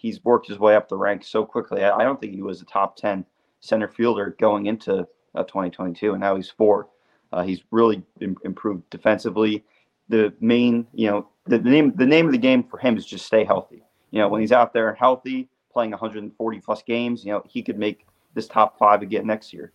he's 0.02 0.24
worked 0.24 0.48
his 0.48 0.58
way 0.58 0.76
up 0.76 0.90
the 0.90 0.98
ranks 0.98 1.28
so 1.28 1.46
quickly. 1.46 1.84
I, 1.84 1.98
I 1.98 2.04
don't 2.04 2.20
think 2.20 2.34
he 2.34 2.42
was 2.42 2.62
a 2.62 2.66
top 2.66 2.96
10 2.96 3.24
center 3.60 3.88
fielder 3.88 4.36
going 4.40 4.66
into 4.66 5.08
uh, 5.36 5.44
2022, 5.44 6.14
and 6.14 6.20
now 6.20 6.36
he's 6.36 6.50
four. 6.50 6.90
Uh, 7.32 7.44
he's 7.44 7.62
really 7.70 8.02
Im- 8.20 8.38
improved 8.44 8.90
defensively. 8.90 9.64
The 10.10 10.34
main, 10.42 10.88
you 10.94 11.10
know, 11.10 11.30
the, 11.46 11.60
the, 11.60 11.70
name 11.70 11.94
the 11.96 12.06
name 12.06 12.26
of 12.26 12.32
the 12.32 12.40
game 12.40 12.64
for 12.64 12.80
him 12.80 12.98
is 12.98 13.06
just 13.06 13.28
stay 13.28 13.46
healthy. 13.46 13.84
You 14.10 14.20
know, 14.20 14.28
when 14.28 14.42
he's 14.42 14.52
out 14.52 14.74
there 14.74 14.90
and 14.90 14.98
healthy, 14.98 15.48
playing 15.72 15.92
140 15.92 16.60
plus 16.60 16.82
games, 16.82 17.24
you 17.24 17.32
know, 17.32 17.44
he 17.48 17.62
could 17.62 17.78
make 17.78 18.06
this 18.34 18.48
top 18.48 18.78
five 18.80 19.04
again 19.04 19.28
next 19.28 19.54
year. 19.54 19.72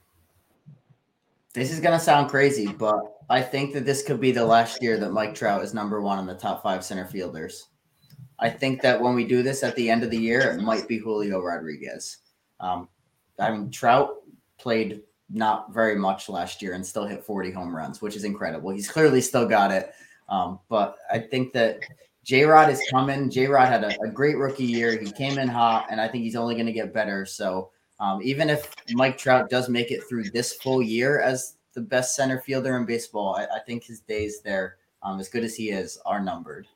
This 1.54 1.72
is 1.72 1.80
gonna 1.80 2.00
sound 2.00 2.28
crazy, 2.28 2.66
but 2.66 2.98
I 3.30 3.40
think 3.40 3.72
that 3.74 3.86
this 3.86 4.02
could 4.02 4.20
be 4.20 4.32
the 4.32 4.44
last 4.44 4.82
year 4.82 4.98
that 4.98 5.12
Mike 5.12 5.34
Trout 5.34 5.62
is 5.62 5.72
number 5.72 6.02
one 6.02 6.18
in 6.18 6.26
the 6.26 6.34
top 6.34 6.62
five 6.62 6.84
center 6.84 7.06
fielders. 7.06 7.68
I 8.38 8.50
think 8.50 8.82
that 8.82 9.00
when 9.00 9.14
we 9.14 9.24
do 9.24 9.42
this 9.42 9.62
at 9.62 9.76
the 9.76 9.88
end 9.88 10.02
of 10.02 10.10
the 10.10 10.18
year, 10.18 10.40
it 10.52 10.60
might 10.60 10.86
be 10.86 10.98
Julio 10.98 11.40
Rodriguez. 11.40 12.18
Um, 12.60 12.88
I 13.38 13.50
mean, 13.50 13.70
Trout 13.70 14.16
played 14.58 15.02
not 15.30 15.72
very 15.72 15.96
much 15.96 16.28
last 16.28 16.62
year 16.62 16.74
and 16.74 16.86
still 16.86 17.06
hit 17.06 17.24
40 17.24 17.50
home 17.50 17.74
runs, 17.74 18.00
which 18.00 18.16
is 18.16 18.24
incredible. 18.24 18.70
He's 18.70 18.90
clearly 18.90 19.20
still 19.20 19.46
got 19.46 19.70
it. 19.72 19.92
Um, 20.28 20.60
but 20.68 20.96
I 21.10 21.18
think 21.18 21.52
that 21.52 21.80
J 22.24 22.44
Rod 22.44 22.70
is 22.70 22.82
coming. 22.90 23.30
J 23.30 23.46
Rod 23.46 23.68
had 23.68 23.84
a, 23.84 24.02
a, 24.02 24.08
great 24.08 24.36
rookie 24.36 24.64
year. 24.64 24.98
He 24.98 25.10
came 25.12 25.38
in 25.38 25.46
hot, 25.46 25.86
and 25.90 26.00
I 26.00 26.08
think 26.08 26.24
he's 26.24 26.34
only 26.34 26.54
going 26.54 26.66
to 26.66 26.72
get 26.72 26.92
better. 26.92 27.24
So 27.24 27.70
um, 28.00 28.20
even 28.22 28.50
if 28.50 28.74
Mike 28.92 29.16
Trout 29.16 29.48
does 29.48 29.68
make 29.68 29.92
it 29.92 30.02
through 30.08 30.30
this 30.30 30.54
full 30.54 30.82
year 30.82 31.20
as 31.20 31.56
the 31.74 31.80
best 31.80 32.16
center 32.16 32.40
fielder 32.40 32.76
in 32.76 32.84
baseball, 32.84 33.36
I, 33.36 33.44
I 33.56 33.60
think 33.60 33.84
his 33.84 34.00
days 34.00 34.40
there, 34.42 34.76
um, 35.02 35.20
as 35.20 35.28
good 35.28 35.44
as 35.44 35.54
he 35.54 35.70
is, 35.70 35.98
are 36.04 36.20
numbered. 36.20 36.66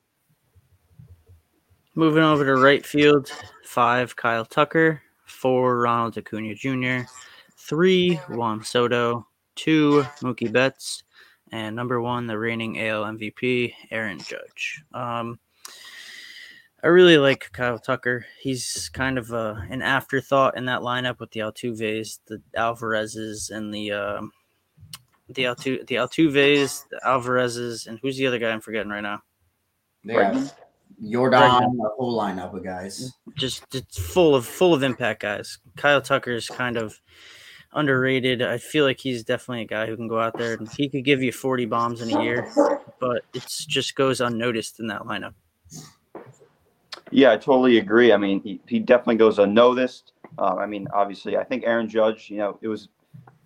Moving 2.00 2.24
over 2.24 2.46
to 2.46 2.54
right 2.54 2.86
field, 2.86 3.30
five, 3.62 4.16
Kyle 4.16 4.46
Tucker, 4.46 5.02
four, 5.26 5.80
Ronald 5.80 6.16
Acuna 6.16 6.54
Jr., 6.54 7.06
three, 7.58 8.14
Juan 8.30 8.64
Soto, 8.64 9.26
two, 9.54 10.06
Mookie 10.22 10.50
Betts, 10.50 11.02
and 11.52 11.76
number 11.76 12.00
one, 12.00 12.26
the 12.26 12.38
reigning 12.38 12.80
AL 12.80 13.04
MVP, 13.04 13.74
Aaron 13.90 14.18
Judge. 14.18 14.82
Um, 14.94 15.38
I 16.82 16.86
really 16.86 17.18
like 17.18 17.52
Kyle 17.52 17.78
Tucker. 17.78 18.24
He's 18.40 18.88
kind 18.94 19.18
of 19.18 19.30
uh, 19.34 19.56
an 19.68 19.82
afterthought 19.82 20.56
in 20.56 20.64
that 20.64 20.80
lineup 20.80 21.20
with 21.20 21.32
the 21.32 21.40
Altuves, 21.40 22.20
the 22.28 22.40
Alvarez's, 22.56 23.50
and 23.50 23.74
the 23.74 23.92
uh, 23.92 24.22
the 25.28 25.42
Altu 25.42 25.86
the 25.86 25.96
Altuves, 25.96 26.88
the 26.88 27.06
Alvarez's, 27.06 27.86
and 27.86 27.98
who's 28.00 28.16
the 28.16 28.26
other 28.26 28.38
guy 28.38 28.52
I'm 28.52 28.62
forgetting 28.62 28.90
right 28.90 29.02
now? 29.02 29.20
Yeah. 30.02 30.48
Jordan, 31.08 31.76
the 31.76 31.90
whole 31.96 32.18
lineup 32.18 32.54
of 32.54 32.62
guys. 32.62 33.12
Just 33.36 33.74
it's 33.74 33.98
full 33.98 34.34
of 34.34 34.46
full 34.46 34.74
of 34.74 34.82
impact 34.82 35.22
guys. 35.22 35.58
Kyle 35.76 36.00
Tucker 36.00 36.32
is 36.32 36.48
kind 36.48 36.76
of 36.76 37.00
underrated. 37.72 38.42
I 38.42 38.58
feel 38.58 38.84
like 38.84 39.00
he's 39.00 39.24
definitely 39.24 39.62
a 39.62 39.66
guy 39.66 39.86
who 39.86 39.96
can 39.96 40.08
go 40.08 40.20
out 40.20 40.36
there 40.36 40.54
and 40.54 40.68
he 40.76 40.88
could 40.88 41.04
give 41.04 41.22
you 41.22 41.32
40 41.32 41.66
bombs 41.66 42.00
in 42.00 42.14
a 42.14 42.22
year. 42.22 42.50
but 42.98 43.22
it 43.32 43.44
just 43.68 43.94
goes 43.94 44.20
unnoticed 44.20 44.80
in 44.80 44.88
that 44.88 45.02
lineup. 45.02 45.34
Yeah, 47.10 47.32
I 47.32 47.36
totally 47.36 47.78
agree. 47.78 48.12
I 48.12 48.16
mean, 48.16 48.40
he, 48.42 48.60
he 48.66 48.78
definitely 48.78 49.16
goes 49.16 49.38
unnoticed. 49.38 50.12
Uh, 50.38 50.56
I 50.56 50.66
mean, 50.66 50.86
obviously, 50.92 51.36
I 51.36 51.44
think 51.44 51.64
Aaron 51.64 51.88
Judge, 51.88 52.30
you 52.30 52.38
know, 52.38 52.58
it 52.62 52.68
was 52.68 52.88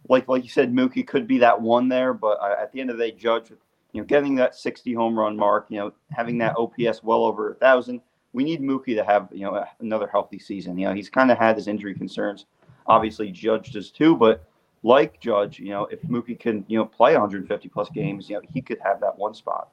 like 0.08 0.28
like 0.28 0.42
you 0.42 0.50
said, 0.50 0.72
Mookie 0.72 1.06
could 1.06 1.26
be 1.26 1.38
that 1.38 1.60
one 1.60 1.88
there, 1.88 2.12
but 2.12 2.38
uh, 2.40 2.56
at 2.60 2.72
the 2.72 2.80
end 2.80 2.90
of 2.90 2.98
the 2.98 3.04
day, 3.04 3.16
Judge, 3.16 3.52
you 3.94 4.00
know, 4.00 4.04
getting 4.06 4.34
that 4.34 4.56
60 4.56 4.92
home 4.92 5.18
run 5.18 5.36
mark, 5.36 5.66
you 5.70 5.78
know, 5.78 5.92
having 6.10 6.36
that 6.38 6.56
OPS 6.58 7.02
well 7.02 7.24
over 7.24 7.52
a 7.52 7.54
thousand, 7.54 8.02
we 8.32 8.42
need 8.42 8.60
Mookie 8.60 8.96
to 8.96 9.04
have 9.04 9.28
you 9.32 9.42
know 9.42 9.64
another 9.80 10.08
healthy 10.08 10.38
season. 10.38 10.76
You 10.76 10.88
know, 10.88 10.94
he's 10.94 11.08
kind 11.08 11.30
of 11.30 11.38
had 11.38 11.56
his 11.56 11.68
injury 11.68 11.94
concerns. 11.94 12.46
Obviously, 12.86 13.30
Judge 13.30 13.70
does 13.70 13.90
too, 13.90 14.16
but 14.16 14.44
like 14.82 15.20
Judge, 15.20 15.60
you 15.60 15.70
know, 15.70 15.86
if 15.86 16.02
Mookie 16.02 16.38
can 16.38 16.64
you 16.66 16.76
know 16.76 16.84
play 16.84 17.12
150 17.12 17.68
plus 17.68 17.88
games, 17.90 18.28
you 18.28 18.34
know, 18.34 18.42
he 18.52 18.60
could 18.60 18.78
have 18.84 19.00
that 19.00 19.16
one 19.16 19.32
spot. 19.32 19.68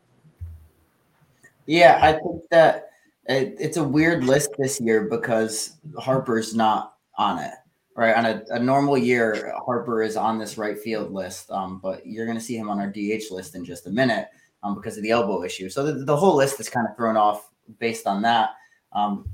Yeah, 1.65 1.99
I 2.01 2.13
think 2.13 2.43
that 2.51 2.91
it, 3.25 3.55
it's 3.59 3.77
a 3.77 3.83
weird 3.83 4.23
list 4.23 4.51
this 4.59 4.79
year 4.79 5.05
because 5.05 5.77
Harper's 5.97 6.55
not 6.55 6.93
on 7.17 7.39
it. 7.39 7.53
Right 8.01 8.15
on 8.15 8.25
a, 8.25 8.41
a 8.49 8.57
normal 8.57 8.97
year, 8.97 9.53
Harper 9.63 10.01
is 10.01 10.17
on 10.17 10.39
this 10.39 10.57
right 10.57 10.75
field 10.75 11.13
list, 11.13 11.51
um, 11.51 11.79
but 11.83 12.03
you're 12.03 12.25
going 12.25 12.35
to 12.35 12.43
see 12.43 12.57
him 12.57 12.67
on 12.67 12.79
our 12.79 12.89
DH 12.89 13.29
list 13.29 13.53
in 13.53 13.63
just 13.63 13.85
a 13.85 13.91
minute 13.91 14.27
um, 14.63 14.73
because 14.73 14.97
of 14.97 15.03
the 15.03 15.11
elbow 15.11 15.43
issue. 15.43 15.69
So 15.69 15.83
the, 15.85 16.03
the 16.03 16.17
whole 16.17 16.35
list 16.35 16.59
is 16.59 16.67
kind 16.67 16.87
of 16.89 16.97
thrown 16.97 17.15
off 17.15 17.51
based 17.77 18.07
on 18.07 18.23
that. 18.23 18.55
Um, 18.91 19.29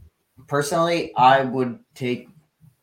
personally, 0.47 1.15
I 1.15 1.45
would 1.45 1.79
take 1.95 2.27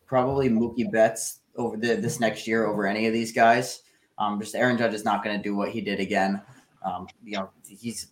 probably 0.06 0.48
Mookie 0.48 0.90
Betts 0.90 1.40
over 1.54 1.76
the, 1.76 1.96
this 1.96 2.18
next 2.18 2.46
year 2.46 2.66
over 2.66 2.86
any 2.86 3.06
of 3.06 3.12
these 3.12 3.30
guys. 3.30 3.82
Um, 4.16 4.40
just 4.40 4.54
Aaron 4.54 4.78
Judge 4.78 4.94
is 4.94 5.04
not 5.04 5.22
going 5.22 5.36
to 5.36 5.42
do 5.42 5.54
what 5.54 5.68
he 5.68 5.82
did 5.82 6.00
again. 6.00 6.40
Um, 6.82 7.08
you 7.22 7.36
know, 7.36 7.50
he's 7.68 8.06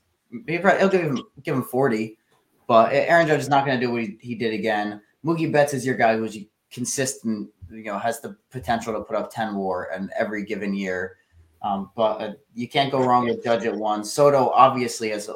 he'll 0.47 0.89
give 0.91 1.01
him 1.01 1.23
give 1.43 1.55
him 1.55 1.63
forty, 1.63 2.19
but 2.67 2.93
Aaron 2.93 3.27
Judge 3.27 3.41
is 3.41 3.49
not 3.49 3.65
going 3.65 3.81
to 3.81 3.87
do 3.87 3.91
what 3.91 4.03
he, 4.03 4.19
he 4.21 4.35
did 4.35 4.53
again. 4.53 5.01
Mookie 5.25 5.51
Betts 5.51 5.73
is 5.73 5.87
your 5.87 5.95
guy 5.95 6.19
who's 6.19 6.37
consistent. 6.71 7.49
You 7.73 7.85
know, 7.85 7.99
has 7.99 8.21
the 8.21 8.37
potential 8.51 8.93
to 8.93 9.01
put 9.01 9.17
up 9.17 9.33
ten 9.33 9.57
WAR 9.57 9.91
and 9.93 10.11
every 10.19 10.45
given 10.45 10.75
year. 10.75 11.17
Um, 11.63 11.91
but 11.95 12.21
uh, 12.21 12.33
you 12.55 12.69
can't 12.69 12.91
go 12.91 13.05
wrong 13.05 13.27
with 13.27 13.45
Judge 13.45 13.65
at 13.65 13.75
one. 13.75 14.05
Soto 14.05 14.51
obviously 14.51 15.11
has 15.11 15.31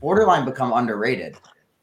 borderline 0.00 0.44
become 0.44 0.72
underrated 0.72 1.36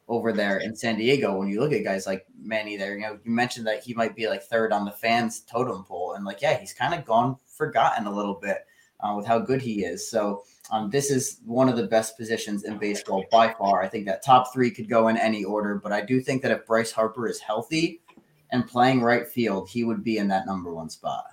over 0.06 0.32
there 0.32 0.58
in 0.58 0.74
San 0.74 0.96
Diego. 0.96 1.36
When 1.36 1.48
you 1.48 1.60
look 1.60 1.72
at 1.72 1.84
guys 1.84 2.06
like 2.06 2.24
Manny 2.40 2.76
there, 2.76 2.94
you 2.96 3.02
know, 3.02 3.18
you 3.24 3.30
mentioned 3.30 3.66
that 3.66 3.82
he 3.82 3.94
might 3.94 4.14
be 4.16 4.28
like 4.28 4.42
third 4.42 4.72
on 4.72 4.84
the 4.84 4.92
fans 4.92 5.40
totem 5.40 5.84
pole, 5.84 6.14
and 6.14 6.24
like, 6.24 6.40
yeah, 6.40 6.56
he's 6.56 6.72
kind 6.72 6.94
of 6.94 7.04
gone 7.04 7.36
forgotten 7.46 8.06
a 8.06 8.14
little 8.14 8.34
bit 8.34 8.66
uh, 9.00 9.14
with 9.16 9.26
how 9.26 9.38
good 9.38 9.60
he 9.60 9.84
is. 9.84 10.08
So 10.08 10.44
um, 10.70 10.90
this 10.90 11.10
is 11.10 11.40
one 11.44 11.68
of 11.68 11.76
the 11.76 11.86
best 11.86 12.16
positions 12.16 12.64
in 12.64 12.78
baseball 12.78 13.24
by 13.30 13.52
far. 13.52 13.82
I 13.82 13.88
think 13.88 14.06
that 14.06 14.24
top 14.24 14.52
three 14.52 14.70
could 14.70 14.88
go 14.88 15.08
in 15.08 15.16
any 15.16 15.44
order, 15.44 15.80
but 15.82 15.92
I 15.92 16.02
do 16.02 16.20
think 16.20 16.42
that 16.42 16.52
if 16.52 16.66
Bryce 16.66 16.92
Harper 16.92 17.26
is 17.26 17.40
healthy 17.40 18.00
and 18.50 18.66
playing 18.66 19.02
right 19.02 19.26
field, 19.26 19.68
he 19.68 19.84
would 19.84 20.02
be 20.02 20.18
in 20.18 20.28
that 20.28 20.46
number 20.46 20.72
one 20.72 20.90
spot. 20.90 21.24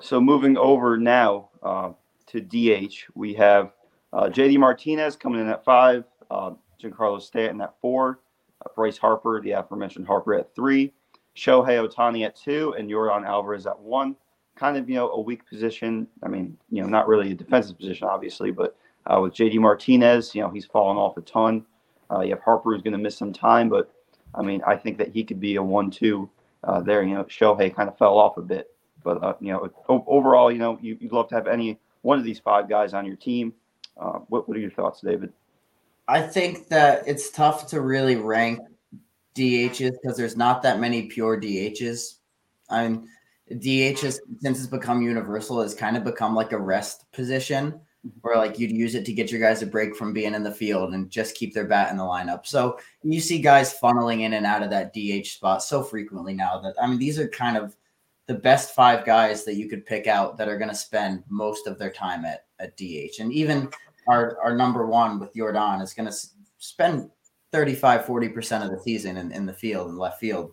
So 0.00 0.20
moving 0.20 0.56
over 0.56 0.96
now 0.96 1.50
uh, 1.62 1.92
to 2.28 2.40
DH, 2.40 2.94
we 3.14 3.34
have 3.34 3.72
uh, 4.12 4.24
JD 4.24 4.58
Martinez 4.58 5.16
coming 5.16 5.40
in 5.40 5.48
at 5.48 5.64
five, 5.64 6.04
uh, 6.30 6.52
Giancarlo 6.82 7.20
Stanton 7.20 7.60
at 7.60 7.74
four, 7.80 8.20
uh, 8.64 8.70
Bryce 8.74 8.96
Harper, 8.96 9.40
the 9.42 9.52
aforementioned 9.52 10.06
Harper 10.06 10.34
at 10.34 10.54
three, 10.54 10.92
Shohei 11.36 11.86
Ohtani 11.86 12.24
at 12.24 12.36
two, 12.36 12.74
and 12.78 12.88
Yordan 12.88 13.26
Alvarez 13.26 13.66
at 13.66 13.78
one. 13.78 14.16
Kind 14.56 14.76
of, 14.76 14.88
you 14.88 14.96
know, 14.96 15.10
a 15.10 15.20
weak 15.20 15.46
position. 15.46 16.06
I 16.22 16.28
mean, 16.28 16.56
you 16.70 16.82
know, 16.82 16.88
not 16.88 17.08
really 17.08 17.32
a 17.32 17.34
defensive 17.34 17.78
position, 17.78 18.08
obviously, 18.08 18.50
but 18.50 18.76
uh, 19.06 19.20
with 19.20 19.34
JD 19.34 19.58
Martinez, 19.58 20.34
you 20.34 20.42
know, 20.42 20.50
he's 20.50 20.66
fallen 20.66 20.96
off 20.96 21.16
a 21.16 21.22
ton. 21.22 21.64
Uh, 22.10 22.20
you 22.20 22.30
have 22.30 22.42
Harper 22.42 22.72
who's 22.72 22.82
going 22.82 22.92
to 22.92 22.98
miss 22.98 23.16
some 23.16 23.32
time, 23.32 23.68
but 23.68 23.90
I 24.34 24.42
mean, 24.42 24.62
I 24.66 24.76
think 24.76 24.98
that 24.98 25.12
he 25.12 25.24
could 25.24 25.40
be 25.40 25.56
a 25.56 25.62
one-two 25.62 26.28
uh, 26.64 26.80
there. 26.80 27.02
You 27.02 27.14
know, 27.14 27.24
Shohei 27.24 27.74
kind 27.74 27.88
of 27.88 27.98
fell 27.98 28.18
off 28.18 28.36
a 28.36 28.42
bit, 28.42 28.70
but 29.02 29.22
uh, 29.22 29.34
you 29.40 29.52
know, 29.52 29.70
overall, 29.88 30.52
you 30.52 30.58
know, 30.58 30.78
you, 30.80 30.96
would 31.00 31.12
love 31.12 31.28
to 31.28 31.34
have 31.34 31.46
any 31.46 31.78
one 32.02 32.18
of 32.18 32.24
these 32.24 32.38
five 32.38 32.68
guys 32.68 32.94
on 32.94 33.06
your 33.06 33.16
team. 33.16 33.52
Uh, 34.00 34.20
what 34.28 34.48
What 34.48 34.56
are 34.56 34.60
your 34.60 34.70
thoughts, 34.70 35.00
David? 35.00 35.32
I 36.08 36.22
think 36.22 36.68
that 36.68 37.06
it's 37.06 37.30
tough 37.30 37.68
to 37.68 37.80
really 37.80 38.16
rank 38.16 38.60
DHs 39.36 39.92
because 40.02 40.16
there's 40.16 40.36
not 40.36 40.62
that 40.62 40.80
many 40.80 41.06
pure 41.06 41.40
DHs. 41.40 42.16
I 42.68 42.88
mean, 42.88 43.08
DHs 43.52 44.18
since 44.40 44.58
it's 44.58 44.66
become 44.66 45.02
universal 45.02 45.60
has 45.62 45.74
kind 45.74 45.96
of 45.96 46.04
become 46.04 46.34
like 46.34 46.52
a 46.52 46.58
rest 46.58 47.10
position. 47.12 47.80
Where 48.22 48.36
like 48.36 48.58
you'd 48.58 48.70
use 48.70 48.94
it 48.94 49.04
to 49.04 49.12
get 49.12 49.30
your 49.30 49.40
guys 49.40 49.60
a 49.60 49.66
break 49.66 49.94
from 49.94 50.14
being 50.14 50.34
in 50.34 50.42
the 50.42 50.50
field 50.50 50.94
and 50.94 51.10
just 51.10 51.34
keep 51.34 51.52
their 51.52 51.66
bat 51.66 51.90
in 51.90 51.98
the 51.98 52.02
lineup. 52.02 52.46
So 52.46 52.78
you 53.02 53.20
see 53.20 53.40
guys 53.40 53.78
funneling 53.78 54.20
in 54.20 54.32
and 54.32 54.46
out 54.46 54.62
of 54.62 54.70
that 54.70 54.94
DH 54.94 55.26
spot 55.26 55.62
so 55.62 55.82
frequently 55.82 56.32
now 56.32 56.58
that 56.60 56.74
I 56.80 56.86
mean 56.86 56.98
these 56.98 57.18
are 57.18 57.28
kind 57.28 57.58
of 57.58 57.76
the 58.30 58.34
best 58.34 58.76
five 58.76 59.04
guys 59.04 59.44
that 59.44 59.56
you 59.56 59.68
could 59.68 59.84
pick 59.84 60.06
out 60.06 60.38
that 60.38 60.48
are 60.48 60.56
going 60.56 60.70
to 60.70 60.74
spend 60.74 61.24
most 61.28 61.66
of 61.66 61.80
their 61.80 61.90
time 61.90 62.24
at, 62.24 62.44
at 62.60 62.76
DH. 62.76 63.18
And 63.18 63.32
even 63.32 63.68
our, 64.06 64.38
our 64.40 64.54
number 64.54 64.86
one 64.86 65.18
with 65.18 65.34
Yordan 65.34 65.82
is 65.82 65.92
going 65.92 66.08
to 66.08 66.16
spend 66.58 67.10
35, 67.50 68.04
40% 68.04 68.64
of 68.64 68.70
the 68.70 68.78
season 68.78 69.16
in, 69.16 69.32
in 69.32 69.46
the 69.46 69.52
field 69.52 69.88
and 69.88 69.98
left 69.98 70.20
field. 70.20 70.52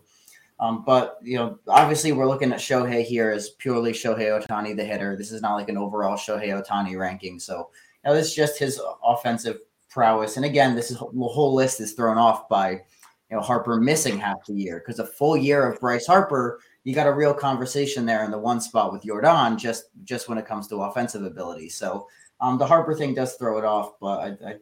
Um, 0.60 0.82
but, 0.84 1.18
you 1.22 1.36
know, 1.36 1.58
obviously 1.68 2.12
we're 2.12 2.26
looking 2.26 2.52
at 2.52 2.58
Shohei 2.58 3.04
here 3.04 3.30
as 3.30 3.50
purely 3.50 3.92
Shohei 3.92 4.44
Ohtani, 4.44 4.76
the 4.76 4.84
hitter. 4.84 5.16
This 5.16 5.30
is 5.30 5.40
not 5.40 5.54
like 5.54 5.68
an 5.68 5.78
overall 5.78 6.16
Shohei 6.16 6.48
Ohtani 6.48 6.98
ranking. 6.98 7.38
So, 7.38 7.70
you 8.04 8.10
know, 8.10 8.16
it's 8.16 8.34
just 8.34 8.58
his 8.58 8.80
offensive 9.04 9.58
prowess. 9.88 10.36
And 10.36 10.44
again, 10.44 10.74
this 10.74 10.90
is 10.90 10.98
the 10.98 11.28
whole 11.28 11.54
list 11.54 11.80
is 11.80 11.92
thrown 11.92 12.18
off 12.18 12.48
by, 12.48 12.70
you 12.70 13.36
know, 13.36 13.40
Harper 13.40 13.78
missing 13.78 14.18
half 14.18 14.44
the 14.46 14.54
year 14.54 14.82
because 14.84 14.98
a 14.98 15.06
full 15.06 15.36
year 15.36 15.70
of 15.70 15.80
Bryce 15.80 16.06
Harper, 16.06 16.60
you 16.84 16.94
got 16.94 17.06
a 17.06 17.12
real 17.12 17.34
conversation 17.34 18.04
there 18.04 18.24
in 18.24 18.30
the 18.30 18.38
one 18.38 18.60
spot 18.60 18.92
with 18.92 19.02
Yordan. 19.02 19.58
just 19.58 19.90
just 20.04 20.28
when 20.28 20.38
it 20.38 20.46
comes 20.46 20.66
to 20.68 20.82
offensive 20.82 21.22
ability. 21.22 21.68
So 21.68 22.08
um, 22.40 22.58
the 22.58 22.66
Harper 22.66 22.94
thing 22.94 23.14
does 23.14 23.34
throw 23.34 23.58
it 23.58 23.64
off, 23.64 23.98
but 24.00 24.20
I, 24.20 24.50
I 24.50 24.54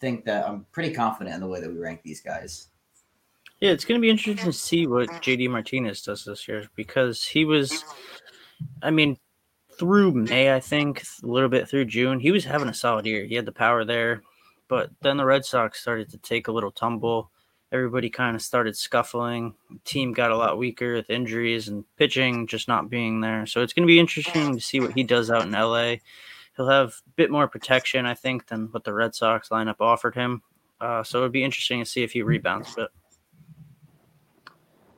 think 0.00 0.24
that 0.24 0.48
I'm 0.48 0.66
pretty 0.72 0.94
confident 0.94 1.34
in 1.34 1.40
the 1.40 1.48
way 1.48 1.60
that 1.60 1.70
we 1.70 1.78
rank 1.78 2.02
these 2.02 2.20
guys. 2.20 2.68
Yeah, 3.64 3.70
it's 3.70 3.86
going 3.86 3.98
to 3.98 4.02
be 4.02 4.10
interesting 4.10 4.44
to 4.44 4.52
see 4.52 4.86
what 4.86 5.08
JD 5.08 5.48
Martinez 5.48 6.02
does 6.02 6.22
this 6.22 6.46
year 6.46 6.68
because 6.76 7.24
he 7.24 7.46
was, 7.46 7.82
I 8.82 8.90
mean, 8.90 9.16
through 9.78 10.12
May, 10.12 10.54
I 10.54 10.60
think, 10.60 11.02
a 11.22 11.26
little 11.26 11.48
bit 11.48 11.66
through 11.66 11.86
June, 11.86 12.20
he 12.20 12.30
was 12.30 12.44
having 12.44 12.68
a 12.68 12.74
solid 12.74 13.06
year. 13.06 13.24
He 13.24 13.34
had 13.34 13.46
the 13.46 13.52
power 13.52 13.82
there, 13.82 14.20
but 14.68 14.90
then 15.00 15.16
the 15.16 15.24
Red 15.24 15.46
Sox 15.46 15.80
started 15.80 16.10
to 16.10 16.18
take 16.18 16.48
a 16.48 16.52
little 16.52 16.72
tumble. 16.72 17.30
Everybody 17.72 18.10
kind 18.10 18.36
of 18.36 18.42
started 18.42 18.76
scuffling. 18.76 19.54
The 19.70 19.78
team 19.86 20.12
got 20.12 20.30
a 20.30 20.36
lot 20.36 20.58
weaker 20.58 20.92
with 20.92 21.08
injuries 21.08 21.68
and 21.68 21.86
pitching 21.96 22.46
just 22.46 22.68
not 22.68 22.90
being 22.90 23.22
there. 23.22 23.46
So 23.46 23.62
it's 23.62 23.72
going 23.72 23.84
to 23.84 23.90
be 23.90 23.98
interesting 23.98 24.54
to 24.54 24.60
see 24.60 24.80
what 24.80 24.92
he 24.92 25.04
does 25.04 25.30
out 25.30 25.46
in 25.46 25.52
LA 25.52 25.96
he'll 26.56 26.68
have 26.68 26.88
a 27.06 27.10
bit 27.16 27.30
more 27.30 27.48
protection, 27.48 28.06
I 28.06 28.14
think, 28.14 28.46
than 28.46 28.68
what 28.72 28.84
the 28.84 28.92
Red 28.92 29.14
Sox 29.14 29.48
lineup 29.48 29.80
offered 29.80 30.14
him. 30.14 30.42
Uh, 30.80 31.02
so 31.02 31.20
it'd 31.20 31.32
be 31.32 31.44
interesting 31.44 31.80
to 31.80 31.90
see 31.90 32.02
if 32.02 32.12
he 32.12 32.22
rebounds 32.22 32.74
a 32.74 32.82
bit. 32.82 32.88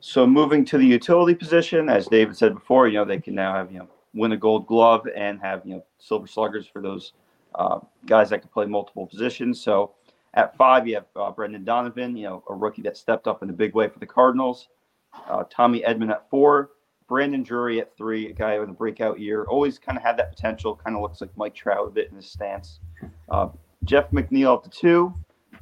So 0.07 0.25
moving 0.25 0.63
to 0.63 0.77
the 0.77 0.85
utility 0.85 1.35
position, 1.35 1.89
as 1.89 2.07
David 2.07 2.37
said 2.37 2.53
before, 2.53 2.87
you 2.87 2.93
know 2.93 3.03
they 3.03 3.19
can 3.19 3.35
now 3.35 3.53
have 3.53 3.73
you 3.73 3.79
know 3.79 3.89
win 4.13 4.31
a 4.31 4.37
Gold 4.37 4.65
Glove 4.65 5.05
and 5.13 5.37
have 5.41 5.63
you 5.65 5.75
know 5.75 5.85
Silver 5.99 6.27
Sluggers 6.27 6.65
for 6.65 6.81
those 6.81 7.11
uh, 7.55 7.79
guys 8.05 8.29
that 8.29 8.39
can 8.39 8.47
play 8.47 8.65
multiple 8.67 9.05
positions. 9.05 9.59
So 9.59 9.95
at 10.33 10.55
five, 10.55 10.87
you 10.87 10.95
have 10.95 11.07
uh, 11.17 11.31
Brendan 11.31 11.65
Donovan, 11.65 12.15
you 12.15 12.23
know 12.23 12.41
a 12.49 12.53
rookie 12.55 12.81
that 12.83 12.95
stepped 12.95 13.27
up 13.27 13.43
in 13.43 13.49
a 13.49 13.53
big 13.53 13.75
way 13.75 13.89
for 13.89 13.99
the 13.99 14.05
Cardinals. 14.05 14.69
Uh, 15.27 15.43
Tommy 15.49 15.81
Edman 15.81 16.09
at 16.09 16.29
four, 16.29 16.69
Brandon 17.09 17.43
Drury 17.43 17.81
at 17.81 17.97
three, 17.97 18.29
a 18.29 18.33
guy 18.33 18.57
with 18.59 18.69
a 18.69 18.73
breakout 18.73 19.19
year, 19.19 19.43
always 19.43 19.77
kind 19.77 19.97
of 19.97 20.05
had 20.05 20.15
that 20.15 20.33
potential. 20.33 20.73
Kind 20.73 20.95
of 20.95 21.01
looks 21.01 21.19
like 21.19 21.31
Mike 21.35 21.53
Trout 21.53 21.85
a 21.85 21.91
bit 21.91 22.09
in 22.09 22.15
his 22.15 22.31
stance. 22.31 22.79
Uh, 23.27 23.49
Jeff 23.83 24.09
McNeil 24.11 24.55
at 24.55 24.63
the 24.63 24.69
two. 24.69 25.13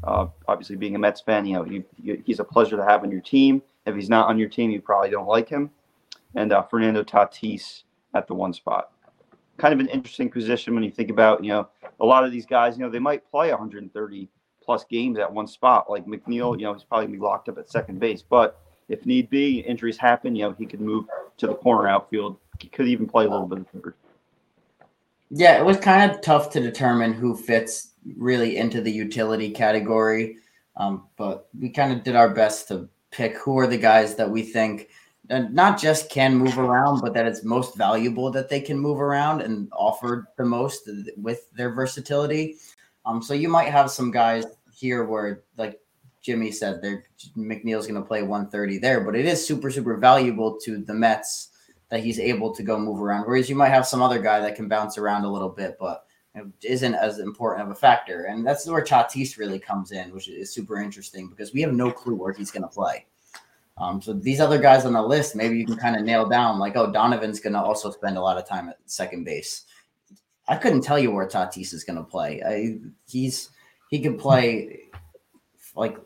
Uh, 0.03 0.27
obviously, 0.47 0.75
being 0.75 0.93
a 0.93 0.99
Mets 0.99 1.21
fan, 1.21 1.47
you 1.47 1.53
know 1.55 1.63
he, 1.63 1.83
he's 2.23 2.39
a 2.39 2.43
pleasure 2.43 2.77
to 2.77 2.85
have 2.85 3.01
on 3.01 3.09
your 3.09 3.21
team. 3.21 3.63
If 3.85 3.95
he's 3.95 4.09
not 4.09 4.27
on 4.27 4.37
your 4.37 4.49
team, 4.49 4.71
you 4.71 4.81
probably 4.81 5.09
don't 5.09 5.27
like 5.27 5.49
him. 5.49 5.69
And 6.35 6.51
uh, 6.51 6.63
Fernando 6.63 7.03
Tatis 7.03 7.83
at 8.13 8.27
the 8.27 8.33
one 8.33 8.53
spot. 8.53 8.91
Kind 9.57 9.73
of 9.73 9.79
an 9.79 9.87
interesting 9.87 10.29
position 10.29 10.73
when 10.73 10.83
you 10.83 10.91
think 10.91 11.09
about, 11.09 11.43
you 11.43 11.49
know, 11.49 11.69
a 11.99 12.05
lot 12.05 12.25
of 12.25 12.31
these 12.31 12.45
guys, 12.45 12.77
you 12.77 12.83
know, 12.83 12.89
they 12.89 12.99
might 12.99 13.29
play 13.29 13.49
130 13.49 14.29
plus 14.61 14.83
games 14.85 15.17
at 15.17 15.31
one 15.31 15.47
spot. 15.47 15.89
Like 15.89 16.05
McNeil, 16.05 16.57
you 16.59 16.65
know, 16.65 16.73
he's 16.73 16.83
probably 16.83 17.05
gonna 17.05 17.17
be 17.17 17.23
locked 17.23 17.47
up 17.47 17.57
at 17.57 17.69
second 17.69 17.99
base, 17.99 18.21
but 18.21 18.59
if 18.89 19.05
need 19.05 19.29
be, 19.29 19.59
injuries 19.59 19.97
happen, 19.97 20.35
you 20.35 20.43
know, 20.43 20.55
he 20.57 20.65
could 20.65 20.81
move 20.81 21.05
to 21.37 21.47
the 21.47 21.55
corner 21.55 21.87
outfield. 21.87 22.37
He 22.59 22.67
could 22.67 22.87
even 22.87 23.07
play 23.07 23.25
a 23.25 23.29
little 23.29 23.47
bit 23.47 23.59
of 23.59 23.67
third. 23.67 23.95
Yeah, 25.31 25.57
it 25.57 25.65
was 25.65 25.77
kind 25.77 26.09
of 26.09 26.21
tough 26.21 26.51
to 26.51 26.59
determine 26.59 27.13
who 27.13 27.35
fits 27.35 27.91
really 28.15 28.57
into 28.57 28.81
the 28.81 28.91
utility 28.91 29.49
category. 29.49 30.37
Um, 30.77 31.07
but 31.17 31.47
we 31.59 31.69
kind 31.69 31.93
of 31.93 32.03
did 32.03 32.15
our 32.15 32.29
best 32.29 32.67
to 32.67 32.89
pick 33.15 33.37
who 33.37 33.57
are 33.57 33.67
the 33.67 33.77
guys 33.77 34.15
that 34.15 34.29
we 34.29 34.43
think 34.43 34.89
not 35.29 35.79
just 35.79 36.09
can 36.09 36.35
move 36.35 36.59
around, 36.59 37.01
but 37.01 37.13
that 37.13 37.25
it's 37.25 37.43
most 37.43 37.75
valuable 37.75 38.29
that 38.31 38.49
they 38.49 38.59
can 38.59 38.77
move 38.77 39.01
around 39.01 39.41
and 39.41 39.67
offer 39.71 40.29
the 40.37 40.45
most 40.45 40.89
with 41.17 41.51
their 41.53 41.71
versatility. 41.71 42.57
Um, 43.05 43.21
so 43.23 43.33
you 43.33 43.49
might 43.49 43.71
have 43.71 43.89
some 43.89 44.11
guys 44.11 44.45
here 44.71 45.03
where, 45.05 45.43
like 45.57 45.79
Jimmy 46.21 46.51
said, 46.51 46.81
there 46.81 47.05
McNeil's 47.35 47.87
going 47.87 48.01
to 48.01 48.07
play 48.07 48.21
130 48.21 48.77
there, 48.79 49.01
but 49.01 49.15
it 49.15 49.25
is 49.25 49.45
super 49.45 49.71
super 49.71 49.97
valuable 49.97 50.59
to 50.59 50.77
the 50.77 50.93
Mets 50.93 51.49
that 51.89 52.03
he's 52.03 52.19
able 52.19 52.53
to 52.53 52.63
go 52.63 52.79
move 52.79 53.01
around. 53.01 53.25
Whereas 53.25 53.49
you 53.49 53.55
might 53.55 53.69
have 53.69 53.87
some 53.87 54.01
other 54.01 54.19
guy 54.19 54.39
that 54.41 54.55
can 54.55 54.67
bounce 54.67 54.97
around 54.97 55.23
a 55.23 55.31
little 55.31 55.49
bit, 55.49 55.77
but 55.79 56.04
isn't 56.63 56.95
as 56.95 57.19
important 57.19 57.65
of 57.65 57.71
a 57.71 57.79
factor. 57.79 58.25
And 58.25 58.45
that's 58.45 58.67
where 58.67 58.83
Tatis 58.83 59.37
really 59.37 59.59
comes 59.59 59.91
in, 59.91 60.11
which 60.11 60.27
is 60.27 60.53
super 60.53 60.79
interesting 60.81 61.29
because 61.29 61.53
we 61.53 61.61
have 61.61 61.73
no 61.73 61.91
clue 61.91 62.15
where 62.15 62.33
he's 62.33 62.51
going 62.51 62.63
to 62.63 62.69
play. 62.69 63.05
Um, 63.77 64.01
so 64.01 64.13
these 64.13 64.39
other 64.39 64.57
guys 64.57 64.85
on 64.85 64.93
the 64.93 65.01
list, 65.01 65.35
maybe 65.35 65.57
you 65.57 65.65
can 65.65 65.75
kind 65.75 65.95
of 65.95 66.03
nail 66.03 66.27
down 66.27 66.59
like, 66.59 66.77
oh, 66.77 66.91
Donovan's 66.91 67.39
going 67.39 67.53
to 67.53 67.61
also 67.61 67.91
spend 67.91 68.17
a 68.17 68.21
lot 68.21 68.37
of 68.37 68.47
time 68.47 68.69
at 68.69 68.77
second 68.85 69.25
base. 69.25 69.65
I 70.47 70.55
couldn't 70.55 70.81
tell 70.81 70.99
you 70.99 71.11
where 71.11 71.27
Tatis 71.27 71.73
is 71.73 71.83
going 71.83 71.97
to 71.97 72.03
play. 72.03 72.41
I, 72.45 72.77
he's 73.07 73.49
he 73.89 73.99
can 73.99 74.17
play 74.17 74.79
like 75.75 75.97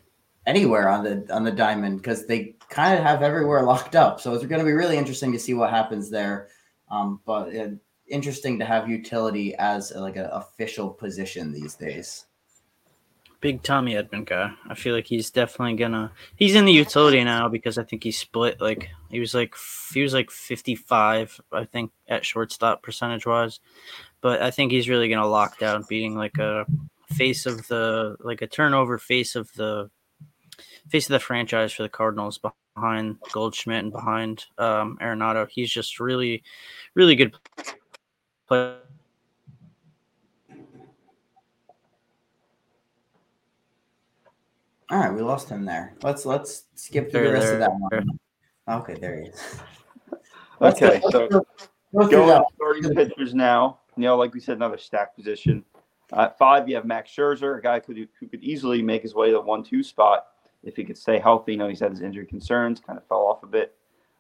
anywhere 0.46 0.90
on 0.90 1.04
the 1.04 1.26
on 1.34 1.44
the 1.44 1.52
diamond 1.52 1.98
because 1.98 2.26
they 2.26 2.56
kind 2.70 2.98
of 2.98 3.04
have 3.04 3.22
everywhere 3.22 3.64
locked 3.64 3.96
up. 3.96 4.20
So 4.20 4.34
it's 4.34 4.46
going 4.46 4.60
to 4.60 4.66
be 4.66 4.74
really 4.74 4.98
interesting 4.98 5.32
to 5.34 5.40
see 5.40 5.54
what 5.54 5.70
happens 5.70 6.10
there. 6.10 6.48
Um, 6.90 7.20
but 7.26 7.56
uh, 7.56 7.68
interesting 8.10 8.60
to 8.60 8.66
have 8.66 8.90
utility 8.90 9.56
as 9.56 9.92
like 9.96 10.16
an 10.16 10.30
official 10.32 10.90
position 10.90 11.52
these 11.52 11.76
days 11.76 12.26
big 13.42 13.64
Tommy 13.64 13.94
Edman 13.94 14.26
guy. 14.26 14.52
I 14.68 14.74
feel 14.76 14.94
like 14.94 15.08
he's 15.08 15.32
definitely 15.32 15.76
gonna. 15.76 16.12
He's 16.36 16.56
in 16.56 16.66
the 16.66 16.74
utility 16.74 17.24
now 17.24 17.48
because 17.48 17.78
I 17.78 17.84
think 17.84 18.04
he 18.04 18.12
split 18.12 18.60
like 18.60 18.90
he 19.10 19.20
was 19.20 19.34
like 19.34 19.56
he 19.94 20.02
was 20.02 20.14
like 20.14 20.32
fifty 20.32 20.76
five. 20.76 21.40
I 21.52 21.66
think 21.66 21.92
at 22.08 22.26
shortstop 22.26 22.84
percentage 22.84 23.26
wise, 23.26 23.60
but 24.22 24.42
I 24.42 24.52
think 24.52 24.72
he's 24.72 24.90
really 24.90 25.10
gonna 25.10 25.28
lock 25.28 25.58
down 25.60 25.86
being 25.88 26.16
like 26.16 26.38
a 26.38 26.66
face 27.14 27.46
of 27.46 27.68
the 27.68 28.16
like 28.20 28.42
a 28.42 28.48
turnover 28.48 28.98
face 28.98 29.36
of 29.36 29.52
the 29.54 29.90
face 30.90 31.06
of 31.06 31.14
the 31.14 31.20
franchise 31.20 31.72
for 31.72 31.84
the 31.84 31.90
Cardinals 31.90 32.40
behind 32.76 33.18
Goldschmidt 33.32 33.84
and 33.84 33.92
behind 33.92 34.46
um, 34.58 34.98
Arenado. 35.02 35.48
He's 35.50 35.72
just 35.72 36.00
really, 36.00 36.44
really 36.96 37.16
good 37.16 37.36
player 38.50 38.80
All 44.92 44.98
right, 44.98 45.14
we 45.14 45.22
lost 45.22 45.50
him 45.50 45.66
there. 45.66 45.94
Let's 46.02 46.26
let's 46.26 46.64
skip 46.74 47.12
through 47.12 47.28
the 47.28 47.34
rest 47.34 47.46
there. 47.46 47.54
of 47.56 47.60
that 47.60 47.72
one. 47.74 48.20
Okay, 48.68 48.96
there 48.96 49.22
he 49.22 49.28
is. 49.28 49.60
okay, 50.62 51.00
so 51.12 51.28
go 51.28 52.08
going 52.08 52.44
starting 52.56 52.96
pitchers 52.96 53.36
now. 53.36 53.80
You 53.96 54.04
know, 54.04 54.18
like 54.18 54.34
we 54.34 54.40
said, 54.40 54.58
another 54.58 54.80
stack 54.80 55.16
position. 55.16 55.64
At 56.12 56.40
five, 56.40 56.68
you 56.68 56.76
have 56.76 56.86
Max 56.86 57.12
Scherzer, 57.12 57.60
a 57.60 57.62
guy 57.62 57.82
who, 57.86 58.08
who 58.20 58.28
could 58.28 58.42
easily 58.42 58.82
make 58.82 59.04
his 59.04 59.14
way 59.14 59.28
to 59.28 59.34
the 59.34 59.42
one-two 59.42 59.84
spot 59.84 60.26
if 60.64 60.76
he 60.76 60.84
could 60.84 60.98
stay 60.98 61.20
healthy. 61.20 61.52
You 61.52 61.60
know, 61.60 61.68
he's 61.68 61.82
had 61.82 61.92
his 61.92 62.02
injury 62.02 62.26
concerns, 62.26 62.80
kind 62.80 62.98
of 62.98 63.08
fell 63.08 63.28
off 63.28 63.44
a 63.44 63.48
bit. 63.48 63.76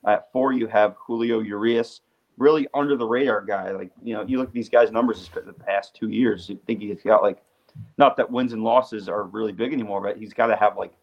At 0.05 0.31
four, 0.31 0.53
you 0.53 0.67
have 0.67 0.95
Julio 0.99 1.39
Urias, 1.39 2.01
really 2.39 2.67
under 2.73 2.95
the 2.95 3.05
radar 3.05 3.41
guy. 3.41 3.71
Like, 3.71 3.91
you 4.01 4.15
know, 4.15 4.23
you 4.25 4.39
look 4.39 4.47
at 4.47 4.53
these 4.53 4.69
guys' 4.69 4.91
numbers 4.91 5.29
the 5.33 5.53
past 5.53 5.93
two 5.93 6.09
years, 6.09 6.49
you 6.49 6.59
think 6.65 6.81
he's 6.81 7.03
got 7.03 7.21
like 7.21 7.43
not 7.97 8.17
that 8.17 8.31
wins 8.31 8.53
and 8.53 8.63
losses 8.63 9.07
are 9.07 9.23
really 9.25 9.51
big 9.51 9.73
anymore, 9.73 10.01
but 10.01 10.17
he's 10.17 10.33
got 10.33 10.47
to 10.47 10.55
have 10.55 10.77
like 10.77 10.93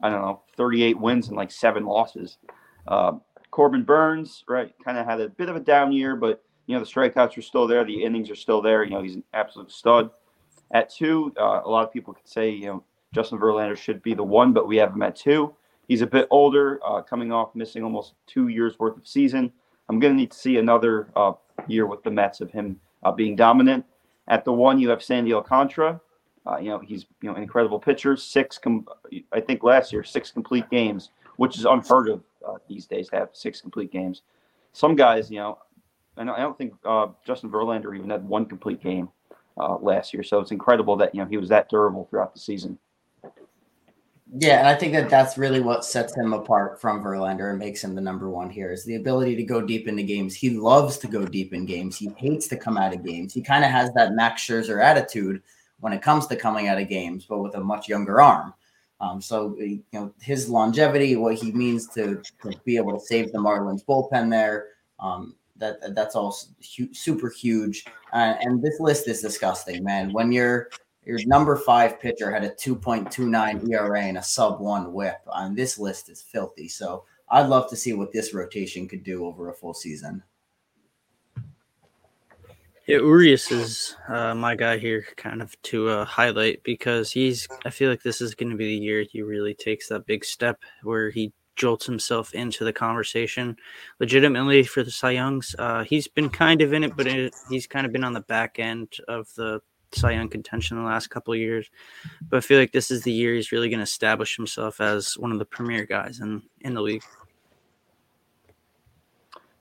I 0.00 0.10
don't 0.10 0.22
know, 0.22 0.42
38 0.56 0.98
wins 0.98 1.28
and 1.28 1.36
like 1.36 1.50
seven 1.50 1.84
losses. 1.84 2.38
Uh, 2.86 3.12
Corbin 3.50 3.84
Burnes, 3.84 4.44
right, 4.48 4.74
kind 4.84 4.98
of 4.98 5.06
had 5.06 5.20
a 5.20 5.28
bit 5.28 5.48
of 5.48 5.56
a 5.56 5.60
down 5.60 5.92
year, 5.92 6.16
but 6.16 6.42
you 6.66 6.74
know 6.74 6.80
the 6.82 6.90
strikeouts 6.90 7.36
are 7.36 7.42
still 7.42 7.66
there, 7.66 7.84
the 7.84 8.02
innings 8.02 8.30
are 8.30 8.36
still 8.36 8.62
there. 8.62 8.84
You 8.84 8.90
know 8.90 9.02
he's 9.02 9.16
an 9.16 9.24
absolute 9.34 9.70
stud. 9.70 10.10
At 10.72 10.90
two, 10.90 11.32
uh, 11.38 11.60
a 11.64 11.68
lot 11.68 11.86
of 11.86 11.92
people 11.92 12.14
could 12.14 12.28
say 12.28 12.50
you 12.50 12.66
know 12.66 12.84
Justin 13.12 13.38
Verlander 13.38 13.76
should 13.76 14.02
be 14.02 14.14
the 14.14 14.24
one, 14.24 14.52
but 14.52 14.66
we 14.66 14.76
have 14.76 14.92
him 14.92 15.02
at 15.02 15.16
two. 15.16 15.54
He's 15.86 16.02
a 16.02 16.06
bit 16.06 16.26
older, 16.30 16.80
uh, 16.84 17.02
coming 17.02 17.30
off 17.30 17.54
missing 17.54 17.84
almost 17.84 18.14
two 18.26 18.48
years 18.48 18.78
worth 18.78 18.96
of 18.96 19.06
season. 19.06 19.52
I'm 19.88 19.98
going 19.98 20.14
to 20.14 20.16
need 20.16 20.30
to 20.30 20.38
see 20.38 20.56
another 20.56 21.08
uh, 21.14 21.32
year 21.66 21.86
with 21.86 22.02
the 22.02 22.10
Mets 22.10 22.40
of 22.40 22.50
him 22.50 22.80
uh, 23.02 23.12
being 23.12 23.36
dominant. 23.36 23.84
At 24.28 24.44
the 24.44 24.52
one, 24.52 24.78
you 24.78 24.88
have 24.90 25.02
Sandy 25.02 25.34
Alcantara. 25.34 26.00
Uh, 26.46 26.58
you 26.58 26.68
know, 26.68 26.78
he's 26.78 27.06
you 27.22 27.30
know 27.30 27.36
an 27.36 27.42
incredible 27.42 27.78
pitcher. 27.78 28.16
Six, 28.16 28.58
com- 28.58 28.86
I 29.32 29.40
think 29.40 29.62
last 29.62 29.92
year, 29.92 30.02
six 30.04 30.30
complete 30.30 30.68
games, 30.70 31.10
which 31.36 31.58
is 31.58 31.64
unheard 31.64 32.08
of 32.08 32.22
uh, 32.46 32.54
these 32.68 32.86
days 32.86 33.08
to 33.10 33.16
have 33.16 33.28
six 33.32 33.60
complete 33.60 33.90
games. 33.90 34.22
Some 34.72 34.96
guys, 34.96 35.30
you 35.30 35.38
know, 35.38 35.58
I 36.16 36.24
don't 36.24 36.56
think 36.56 36.74
uh, 36.84 37.08
Justin 37.26 37.50
Verlander 37.50 37.96
even 37.96 38.10
had 38.10 38.26
one 38.26 38.46
complete 38.46 38.82
game 38.82 39.08
uh, 39.58 39.76
last 39.76 40.12
year. 40.12 40.22
So 40.22 40.40
it's 40.40 40.50
incredible 40.50 40.96
that 40.96 41.14
you 41.14 41.22
know 41.22 41.28
he 41.28 41.36
was 41.36 41.48
that 41.48 41.68
durable 41.68 42.06
throughout 42.10 42.34
the 42.34 42.40
season. 42.40 42.78
Yeah, 44.32 44.58
and 44.60 44.68
I 44.68 44.74
think 44.74 44.94
that 44.94 45.10
that's 45.10 45.36
really 45.36 45.60
what 45.60 45.84
sets 45.84 46.16
him 46.16 46.32
apart 46.32 46.80
from 46.80 47.02
Verlander 47.02 47.50
and 47.50 47.58
makes 47.58 47.84
him 47.84 47.94
the 47.94 48.00
number 48.00 48.30
one 48.30 48.48
here 48.48 48.72
is 48.72 48.84
the 48.84 48.96
ability 48.96 49.36
to 49.36 49.44
go 49.44 49.60
deep 49.60 49.86
into 49.86 50.02
games. 50.02 50.34
He 50.34 50.50
loves 50.50 50.96
to 50.98 51.06
go 51.06 51.26
deep 51.26 51.52
in 51.52 51.66
games. 51.66 51.96
He 51.96 52.10
hates 52.16 52.48
to 52.48 52.56
come 52.56 52.78
out 52.78 52.94
of 52.94 53.04
games. 53.04 53.34
He 53.34 53.42
kind 53.42 53.64
of 53.64 53.70
has 53.70 53.92
that 53.92 54.14
Max 54.14 54.42
Scherzer 54.42 54.82
attitude 54.82 55.42
when 55.80 55.92
it 55.92 56.02
comes 56.02 56.26
to 56.28 56.36
coming 56.36 56.68
out 56.68 56.80
of 56.80 56.88
games, 56.88 57.26
but 57.26 57.40
with 57.40 57.54
a 57.54 57.60
much 57.60 57.88
younger 57.88 58.20
arm. 58.20 58.54
Um, 59.00 59.20
so 59.20 59.54
you 59.58 59.84
know 59.92 60.14
his 60.20 60.48
longevity, 60.48 61.16
what 61.16 61.34
he 61.34 61.52
means 61.52 61.88
to, 61.88 62.22
to 62.42 62.52
be 62.64 62.76
able 62.76 62.98
to 62.98 63.04
save 63.04 63.30
the 63.32 63.38
Marlins 63.38 63.84
bullpen 63.84 64.30
there. 64.30 64.68
Um, 64.98 65.34
that 65.56 65.94
that's 65.94 66.16
all 66.16 66.36
hu- 66.76 66.92
super 66.94 67.28
huge. 67.28 67.84
Uh, 68.12 68.34
and 68.40 68.62
this 68.62 68.80
list 68.80 69.06
is 69.06 69.20
disgusting, 69.20 69.84
man. 69.84 70.12
When 70.12 70.32
your 70.32 70.70
your 71.06 71.18
number 71.26 71.56
five 71.56 72.00
pitcher 72.00 72.30
had 72.30 72.44
a 72.44 72.50
2.29 72.50 73.70
ERA 73.70 74.02
and 74.02 74.18
a 74.18 74.22
sub 74.22 74.60
one 74.60 74.92
WHIP, 74.92 75.20
on 75.26 75.54
this 75.54 75.78
list 75.78 76.08
is 76.08 76.22
filthy. 76.22 76.68
So 76.68 77.04
I'd 77.28 77.48
love 77.48 77.68
to 77.70 77.76
see 77.76 77.92
what 77.92 78.12
this 78.12 78.34
rotation 78.34 78.88
could 78.88 79.04
do 79.04 79.26
over 79.26 79.48
a 79.48 79.54
full 79.54 79.74
season. 79.74 80.22
Yeah, 82.86 82.98
Urias 82.98 83.50
is 83.50 83.96
uh, 84.08 84.34
my 84.34 84.54
guy 84.54 84.76
here, 84.76 85.06
kind 85.16 85.40
of 85.40 85.60
to 85.62 85.88
uh, 85.88 86.04
highlight 86.04 86.62
because 86.64 87.10
he's. 87.10 87.48
I 87.64 87.70
feel 87.70 87.88
like 87.88 88.02
this 88.02 88.20
is 88.20 88.34
going 88.34 88.50
to 88.50 88.56
be 88.56 88.66
the 88.66 88.84
year 88.84 89.06
he 89.10 89.22
really 89.22 89.54
takes 89.54 89.88
that 89.88 90.04
big 90.04 90.22
step 90.22 90.60
where 90.82 91.08
he 91.08 91.32
jolts 91.56 91.86
himself 91.86 92.34
into 92.34 92.62
the 92.62 92.72
conversation 92.72 93.56
legitimately 94.00 94.64
for 94.64 94.82
the 94.82 94.90
Cy 94.90 95.12
Youngs. 95.12 95.54
Uh, 95.58 95.84
he's 95.84 96.08
been 96.08 96.28
kind 96.28 96.60
of 96.60 96.74
in 96.74 96.84
it, 96.84 96.94
but 96.94 97.06
it, 97.06 97.34
he's 97.48 97.66
kind 97.66 97.86
of 97.86 97.92
been 97.92 98.04
on 98.04 98.12
the 98.12 98.20
back 98.20 98.58
end 98.58 98.92
of 99.08 99.32
the 99.34 99.62
Cy 99.94 100.12
Young 100.12 100.28
contention 100.28 100.76
in 100.76 100.82
the 100.82 100.88
last 100.88 101.08
couple 101.08 101.34
of 101.34 101.40
years. 101.40 101.70
But 102.28 102.38
I 102.38 102.40
feel 102.40 102.58
like 102.58 102.72
this 102.72 102.90
is 102.90 103.02
the 103.02 103.12
year 103.12 103.34
he's 103.34 103.52
really 103.52 103.68
going 103.68 103.78
to 103.78 103.84
establish 103.84 104.36
himself 104.36 104.80
as 104.80 105.16
one 105.18 105.32
of 105.32 105.38
the 105.38 105.44
premier 105.44 105.84
guys 105.84 106.20
in, 106.20 106.42
in 106.60 106.74
the 106.74 106.82
league. 106.82 107.02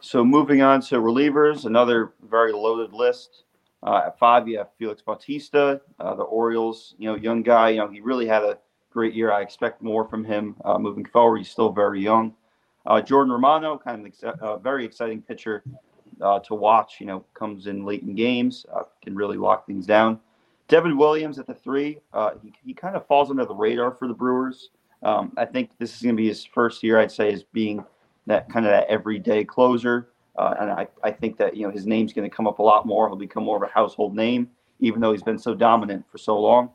So 0.02 0.24
moving 0.26 0.62
on 0.62 0.82
to 0.82 0.96
relievers, 0.96 1.66
another 1.66 2.14
very 2.30 2.52
loaded 2.52 2.94
list. 2.94 3.44
Uh, 3.84 4.04
at 4.08 4.20
five, 4.20 4.48
you 4.48 4.58
have 4.58 4.70
Felix 4.78 5.02
Bautista, 5.02 5.82
uh, 6.00 6.16
the 6.16 6.24
Orioles. 6.24 6.96
You 6.98 7.10
know, 7.10 7.16
young 7.16 7.42
guy. 7.42 7.70
You 7.70 7.78
know, 7.80 7.90
he 7.90 8.02
really 8.02 8.28
had 8.28 8.44
a 8.44 8.58
great 8.92 9.14
year. 9.14 9.32
I 9.32 9.42
expect 9.42 9.82
more 9.82 10.08
from 10.08 10.24
him 10.24 10.56
uh, 10.66 10.78
moving 10.78 11.06
forward. 11.06 11.38
He's 11.38 11.50
still 11.50 11.72
very 11.72 12.02
young. 12.02 12.34
Uh, 12.86 13.02
Jordan 13.02 13.32
Romano, 13.32 13.78
kind 13.78 14.06
of 14.06 14.14
a 14.24 14.44
uh, 14.44 14.58
very 14.58 14.86
exciting 14.86 15.22
pitcher 15.22 15.64
uh, 16.24 16.40
to 16.40 16.56
watch. 16.56 16.96
You 17.00 17.06
know, 17.06 17.26
comes 17.34 17.68
in 17.68 17.86
late 17.86 18.02
in 18.02 18.16
games, 18.16 18.66
can 19.04 19.16
really 19.16 19.38
lock 19.38 19.68
things 19.68 19.86
down. 19.86 20.20
Devin 20.70 20.98
Williams 20.98 21.38
at 21.38 21.46
the 21.46 21.54
three. 21.54 22.00
he, 22.42 22.54
he 22.66 22.74
kind 22.74 22.96
of 22.96 23.06
falls 23.06 23.30
under 23.30 23.46
the 23.46 23.54
radar 23.54 23.92
for 23.92 24.08
the 24.08 24.14
Brewers. 24.14 24.70
Um, 25.04 25.34
I 25.38 25.46
think 25.46 25.72
this 25.78 25.96
is 25.96 26.02
going 26.02 26.16
to 26.16 26.22
be 26.22 26.28
his 26.28 26.46
first 26.46 26.82
year, 26.82 26.98
I'd 27.00 27.12
say, 27.12 27.32
as 27.32 27.44
being 27.44 27.84
that 28.26 28.50
kind 28.50 28.66
of 28.66 28.72
that 28.72 28.88
everyday 28.88 29.44
closer. 29.44 30.10
Uh, 30.38 30.56
and 30.60 30.72
I, 30.72 30.88
I 31.04 31.12
think 31.12 31.38
that 31.38 31.56
you 31.56 31.68
know 31.68 31.72
his 31.72 31.86
name's 31.86 32.14
going 32.14 32.30
to 32.30 32.36
come 32.36 32.48
up 32.48 32.60
a 32.60 32.64
lot 32.64 32.86
more. 32.86 33.08
He'll 33.08 33.18
become 33.18 33.44
more 33.44 33.58
of 33.58 33.64
a 33.64 33.72
household 33.72 34.16
name, 34.16 34.50
even 34.80 35.02
though 35.02 35.12
he's 35.12 35.24
been 35.24 35.38
so 35.38 35.54
dominant 35.54 36.06
for 36.10 36.18
so 36.18 36.40
long. 36.40 36.72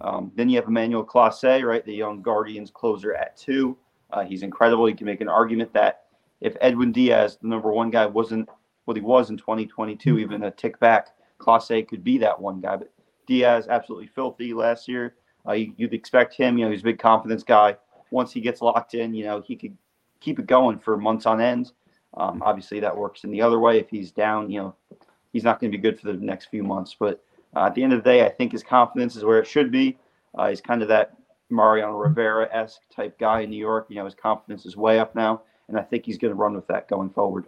Um, 0.00 0.32
then 0.36 0.48
you 0.48 0.56
have 0.56 0.68
Emmanuel 0.68 1.04
Clase, 1.04 1.64
right, 1.64 1.84
the 1.84 1.94
young 1.94 2.22
Guardians 2.22 2.70
closer 2.70 3.14
at 3.14 3.36
two. 3.36 3.76
Uh, 4.10 4.24
he's 4.24 4.42
incredible. 4.42 4.88
You 4.88 4.94
can 4.94 5.06
make 5.06 5.20
an 5.20 5.28
argument 5.28 5.72
that 5.74 6.04
if 6.40 6.56
Edwin 6.60 6.92
Diaz, 6.92 7.36
the 7.42 7.48
number 7.48 7.72
one 7.72 7.90
guy, 7.90 8.06
wasn't 8.06 8.48
what 8.88 8.96
he 8.96 9.02
was 9.02 9.28
in 9.28 9.36
2022, 9.36 10.18
even 10.18 10.44
a 10.44 10.50
tick 10.50 10.80
back, 10.80 11.08
Clase 11.38 11.86
could 11.86 12.02
be 12.02 12.16
that 12.18 12.40
one 12.40 12.58
guy. 12.58 12.76
But 12.76 12.90
Diaz 13.26 13.68
absolutely 13.68 14.06
filthy 14.06 14.54
last 14.54 14.88
year. 14.88 15.14
Uh, 15.46 15.52
you, 15.52 15.74
would 15.78 15.92
expect 15.92 16.34
him. 16.34 16.56
You 16.56 16.64
know, 16.64 16.70
he's 16.70 16.80
a 16.80 16.84
big 16.84 16.98
confidence 16.98 17.42
guy. 17.42 17.76
Once 18.10 18.32
he 18.32 18.40
gets 18.40 18.62
locked 18.62 18.94
in, 18.94 19.12
you 19.12 19.24
know, 19.24 19.42
he 19.42 19.56
could 19.56 19.76
keep 20.20 20.38
it 20.38 20.46
going 20.46 20.78
for 20.78 20.96
months 20.96 21.26
on 21.26 21.38
end. 21.38 21.72
Um, 22.16 22.42
obviously, 22.42 22.80
that 22.80 22.96
works 22.96 23.24
in 23.24 23.30
the 23.30 23.42
other 23.42 23.58
way. 23.58 23.78
If 23.78 23.90
he's 23.90 24.10
down, 24.10 24.50
you 24.50 24.60
know, 24.60 24.74
he's 25.34 25.44
not 25.44 25.60
going 25.60 25.70
to 25.70 25.76
be 25.76 25.82
good 25.82 26.00
for 26.00 26.10
the 26.10 26.14
next 26.14 26.46
few 26.46 26.62
months. 26.62 26.96
But 26.98 27.22
uh, 27.54 27.66
at 27.66 27.74
the 27.74 27.82
end 27.82 27.92
of 27.92 28.02
the 28.02 28.10
day, 28.10 28.24
I 28.24 28.30
think 28.30 28.52
his 28.52 28.62
confidence 28.62 29.16
is 29.16 29.24
where 29.24 29.38
it 29.38 29.46
should 29.46 29.70
be. 29.70 29.98
Uh, 30.34 30.48
he's 30.48 30.62
kind 30.62 30.80
of 30.80 30.88
that 30.88 31.18
Mariano 31.50 31.92
Rivera 31.92 32.48
esque 32.50 32.80
type 32.94 33.18
guy 33.18 33.40
in 33.40 33.50
New 33.50 33.58
York. 33.58 33.86
You 33.90 33.96
know, 33.96 34.06
his 34.06 34.14
confidence 34.14 34.64
is 34.64 34.78
way 34.78 34.98
up 34.98 35.14
now. 35.14 35.42
and 35.68 35.78
I 35.78 35.82
think 35.82 36.06
he's 36.06 36.16
going 36.16 36.32
to 36.32 36.40
run 36.40 36.54
with 36.54 36.66
that 36.68 36.88
going 36.88 37.10
forward. 37.10 37.46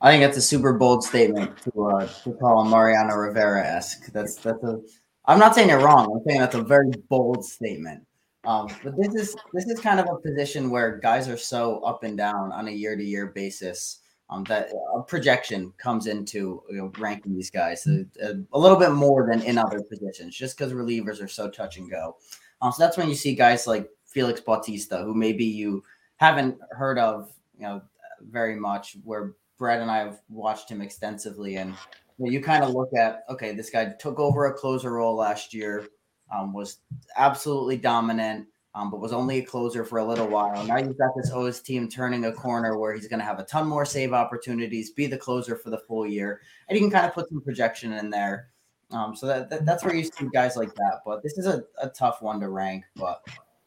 I 0.00 0.10
think 0.10 0.22
that's 0.22 0.36
a 0.36 0.42
super 0.42 0.74
bold 0.74 1.04
statement 1.04 1.56
to 1.62 1.86
uh, 1.86 2.06
to 2.24 2.32
call 2.34 2.62
him 2.62 2.70
Mariano 2.70 3.14
Rivera 3.14 3.66
esque. 3.66 4.12
That's 4.12 4.36
that's 4.36 4.62
a. 4.62 4.80
I'm 5.24 5.38
not 5.38 5.54
saying 5.54 5.68
you're 5.68 5.80
wrong. 5.80 6.12
I'm 6.12 6.22
saying 6.26 6.40
that's 6.40 6.54
a 6.54 6.62
very 6.62 6.90
bold 7.08 7.44
statement. 7.44 8.06
Um, 8.44 8.68
but 8.84 8.96
this 8.96 9.14
is 9.14 9.36
this 9.52 9.66
is 9.66 9.80
kind 9.80 9.98
of 9.98 10.06
a 10.08 10.18
position 10.18 10.70
where 10.70 10.98
guys 10.98 11.28
are 11.28 11.36
so 11.36 11.80
up 11.80 12.04
and 12.04 12.16
down 12.16 12.52
on 12.52 12.68
a 12.68 12.70
year 12.70 12.94
to 12.94 13.02
year 13.02 13.26
basis 13.26 14.00
um, 14.30 14.44
that 14.44 14.70
a 14.94 15.02
projection 15.02 15.72
comes 15.78 16.06
into 16.06 16.62
you 16.68 16.76
know, 16.76 16.92
ranking 16.98 17.34
these 17.34 17.50
guys 17.50 17.86
a, 17.86 18.04
a, 18.22 18.34
a, 18.52 18.58
little 18.58 18.76
bit 18.76 18.90
more 18.92 19.26
than 19.28 19.40
in 19.42 19.56
other 19.56 19.80
positions, 19.80 20.36
just 20.36 20.56
because 20.56 20.72
relievers 20.72 21.22
are 21.22 21.28
so 21.28 21.48
touch 21.48 21.76
and 21.76 21.90
go. 21.90 22.16
Um, 22.60 22.72
so 22.72 22.82
that's 22.82 22.96
when 22.96 23.08
you 23.08 23.14
see 23.14 23.34
guys 23.34 23.66
like 23.66 23.88
Felix 24.04 24.40
Bautista, 24.40 24.98
who 24.98 25.14
maybe 25.14 25.44
you 25.44 25.82
haven't 26.16 26.58
heard 26.70 26.98
of, 26.98 27.32
you 27.56 27.64
know, 27.64 27.82
very 28.28 28.56
much. 28.56 28.96
Where 29.04 29.34
Brett 29.58 29.80
and 29.80 29.90
I 29.90 29.98
have 29.98 30.20
watched 30.28 30.70
him 30.70 30.82
extensively, 30.82 31.56
and 31.56 31.70
you, 32.18 32.26
know, 32.26 32.30
you 32.30 32.40
kind 32.40 32.64
of 32.64 32.70
look 32.70 32.90
at, 32.94 33.24
okay, 33.28 33.52
this 33.52 33.70
guy 33.70 33.94
took 33.98 34.18
over 34.18 34.46
a 34.46 34.54
closer 34.54 34.92
role 34.92 35.16
last 35.16 35.54
year 35.54 35.86
um, 36.34 36.52
was 36.52 36.78
absolutely 37.16 37.76
dominant, 37.76 38.46
um, 38.74 38.90
but 38.90 39.00
was 39.00 39.12
only 39.12 39.38
a 39.38 39.44
closer 39.44 39.84
for 39.84 39.98
a 39.98 40.04
little 40.04 40.28
while. 40.28 40.64
Now 40.64 40.78
you've 40.78 40.98
got 40.98 41.12
this 41.16 41.30
O's 41.30 41.60
team 41.60 41.88
turning 41.88 42.24
a 42.24 42.32
corner 42.32 42.78
where 42.78 42.94
he's 42.94 43.08
going 43.08 43.20
to 43.20 43.24
have 43.24 43.38
a 43.38 43.44
ton 43.44 43.66
more 43.66 43.84
save 43.84 44.12
opportunities, 44.12 44.90
be 44.90 45.06
the 45.06 45.16
closer 45.16 45.56
for 45.56 45.70
the 45.70 45.78
full 45.78 46.06
year, 46.06 46.40
and 46.68 46.76
you 46.76 46.84
can 46.84 46.90
kind 46.90 47.06
of 47.06 47.14
put 47.14 47.28
some 47.28 47.40
projection 47.40 47.92
in 47.92 48.10
there. 48.10 48.48
Um, 48.90 49.16
so 49.16 49.26
that, 49.26 49.50
that, 49.50 49.66
that's 49.66 49.84
where 49.84 49.94
you 49.94 50.04
see 50.04 50.28
guys 50.32 50.56
like 50.56 50.74
that. 50.74 51.00
But 51.04 51.22
this 51.22 51.38
is 51.38 51.46
a, 51.46 51.64
a 51.80 51.88
tough 51.88 52.22
one 52.22 52.38
to 52.40 52.48
rank, 52.48 52.84
but 52.94 53.22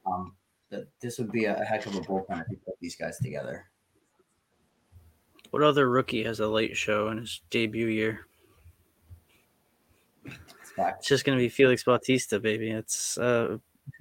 um, 0.06 0.36
that 0.70 0.88
this 1.02 1.18
would 1.18 1.32
be 1.32 1.46
a 1.46 1.56
heck 1.56 1.86
of 1.86 1.96
a 1.96 2.00
bullpen 2.02 2.42
if 2.42 2.48
you 2.50 2.58
put 2.66 2.80
these 2.80 2.96
guys 2.96 3.18
together. 3.20 3.66
What 5.52 5.64
other 5.64 5.89
rookie 5.89 6.24
has 6.24 6.39
a 6.39 6.47
late 6.47 6.78
show 6.78 7.10
in 7.10 7.18
his 7.18 7.41
debut 7.50 7.88
year? 7.88 8.28
It's 10.78 11.08
just 11.08 11.26
gonna 11.26 11.38
be 11.38 11.50
Felix 11.50 11.84
Bautista, 11.84 12.39
baby. 12.39 12.72
It's 12.72 13.18
uh 13.18 13.58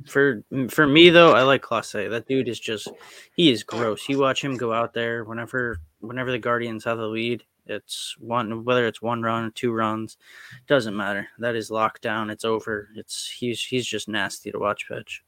for 0.07 0.42
for 0.68 0.86
me 0.86 1.11
though, 1.11 1.32
I 1.32 1.42
like 1.42 1.62
Clase. 1.62 2.11
That 2.11 2.28
dude 2.28 2.49
is 2.49 2.61
just 2.61 2.88
he 3.34 3.51
is 3.51 3.62
gross. 3.62 4.09
You 4.09 4.18
watch 4.18 4.42
him 4.42 4.57
go 4.57 4.72
out 4.72 4.92
there 4.92 5.24
whenever 5.24 5.80
whenever 6.01 6.30
the 6.30 6.38
Guardians 6.38 6.84
have 6.84 6.99
the 6.99 7.07
lead, 7.07 7.42
it's 7.66 8.16
one 8.18 8.64
whether 8.64 8.86
it's 8.86 9.03
one 9.03 9.22
run, 9.22 9.44
or 9.44 9.51
two 9.51 9.72
runs, 9.72 10.18
doesn't 10.66 10.96
matter. 10.96 11.28
That 11.38 11.57
is 11.57 11.70
locked 11.70 12.03
down. 12.03 12.30
It's 12.30 12.44
over. 12.44 12.90
It's 12.94 13.28
he's 13.28 13.62
he's 13.62 13.86
just 13.86 14.09
nasty 14.09 14.53
to 14.53 14.59
watch 14.59 14.88
pitch. 14.88 15.24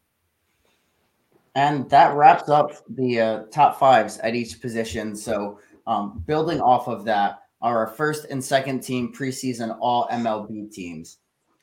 And 1.57 1.91
that 1.91 2.15
wraps 2.15 2.49
up 2.49 2.73
the 2.91 3.21
uh, 3.21 3.43
top 3.51 3.79
fives 3.79 4.19
at 4.19 4.37
each 4.37 4.61
position. 4.61 5.17
So 5.17 5.59
um, 5.91 6.23
building 6.25 6.61
off 6.61 6.87
of 6.87 7.05
that 7.05 7.41
are 7.61 7.79
our 7.79 7.89
first 7.89 8.27
and 8.31 8.43
second 8.43 8.81
team 8.81 9.13
preseason 9.13 9.77
all 9.81 10.07
MLB 10.09 10.73
teams. 10.73 11.19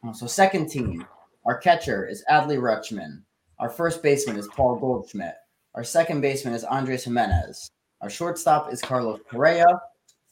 Uh, 0.06 0.12
so 0.12 0.28
second 0.28 0.68
team, 0.68 1.08
our 1.46 1.58
catcher 1.58 2.06
is 2.06 2.26
Adley 2.30 2.60
Rutschman. 2.60 3.22
Our 3.58 3.70
first 3.70 4.04
baseman 4.04 4.38
is 4.38 4.50
Paul 4.50 4.76
Goldschmidt. 4.76 5.36
Our 5.76 5.84
second 5.86 6.20
baseman 6.20 6.54
is 6.54 6.66
Andres 6.66 7.06
Gimenez. 7.06 7.72
Our 8.02 8.10
shortstop 8.10 8.72
is 8.72 8.82
Carlos 8.82 9.22
Correa. 9.32 9.66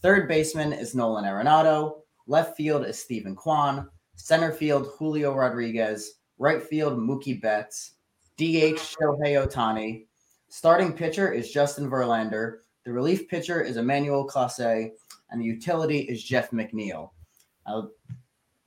Third 0.01 0.27
baseman 0.27 0.73
is 0.73 0.93
Nolan 0.93 1.23
Arenado. 1.23 2.01
Left 2.27 2.57
field 2.57 2.85
is 2.85 2.99
Steven 2.99 3.33
Kwan. 3.33 3.89
Center 4.17 4.51
field, 4.51 4.89
Julio 4.99 5.33
Rodriguez. 5.33 6.15
Right 6.37 6.61
field, 6.61 6.99
Mookie 6.99 7.41
Betts. 7.41 7.93
DH, 8.37 8.75
Shohei 8.77 9.41
Ohtani. 9.41 10.05
Starting 10.49 10.91
pitcher 10.91 11.31
is 11.31 11.49
Justin 11.49 11.89
Verlander. 11.89 12.57
The 12.85 12.93
relief 12.93 13.27
pitcher 13.27 13.61
is 13.61 13.77
Emmanuel 13.77 14.27
Clase. 14.27 14.91
And 15.31 15.41
the 15.41 15.45
utility 15.45 15.99
is 15.99 16.23
Jeff 16.23 16.51
McNeil. 16.51 17.09
Now, 17.67 17.89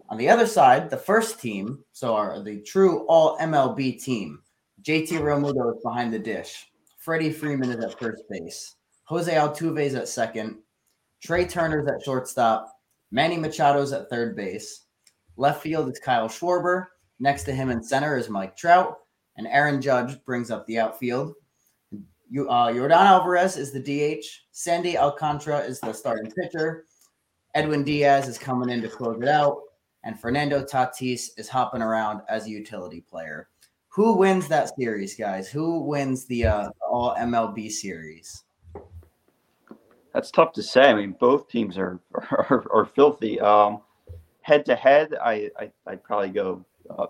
on 0.09 0.19
the 0.19 0.29
other 0.29 0.47
side, 0.47 0.91
the 0.91 0.97
first 0.97 1.41
team, 1.41 1.85
so 1.93 2.15
are 2.15 2.43
the 2.43 2.61
true 2.63 3.07
all 3.07 3.39
MLB 3.39 4.03
team, 4.03 4.43
JT 4.83 5.09
Realmuto 5.21 5.75
is 5.75 5.83
behind 5.83 6.13
the 6.13 6.19
dish. 6.19 6.67
Freddie 6.99 7.33
Freeman 7.33 7.71
is 7.71 7.85
at 7.85 7.99
first 7.99 8.23
base. 8.29 8.75
Jose 9.05 9.33
Altuve 9.33 9.81
is 9.81 9.95
at 9.95 10.09
second. 10.09 10.59
Trea 11.23 11.47
Turner's 11.47 11.89
at 11.89 12.03
shortstop. 12.05 12.73
Manny 13.11 13.37
Machado's 13.37 13.93
at 13.93 14.11
third 14.11 14.37
base. 14.37 14.85
Left 15.37 15.63
field 15.63 15.89
is 15.91 15.99
Kyle 15.99 16.29
Schwarber. 16.29 16.87
Next 17.21 17.45
to 17.45 17.53
him 17.53 17.71
in 17.71 17.83
center 17.83 18.17
is 18.17 18.29
Mike 18.29 18.57
Trout. 18.57 18.99
And 19.37 19.47
Aaron 19.47 19.81
Judge 19.81 20.23
brings 20.25 20.51
up 20.51 20.67
the 20.67 20.79
outfield. 20.79 21.35
You, 22.31 22.49
uh, 22.49 22.69
Yordan 22.69 22.91
Alvarez 22.93 23.57
is 23.57 23.73
the 23.73 23.81
DH. 23.81 24.25
Sandy 24.53 24.99
Alcantara 24.99 25.61
is 25.61 25.81
the 25.81 25.93
starting 25.93 26.31
pitcher. 26.31 26.85
Edwin 27.55 27.83
Diaz 27.83 28.29
is 28.29 28.39
coming 28.39 28.69
in 28.69 28.83
to 28.83 28.89
close 28.89 29.21
it 29.23 29.29
out 29.29 29.63
and 30.05 30.19
Fernando 30.19 30.63
Tatis 30.65 31.31
is 31.37 31.49
hopping 31.49 31.83
around 31.83 32.23
as 32.29 32.47
a 32.47 32.51
utility 32.51 33.01
player. 33.01 33.49
Who 33.89 34.17
wins 34.17 34.49
that 34.49 34.75
series, 34.77 35.15
guys? 35.15 35.49
Who 35.49 35.81
wins 35.81 36.27
the 36.27 36.47
uh, 36.47 36.71
All 36.89 37.15
MLB 37.17 37.71
series? 37.71 38.45
That's 40.15 40.31
tough 40.31 40.53
to 40.53 40.63
say. 40.63 40.89
I 40.89 40.95
mean, 40.95 41.17
both 41.19 41.49
teams 41.49 41.77
are 41.77 42.01
are, 42.15 42.65
are 42.73 42.87
filthy. 42.87 43.41
Um, 43.41 43.83
head 44.41 44.65
to 44.67 44.77
head, 44.77 45.15
I, 45.23 45.51
I 45.59 45.71
would 45.87 46.05
probably 46.05 46.31
go 46.31 46.65
uh, 46.91 47.07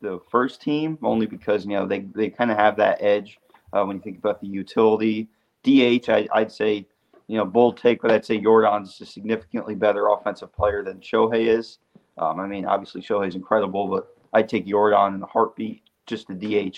the 0.00 0.20
first 0.30 0.62
team 0.62 0.98
only 1.02 1.26
because 1.26 1.64
you 1.64 1.72
know 1.72 1.86
they 1.86 2.00
they 2.14 2.30
kind 2.30 2.50
of 2.50 2.58
have 2.58 2.76
that 2.76 2.98
edge 3.00 3.38
uh, 3.72 3.84
when 3.84 3.96
you 3.96 4.02
think 4.02 4.18
about 4.18 4.40
the 4.40 4.46
utility. 4.46 5.28
DH, 5.64 6.08
I, 6.08 6.28
I'd 6.32 6.52
say 6.52 6.86
you 7.28 7.36
know, 7.36 7.44
bold 7.44 7.76
take, 7.76 8.02
but 8.02 8.10
I'd 8.10 8.24
say 8.24 8.40
Yordan's 8.40 9.00
a 9.00 9.06
significantly 9.06 9.74
better 9.74 10.08
offensive 10.08 10.52
player 10.52 10.82
than 10.82 10.98
Shohei 10.98 11.46
is. 11.46 11.78
Um, 12.16 12.40
I 12.40 12.46
mean, 12.46 12.64
obviously 12.64 13.02
Shohei's 13.02 13.36
incredible, 13.36 13.86
but 13.86 14.16
I'd 14.32 14.48
take 14.48 14.66
Yordan 14.66 15.14
in 15.14 15.22
a 15.22 15.26
heartbeat, 15.26 15.82
just 16.06 16.26
the 16.26 16.34
DH 16.34 16.76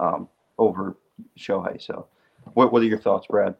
um, 0.00 0.28
over 0.56 0.96
Shohei. 1.36 1.82
So, 1.82 2.06
what 2.54 2.72
what 2.72 2.80
are 2.80 2.86
your 2.86 2.98
thoughts, 2.98 3.26
Brad? 3.26 3.56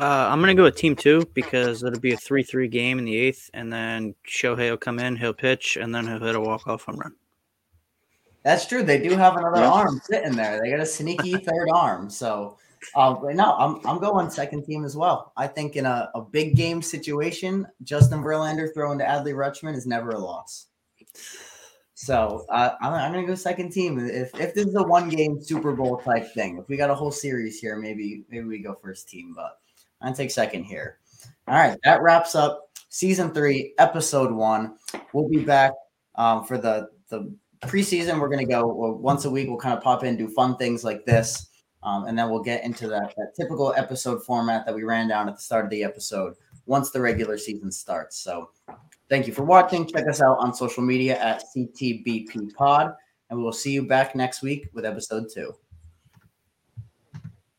Uh, 0.00 0.28
I'm 0.30 0.40
gonna 0.40 0.54
go 0.54 0.62
with 0.62 0.76
Team 0.76 0.94
Two 0.94 1.28
because 1.34 1.82
it'll 1.82 2.00
be 2.00 2.12
a 2.12 2.16
three-three 2.16 2.68
game 2.68 2.98
in 2.98 3.04
the 3.04 3.16
eighth, 3.16 3.50
and 3.54 3.72
then 3.72 4.14
Shohei 4.26 4.70
will 4.70 4.76
come 4.76 5.00
in, 5.00 5.16
he'll 5.16 5.34
pitch, 5.34 5.76
and 5.80 5.92
then 5.94 6.06
he'll 6.06 6.20
hit 6.20 6.36
a 6.36 6.40
walk-off 6.40 6.84
home 6.84 6.96
run. 6.96 7.14
That's 8.44 8.66
true. 8.66 8.82
They 8.82 8.98
do 8.98 9.16
have 9.16 9.36
another 9.36 9.62
yeah. 9.62 9.70
arm 9.70 10.00
sitting 10.04 10.36
there. 10.36 10.60
They 10.60 10.70
got 10.70 10.80
a 10.80 10.86
sneaky 10.86 11.32
third 11.34 11.68
arm. 11.72 12.10
So 12.10 12.58
uh, 12.94 13.16
right 13.20 13.34
now, 13.34 13.56
I'm 13.56 13.86
I'm 13.86 13.98
going 13.98 14.30
second 14.30 14.64
team 14.64 14.84
as 14.84 14.96
well. 14.96 15.32
I 15.36 15.46
think 15.46 15.76
in 15.76 15.86
a, 15.86 16.10
a 16.14 16.20
big 16.20 16.54
game 16.54 16.82
situation, 16.82 17.66
Justin 17.82 18.22
Verlander 18.22 18.72
throwing 18.72 18.98
to 18.98 19.04
Adley 19.04 19.34
Rutschman 19.34 19.74
is 19.74 19.86
never 19.86 20.10
a 20.10 20.18
loss. 20.18 20.66
So 21.94 22.44
uh, 22.50 22.74
I'm, 22.82 22.92
I'm 22.92 23.12
going 23.12 23.24
to 23.24 23.32
go 23.32 23.34
second 23.34 23.70
team. 23.70 23.98
If 23.98 24.38
if 24.38 24.54
this 24.54 24.66
is 24.66 24.74
a 24.74 24.82
one 24.82 25.08
game 25.08 25.42
Super 25.42 25.72
Bowl 25.72 25.98
type 25.98 26.32
thing, 26.34 26.58
if 26.58 26.68
we 26.68 26.76
got 26.76 26.90
a 26.90 26.94
whole 26.94 27.12
series 27.12 27.58
here, 27.58 27.76
maybe 27.76 28.24
maybe 28.28 28.44
we 28.44 28.58
go 28.58 28.74
first 28.74 29.08
team. 29.08 29.32
But 29.34 29.58
i 30.02 30.12
take 30.12 30.30
second 30.30 30.64
here. 30.64 30.98
All 31.48 31.54
right, 31.54 31.78
that 31.84 32.02
wraps 32.02 32.34
up 32.34 32.68
season 32.90 33.32
three, 33.32 33.72
episode 33.78 34.32
one. 34.32 34.76
We'll 35.14 35.30
be 35.30 35.44
back 35.44 35.72
um, 36.16 36.44
for 36.44 36.58
the 36.58 36.88
the 37.08 37.34
preseason. 37.68 38.20
We're 38.20 38.28
going 38.28 38.46
to 38.46 38.52
go 38.52 38.66
well, 38.66 38.92
once 38.92 39.24
a 39.24 39.30
week. 39.30 39.48
We'll 39.48 39.58
kind 39.58 39.76
of 39.76 39.82
pop 39.82 40.04
in, 40.04 40.16
do 40.16 40.28
fun 40.28 40.56
things 40.56 40.84
like 40.84 41.04
this. 41.04 41.48
Um, 41.82 42.06
and 42.06 42.18
then 42.18 42.30
we'll 42.30 42.42
get 42.42 42.64
into 42.64 42.88
that, 42.88 43.14
that 43.16 43.34
typical 43.38 43.74
episode 43.76 44.24
format 44.24 44.64
that 44.64 44.74
we 44.74 44.84
ran 44.84 45.08
down 45.08 45.28
at 45.28 45.36
the 45.36 45.42
start 45.42 45.64
of 45.64 45.70
the 45.70 45.84
episode 45.84 46.34
once 46.66 46.90
the 46.90 47.00
regular 47.00 47.36
season 47.36 47.70
starts. 47.70 48.16
So 48.16 48.50
thank 49.10 49.26
you 49.26 49.34
for 49.34 49.44
watching. 49.44 49.86
Check 49.86 50.08
us 50.08 50.22
out 50.22 50.38
on 50.38 50.54
social 50.54 50.82
media 50.82 51.18
at 51.18 51.44
CTBP 51.54 52.54
Pod, 52.54 52.94
and 53.28 53.38
we 53.38 53.44
will 53.44 53.52
see 53.52 53.72
you 53.72 53.86
back 53.86 54.14
next 54.14 54.40
week 54.40 54.68
with 54.72 54.86
episode 54.86 55.26
two. 55.32 55.54